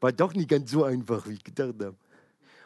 war 0.00 0.12
doch 0.12 0.34
nicht 0.34 0.50
ganz 0.50 0.70
so 0.70 0.84
einfach, 0.84 1.26
wie 1.26 1.32
ich 1.32 1.44
gedacht 1.44 1.68
habe. 1.80 1.96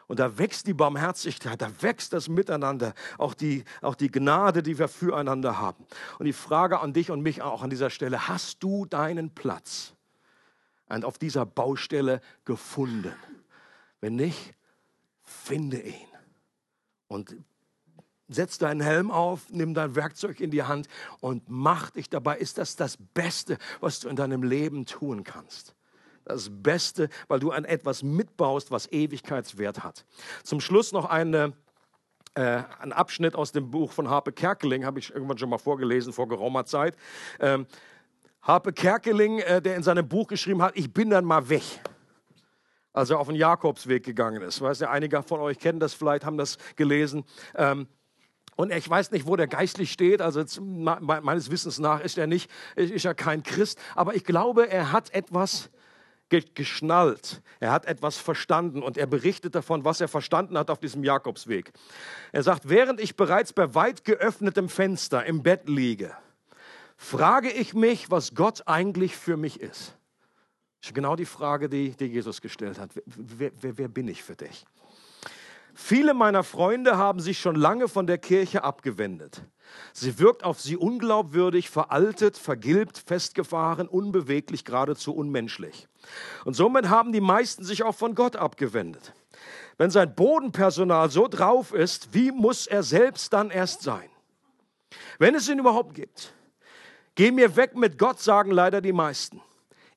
Und 0.08 0.18
da 0.20 0.38
wächst 0.38 0.66
die 0.66 0.74
Barmherzigkeit, 0.74 1.60
da 1.60 1.70
wächst 1.82 2.14
das 2.14 2.28
Miteinander, 2.28 2.94
auch 3.18 3.34
die, 3.34 3.64
auch 3.82 3.94
die 3.94 4.10
Gnade, 4.10 4.62
die 4.62 4.78
wir 4.78 4.88
füreinander 4.88 5.58
haben. 5.58 5.86
Und 6.18 6.24
die 6.24 6.32
Frage 6.32 6.80
an 6.80 6.94
dich 6.94 7.10
und 7.10 7.20
mich 7.20 7.42
auch 7.42 7.62
an 7.62 7.68
dieser 7.70 7.90
Stelle, 7.90 8.26
hast 8.26 8.62
du 8.62 8.86
deinen 8.86 9.30
Platz 9.30 9.92
auf 10.88 11.18
dieser 11.18 11.44
Baustelle 11.44 12.22
gefunden? 12.46 13.14
Wenn 14.00 14.16
nicht, 14.16 14.54
finde 15.22 15.78
ihn. 15.78 16.08
Und 17.06 17.36
setz 18.28 18.56
deinen 18.56 18.80
Helm 18.80 19.10
auf, 19.10 19.50
nimm 19.50 19.74
dein 19.74 19.94
Werkzeug 19.94 20.40
in 20.40 20.50
die 20.50 20.62
Hand 20.62 20.88
und 21.20 21.44
mach 21.48 21.90
dich 21.90 22.08
dabei. 22.08 22.38
Ist 22.38 22.56
das 22.56 22.76
das 22.76 22.96
Beste, 22.96 23.58
was 23.80 24.00
du 24.00 24.08
in 24.08 24.16
deinem 24.16 24.42
Leben 24.42 24.86
tun 24.86 25.22
kannst? 25.22 25.74
Das 26.28 26.50
Beste, 26.50 27.08
weil 27.28 27.40
du 27.40 27.50
an 27.50 27.64
etwas 27.64 28.02
mitbaust, 28.02 28.70
was 28.70 28.90
Ewigkeitswert 28.92 29.82
hat. 29.82 30.04
Zum 30.44 30.60
Schluss 30.60 30.92
noch 30.92 31.06
eine, 31.06 31.52
äh, 32.34 32.62
ein 32.80 32.92
Abschnitt 32.92 33.34
aus 33.34 33.52
dem 33.52 33.70
Buch 33.70 33.92
von 33.92 34.08
Harpe 34.08 34.32
Kerkeling, 34.32 34.84
habe 34.84 34.98
ich 34.98 35.12
irgendwann 35.12 35.38
schon 35.38 35.50
mal 35.50 35.58
vorgelesen, 35.58 36.12
vor 36.12 36.28
geraumer 36.28 36.64
Zeit. 36.64 36.96
Ähm, 37.40 37.66
Harpe 38.42 38.72
Kerkeling, 38.72 39.40
äh, 39.40 39.60
der 39.60 39.76
in 39.76 39.82
seinem 39.82 40.08
Buch 40.08 40.28
geschrieben 40.28 40.62
hat, 40.62 40.76
ich 40.76 40.92
bin 40.92 41.10
dann 41.10 41.24
mal 41.24 41.48
weg 41.48 41.64
als 42.98 43.10
er 43.10 43.20
auf 43.20 43.28
den 43.28 43.36
Jakobsweg 43.36 44.04
gegangen 44.04 44.42
ist. 44.42 44.60
Weiß 44.60 44.80
ja, 44.80 44.90
einige 44.90 45.22
von 45.22 45.38
euch 45.38 45.60
kennen 45.60 45.78
das 45.78 45.94
vielleicht, 45.94 46.24
haben 46.24 46.36
das 46.36 46.58
gelesen. 46.74 47.24
Ähm, 47.54 47.86
und 48.56 48.72
ich 48.72 48.90
weiß 48.90 49.12
nicht, 49.12 49.24
wo 49.24 49.36
der 49.36 49.46
geistlich 49.46 49.92
steht. 49.92 50.20
Also 50.20 50.42
meines 50.60 51.48
Wissens 51.52 51.78
nach 51.78 52.00
ist 52.00 52.18
er 52.18 52.26
nicht, 52.26 52.50
ist 52.74 53.04
er 53.04 53.14
kein 53.14 53.44
Christ. 53.44 53.78
Aber 53.94 54.16
ich 54.16 54.24
glaube, 54.24 54.68
er 54.68 54.90
hat 54.90 55.14
etwas 55.14 55.70
geschnallt. 56.28 57.42
Er 57.60 57.72
hat 57.72 57.86
etwas 57.86 58.18
verstanden 58.18 58.82
und 58.82 58.96
er 58.96 59.06
berichtet 59.06 59.54
davon, 59.54 59.84
was 59.84 60.00
er 60.00 60.08
verstanden 60.08 60.56
hat 60.58 60.70
auf 60.70 60.80
diesem 60.80 61.04
Jakobsweg. 61.04 61.72
Er 62.32 62.42
sagt, 62.42 62.68
während 62.68 63.00
ich 63.00 63.16
bereits 63.16 63.52
bei 63.52 63.74
weit 63.74 64.04
geöffnetem 64.04 64.68
Fenster 64.68 65.24
im 65.24 65.42
Bett 65.42 65.68
liege, 65.68 66.16
frage 66.96 67.50
ich 67.50 67.74
mich, 67.74 68.10
was 68.10 68.34
Gott 68.34 68.62
eigentlich 68.66 69.16
für 69.16 69.36
mich 69.36 69.60
ist. 69.60 69.96
Das 70.80 70.90
ist 70.90 70.94
genau 70.94 71.16
die 71.16 71.24
Frage, 71.24 71.68
die, 71.68 71.90
die 71.90 72.06
Jesus 72.06 72.40
gestellt 72.40 72.78
hat. 72.78 72.90
Wer, 73.06 73.50
wer, 73.60 73.78
wer 73.78 73.88
bin 73.88 74.08
ich 74.08 74.22
für 74.22 74.36
dich? 74.36 74.64
Viele 75.80 76.12
meiner 76.12 76.42
Freunde 76.42 76.98
haben 76.98 77.20
sich 77.20 77.38
schon 77.38 77.54
lange 77.54 77.86
von 77.86 78.08
der 78.08 78.18
Kirche 78.18 78.64
abgewendet. 78.64 79.44
Sie 79.92 80.18
wirkt 80.18 80.42
auf 80.42 80.60
sie 80.60 80.76
unglaubwürdig, 80.76 81.70
veraltet, 81.70 82.36
vergilbt, 82.36 82.98
festgefahren, 83.06 83.86
unbeweglich, 83.86 84.64
geradezu 84.64 85.14
unmenschlich. 85.14 85.86
Und 86.44 86.54
somit 86.54 86.88
haben 86.88 87.12
die 87.12 87.20
meisten 87.20 87.62
sich 87.62 87.84
auch 87.84 87.94
von 87.94 88.16
Gott 88.16 88.34
abgewendet. 88.34 89.14
Wenn 89.78 89.90
sein 89.90 90.16
Bodenpersonal 90.16 91.10
so 91.10 91.28
drauf 91.28 91.72
ist, 91.72 92.12
wie 92.12 92.32
muss 92.32 92.66
er 92.66 92.82
selbst 92.82 93.32
dann 93.32 93.50
erst 93.50 93.82
sein? 93.82 94.10
Wenn 95.20 95.36
es 95.36 95.48
ihn 95.48 95.60
überhaupt 95.60 95.94
gibt. 95.94 96.34
Geh 97.14 97.30
mir 97.30 97.54
weg 97.54 97.76
mit 97.76 97.98
Gott, 97.98 98.20
sagen 98.20 98.50
leider 98.50 98.80
die 98.80 98.92
meisten. 98.92 99.40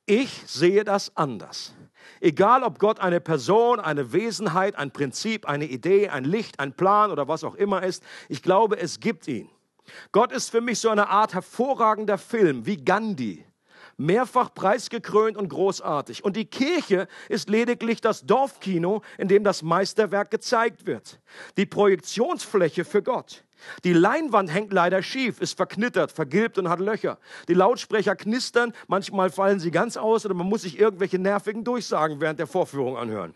Ich 0.05 0.43
sehe 0.45 0.83
das 0.83 1.17
anders. 1.17 1.73
Egal 2.21 2.63
ob 2.63 2.77
Gott 2.77 2.99
eine 2.99 3.19
Person, 3.19 3.79
eine 3.79 4.13
Wesenheit, 4.13 4.75
ein 4.75 4.91
Prinzip, 4.91 5.49
eine 5.49 5.65
Idee, 5.65 6.09
ein 6.09 6.23
Licht, 6.23 6.59
ein 6.59 6.73
Plan 6.73 7.11
oder 7.11 7.27
was 7.27 7.43
auch 7.43 7.55
immer 7.55 7.81
ist, 7.81 8.03
ich 8.29 8.43
glaube, 8.43 8.79
es 8.79 8.99
gibt 8.99 9.27
ihn. 9.27 9.49
Gott 10.11 10.31
ist 10.31 10.49
für 10.49 10.61
mich 10.61 10.79
so 10.79 10.89
eine 10.89 11.09
Art 11.09 11.33
hervorragender 11.33 12.19
Film 12.19 12.65
wie 12.67 12.77
Gandhi. 12.77 13.43
Mehrfach 13.97 14.53
preisgekrönt 14.53 15.35
und 15.35 15.49
großartig. 15.49 16.23
Und 16.23 16.35
die 16.35 16.45
Kirche 16.45 17.07
ist 17.27 17.49
lediglich 17.49 18.01
das 18.01 18.25
Dorfkino, 18.25 19.01
in 19.17 19.27
dem 19.27 19.43
das 19.43 19.63
Meisterwerk 19.63 20.31
gezeigt 20.31 20.85
wird. 20.85 21.19
Die 21.57 21.65
Projektionsfläche 21.65 22.85
für 22.85 23.03
Gott. 23.03 23.43
Die 23.83 23.93
Leinwand 23.93 24.53
hängt 24.53 24.73
leider 24.73 25.03
schief, 25.03 25.41
ist 25.41 25.57
verknittert, 25.57 26.11
vergilbt 26.11 26.57
und 26.57 26.69
hat 26.69 26.79
Löcher. 26.79 27.17
Die 27.47 27.53
Lautsprecher 27.53 28.15
knistern, 28.15 28.73
manchmal 28.87 29.29
fallen 29.29 29.59
sie 29.59 29.71
ganz 29.71 29.97
aus 29.97 30.25
oder 30.25 30.33
man 30.33 30.47
muss 30.47 30.63
sich 30.63 30.79
irgendwelche 30.79 31.19
nervigen 31.19 31.63
Durchsagen 31.63 32.21
während 32.21 32.39
der 32.39 32.47
Vorführung 32.47 32.97
anhören. 32.97 33.33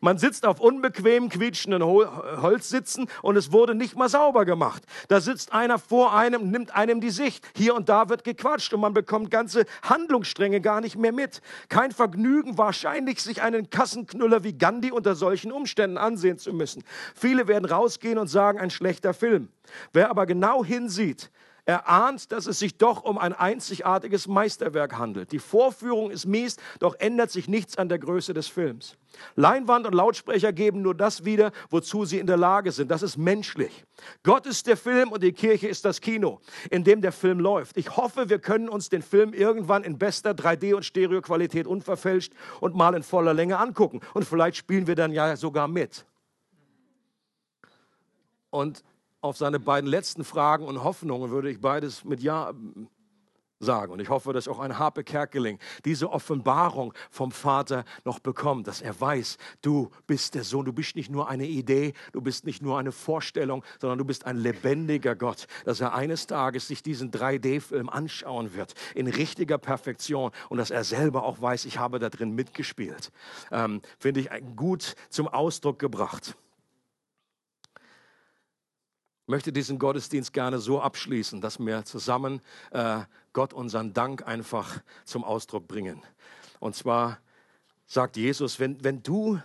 Man 0.00 0.18
sitzt 0.18 0.46
auf 0.46 0.60
unbequemen, 0.60 1.28
quietschenden 1.28 1.84
Holzsitzen 1.84 3.08
und 3.22 3.36
es 3.36 3.52
wurde 3.52 3.74
nicht 3.74 3.96
mal 3.96 4.08
sauber 4.08 4.44
gemacht. 4.44 4.82
Da 5.08 5.20
sitzt 5.20 5.52
einer 5.52 5.78
vor 5.78 6.14
einem, 6.14 6.50
nimmt 6.50 6.74
einem 6.74 7.00
die 7.00 7.10
Sicht. 7.10 7.46
Hier 7.56 7.74
und 7.74 7.88
da 7.88 8.08
wird 8.08 8.24
gequatscht 8.24 8.72
und 8.72 8.80
man 8.80 8.94
bekommt 8.94 9.30
ganze 9.30 9.64
Handlungsstränge 9.82 10.60
gar 10.60 10.80
nicht 10.80 10.96
mehr 10.96 11.12
mit. 11.12 11.40
Kein 11.68 11.92
Vergnügen 11.92 12.58
wahrscheinlich, 12.58 13.22
sich 13.22 13.42
einen 13.42 13.70
Kassenknüller 13.70 14.44
wie 14.44 14.52
Gandhi 14.52 14.90
unter 14.90 15.14
solchen 15.14 15.52
Umständen 15.52 15.98
ansehen 15.98 16.38
zu 16.38 16.52
müssen. 16.52 16.82
Viele 17.14 17.48
werden 17.48 17.64
rausgehen 17.64 18.18
und 18.18 18.28
sagen, 18.28 18.58
ein 18.58 18.70
schlechter 18.70 19.14
Film. 19.14 19.48
Wer 19.92 20.10
aber 20.10 20.26
genau 20.26 20.64
hinsieht, 20.64 21.30
er 21.66 21.88
ahnt, 21.88 22.30
dass 22.30 22.46
es 22.46 22.60
sich 22.60 22.78
doch 22.78 23.02
um 23.02 23.18
ein 23.18 23.32
einzigartiges 23.32 24.28
Meisterwerk 24.28 24.96
handelt. 24.96 25.32
Die 25.32 25.40
Vorführung 25.40 26.12
ist 26.12 26.24
mies, 26.24 26.56
doch 26.78 26.94
ändert 27.00 27.32
sich 27.32 27.48
nichts 27.48 27.76
an 27.76 27.88
der 27.88 27.98
Größe 27.98 28.32
des 28.34 28.46
Films. 28.46 28.96
Leinwand 29.34 29.84
und 29.84 29.92
Lautsprecher 29.92 30.52
geben 30.52 30.80
nur 30.82 30.94
das 30.94 31.24
wieder, 31.24 31.50
wozu 31.68 32.04
sie 32.04 32.20
in 32.20 32.28
der 32.28 32.36
Lage 32.36 32.70
sind. 32.70 32.88
Das 32.92 33.02
ist 33.02 33.16
menschlich. 33.16 33.84
Gott 34.22 34.46
ist 34.46 34.68
der 34.68 34.76
Film 34.76 35.10
und 35.10 35.24
die 35.24 35.32
Kirche 35.32 35.66
ist 35.66 35.84
das 35.84 36.00
Kino, 36.00 36.40
in 36.70 36.84
dem 36.84 37.02
der 37.02 37.12
Film 37.12 37.40
läuft. 37.40 37.76
Ich 37.76 37.96
hoffe, 37.96 38.28
wir 38.28 38.38
können 38.38 38.68
uns 38.68 38.88
den 38.88 39.02
Film 39.02 39.32
irgendwann 39.32 39.82
in 39.82 39.98
bester 39.98 40.30
3D- 40.30 40.74
und 40.74 40.84
Stereoqualität 40.84 41.66
unverfälscht 41.66 42.32
und 42.60 42.76
mal 42.76 42.94
in 42.94 43.02
voller 43.02 43.34
Länge 43.34 43.58
angucken. 43.58 44.00
Und 44.14 44.24
vielleicht 44.24 44.56
spielen 44.56 44.86
wir 44.86 44.94
dann 44.94 45.10
ja 45.10 45.34
sogar 45.34 45.66
mit. 45.66 46.06
Und 48.50 48.84
auf 49.26 49.36
seine 49.36 49.60
beiden 49.60 49.88
letzten 49.88 50.24
Fragen 50.24 50.64
und 50.64 50.82
Hoffnungen 50.82 51.30
würde 51.30 51.50
ich 51.50 51.60
beides 51.60 52.04
mit 52.04 52.22
Ja 52.22 52.52
sagen. 53.58 53.92
Und 53.92 54.00
ich 54.00 54.08
hoffe, 54.08 54.32
dass 54.32 54.48
auch 54.48 54.58
ein 54.58 54.78
Harpe 54.78 55.04
Kerkeling 55.04 55.58
diese 55.84 56.10
Offenbarung 56.10 56.92
vom 57.10 57.32
Vater 57.32 57.84
noch 58.04 58.18
bekommt, 58.18 58.66
dass 58.66 58.82
er 58.82 58.98
weiß, 58.98 59.38
du 59.62 59.90
bist 60.06 60.34
der 60.34 60.44
Sohn, 60.44 60.64
du 60.64 60.72
bist 60.72 60.96
nicht 60.96 61.10
nur 61.10 61.28
eine 61.28 61.46
Idee, 61.46 61.94
du 62.12 62.20
bist 62.20 62.44
nicht 62.44 62.62
nur 62.62 62.78
eine 62.78 62.92
Vorstellung, 62.92 63.64
sondern 63.80 63.98
du 63.98 64.04
bist 64.04 64.26
ein 64.26 64.36
lebendiger 64.36 65.16
Gott, 65.16 65.46
dass 65.64 65.80
er 65.80 65.94
eines 65.94 66.26
Tages 66.26 66.68
sich 66.68 66.82
diesen 66.82 67.10
3D-Film 67.10 67.88
anschauen 67.88 68.54
wird 68.54 68.74
in 68.94 69.06
richtiger 69.06 69.58
Perfektion 69.58 70.32
und 70.48 70.58
dass 70.58 70.70
er 70.70 70.84
selber 70.84 71.24
auch 71.24 71.40
weiß, 71.40 71.64
ich 71.64 71.78
habe 71.78 71.98
da 71.98 72.10
drin 72.10 72.32
mitgespielt. 72.32 73.10
Ähm, 73.50 73.80
Finde 73.98 74.20
ich 74.20 74.28
gut 74.54 74.94
zum 75.08 75.28
Ausdruck 75.28 75.78
gebracht 75.78 76.36
möchte 79.26 79.52
diesen 79.52 79.78
Gottesdienst 79.78 80.32
gerne 80.32 80.58
so 80.58 80.80
abschließen, 80.80 81.40
dass 81.40 81.58
wir 81.58 81.84
zusammen 81.84 82.40
äh, 82.70 83.00
Gott 83.32 83.52
unseren 83.52 83.92
Dank 83.92 84.26
einfach 84.26 84.80
zum 85.04 85.24
Ausdruck 85.24 85.66
bringen. 85.68 86.02
Und 86.60 86.74
zwar 86.74 87.18
sagt 87.86 88.16
Jesus, 88.16 88.58
wenn, 88.60 88.82
wenn 88.82 89.02
du 89.02 89.40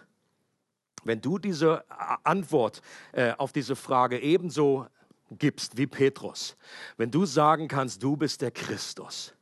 wenn 1.04 1.22
du 1.22 1.38
diese 1.38 1.84
Antwort 2.24 2.82
äh, 3.12 3.34
auf 3.38 3.52
diese 3.52 3.76
Frage 3.76 4.20
ebenso 4.20 4.88
gibst 5.32 5.78
wie 5.78 5.88
Petrus, 5.88 6.56
wenn 6.98 7.12
du 7.12 7.26
sagen 7.26 7.68
kannst, 7.68 8.04
du 8.04 8.16
bist 8.18 8.42
der 8.42 8.52
Christus, 8.52 9.34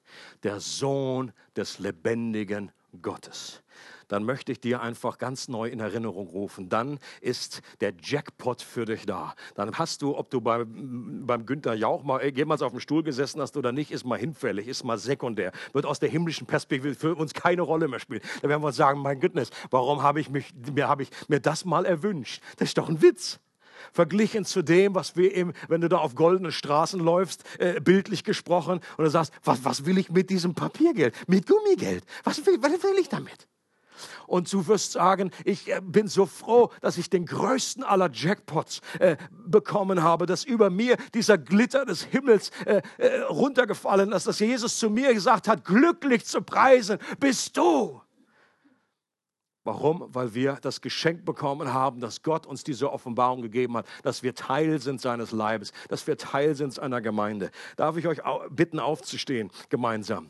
der 0.43 0.59
Sohn 0.59 1.33
des 1.55 1.79
lebendigen 1.79 2.71
Gottes, 3.01 3.61
dann 4.09 4.23
möchte 4.25 4.51
ich 4.51 4.59
dir 4.59 4.81
einfach 4.81 5.17
ganz 5.17 5.47
neu 5.47 5.69
in 5.69 5.79
Erinnerung 5.79 6.27
rufen. 6.27 6.67
Dann 6.67 6.99
ist 7.21 7.61
der 7.79 7.93
Jackpot 8.01 8.61
für 8.61 8.85
dich 8.85 9.05
da. 9.05 9.33
Dann 9.55 9.77
hast 9.77 10.01
du, 10.01 10.17
ob 10.17 10.29
du 10.29 10.41
beim, 10.41 11.25
beim 11.25 11.45
Günther 11.45 11.75
Jauch 11.75 12.03
mal 12.03 12.23
jemals 12.25 12.61
auf 12.61 12.71
dem 12.71 12.81
Stuhl 12.81 13.03
gesessen 13.03 13.39
hast 13.41 13.55
oder 13.55 13.71
nicht, 13.71 13.91
ist 13.91 14.03
mal 14.03 14.19
hinfällig, 14.19 14.67
ist 14.67 14.83
mal 14.83 14.97
sekundär. 14.97 15.51
Wird 15.71 15.85
aus 15.85 15.99
der 15.99 16.09
himmlischen 16.09 16.45
Perspektive 16.45 16.95
für 16.95 17.15
uns 17.15 17.33
keine 17.33 17.61
Rolle 17.61 17.87
mehr 17.87 17.99
spielen. 17.99 18.21
Da 18.41 18.49
werden 18.49 18.61
wir 18.61 18.67
uns 18.67 18.75
sagen, 18.75 18.99
mein 18.99 19.19
Goodness, 19.19 19.51
warum 19.69 20.03
habe 20.03 20.19
ich, 20.19 20.29
mich, 20.29 20.53
mir, 20.73 20.89
hab 20.89 20.99
ich 20.99 21.09
mir 21.27 21.39
das 21.39 21.63
mal 21.63 21.85
erwünscht? 21.85 22.41
Das 22.57 22.69
ist 22.69 22.77
doch 22.77 22.89
ein 22.89 23.01
Witz 23.01 23.39
verglichen 23.93 24.43
zu 24.43 24.61
dem, 24.61 24.93
was 24.93 25.15
wir 25.15 25.33
eben, 25.33 25.53
wenn 25.69 25.81
du 25.81 25.87
da 25.87 25.99
auf 25.99 26.15
goldenen 26.15 26.51
Straßen 26.51 26.99
läufst, 26.99 27.43
äh, 27.59 27.79
bildlich 27.79 28.23
gesprochen, 28.25 28.81
und 28.97 29.03
du 29.05 29.09
sagst, 29.09 29.31
was, 29.43 29.63
was 29.63 29.85
will 29.85 29.97
ich 29.97 30.09
mit 30.09 30.29
diesem 30.29 30.53
Papiergeld, 30.53 31.15
mit 31.27 31.47
Gummigeld? 31.47 32.03
Was 32.25 32.45
will, 32.45 32.61
was 32.61 32.71
will 32.71 32.99
ich 32.99 33.07
damit? 33.07 33.47
Und 34.29 34.53
du 34.53 34.67
wirst 34.67 34.91
sagen, 34.91 35.31
ich 35.43 35.71
äh, 35.71 35.81
bin 35.83 36.07
so 36.07 36.27
froh, 36.27 36.69
dass 36.81 36.97
ich 36.99 37.09
den 37.09 37.25
größten 37.25 37.83
aller 37.83 38.11
Jackpots 38.13 38.81
äh, 38.99 39.17
bekommen 39.31 40.03
habe, 40.03 40.27
dass 40.27 40.43
über 40.43 40.69
mir 40.69 40.97
dieser 41.15 41.39
Glitter 41.39 41.83
des 41.83 42.03
Himmels 42.03 42.51
äh, 42.65 42.81
äh, 42.97 43.21
runtergefallen 43.21 44.11
ist, 44.11 44.27
dass 44.27 44.39
Jesus 44.39 44.77
zu 44.77 44.91
mir 44.91 45.15
gesagt 45.15 45.47
hat, 45.47 45.65
glücklich 45.65 46.25
zu 46.25 46.43
preisen 46.43 46.99
bist 47.19 47.57
du. 47.57 48.01
Warum? 49.63 50.05
Weil 50.09 50.33
wir 50.33 50.57
das 50.61 50.79
Geschenk 50.81 51.25
bekommen 51.25 51.73
haben, 51.73 51.99
dass 51.99 52.21
Gott 52.21 52.45
uns 52.45 52.63
diese 52.63 52.91
Offenbarung 52.91 53.41
gegeben 53.41 53.77
hat, 53.77 53.87
dass 54.03 54.21
wir 54.23 54.35
Teil 54.35 54.79
sind 54.79 55.01
seines 55.01 55.31
Leibes, 55.31 55.73
dass 55.89 56.05
wir 56.05 56.17
Teil 56.17 56.55
sind 56.55 56.73
seiner 56.73 57.01
Gemeinde. 57.01 57.49
Darf 57.75 57.97
ich 57.97 58.07
euch 58.07 58.19
bitten, 58.49 58.79
aufzustehen 58.79 59.51
gemeinsam? 59.69 60.29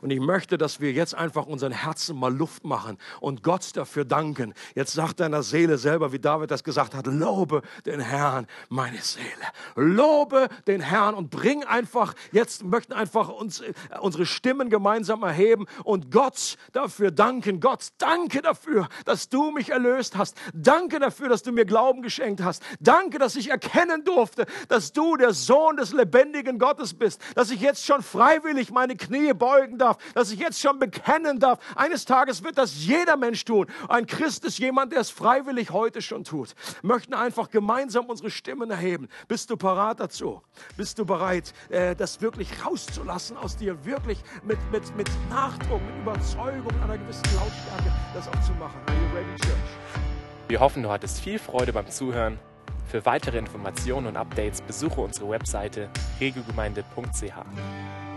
Und 0.00 0.10
ich 0.10 0.20
möchte, 0.20 0.58
dass 0.58 0.80
wir 0.80 0.92
jetzt 0.92 1.14
einfach 1.14 1.46
unseren 1.46 1.72
Herzen 1.72 2.16
mal 2.18 2.34
Luft 2.34 2.64
machen 2.64 2.98
und 3.20 3.42
Gott 3.42 3.76
dafür 3.76 4.04
danken. 4.04 4.54
Jetzt 4.74 4.92
sagt 4.92 5.20
deiner 5.20 5.42
Seele 5.42 5.78
selber, 5.78 6.12
wie 6.12 6.18
David 6.18 6.50
das 6.50 6.62
gesagt 6.64 6.94
hat, 6.94 7.06
lobe 7.06 7.62
den 7.84 8.00
Herrn, 8.00 8.46
meine 8.68 9.00
Seele. 9.00 9.26
Lobe 9.74 10.48
den 10.66 10.80
Herrn 10.80 11.14
und 11.14 11.30
bring 11.30 11.64
einfach, 11.64 12.14
jetzt 12.32 12.64
möchten 12.64 12.92
einfach 12.92 13.28
uns, 13.28 13.60
äh, 13.60 13.72
unsere 14.00 14.26
Stimmen 14.26 14.70
gemeinsam 14.70 15.22
erheben 15.22 15.66
und 15.84 16.10
Gott 16.10 16.56
dafür 16.72 17.10
danken. 17.10 17.60
Gott, 17.60 17.88
danke 17.98 18.42
dafür, 18.42 18.88
dass 19.04 19.28
du 19.28 19.50
mich 19.50 19.70
erlöst 19.70 20.16
hast. 20.16 20.36
Danke 20.54 20.98
dafür, 21.00 21.28
dass 21.28 21.42
du 21.42 21.52
mir 21.52 21.64
Glauben 21.64 22.02
geschenkt 22.02 22.42
hast. 22.42 22.62
Danke, 22.80 23.18
dass 23.18 23.36
ich 23.36 23.50
erkennen 23.50 24.04
durfte, 24.04 24.46
dass 24.68 24.92
du 24.92 25.16
der 25.16 25.32
Sohn 25.32 25.76
des 25.76 25.92
lebendigen 25.92 26.58
Gottes 26.58 26.94
bist. 26.94 27.20
Dass 27.34 27.50
ich 27.50 27.60
jetzt 27.60 27.84
schon 27.84 28.02
freiwillig 28.02 28.70
meine 28.70 28.96
Knie 28.96 29.32
beugen 29.32 29.78
darf 29.78 29.87
darf, 29.88 30.14
dass 30.14 30.30
ich 30.30 30.38
jetzt 30.38 30.60
schon 30.60 30.78
bekennen 30.78 31.38
darf. 31.38 31.58
Eines 31.74 32.04
Tages 32.04 32.44
wird 32.44 32.58
das 32.58 32.84
jeder 32.84 33.16
Mensch 33.16 33.44
tun. 33.44 33.66
Ein 33.88 34.06
Christ 34.06 34.44
ist 34.44 34.58
jemand, 34.58 34.92
der 34.92 35.00
es 35.00 35.10
freiwillig 35.10 35.70
heute 35.70 36.02
schon 36.02 36.24
tut. 36.24 36.54
Wir 36.82 36.88
möchten 36.94 37.14
einfach 37.14 37.50
gemeinsam 37.50 38.06
unsere 38.06 38.30
Stimmen 38.30 38.70
erheben. 38.70 39.08
Bist 39.26 39.50
du 39.50 39.56
parat 39.56 40.00
dazu? 40.00 40.42
Bist 40.76 40.98
du 40.98 41.04
bereit, 41.04 41.52
äh, 41.70 41.94
das 41.94 42.20
wirklich 42.20 42.64
rauszulassen 42.64 43.36
aus 43.36 43.56
dir, 43.56 43.84
wirklich 43.84 44.18
mit, 44.42 44.58
mit, 44.70 44.96
mit 44.96 45.08
Nachdruck, 45.30 45.80
mit 45.82 46.02
Überzeugung, 46.02 46.72
einer 46.82 46.98
gewissen 46.98 47.24
Lautstärke 47.34 47.92
das 48.14 48.28
auch 48.28 48.46
zu 48.46 48.52
machen? 48.52 48.78
Are 48.86 48.96
you 48.96 49.16
ready, 49.16 49.40
Church? 49.40 50.08
Wir 50.48 50.60
hoffen, 50.60 50.82
du 50.82 50.90
hattest 50.90 51.20
viel 51.20 51.38
Freude 51.38 51.72
beim 51.72 51.88
Zuhören. 51.88 52.38
Für 52.86 53.04
weitere 53.04 53.36
Informationen 53.36 54.06
und 54.06 54.16
Updates 54.16 54.62
besuche 54.62 55.02
unsere 55.02 55.28
Webseite 55.28 55.90
regelgemeinde.ch. 56.20 58.07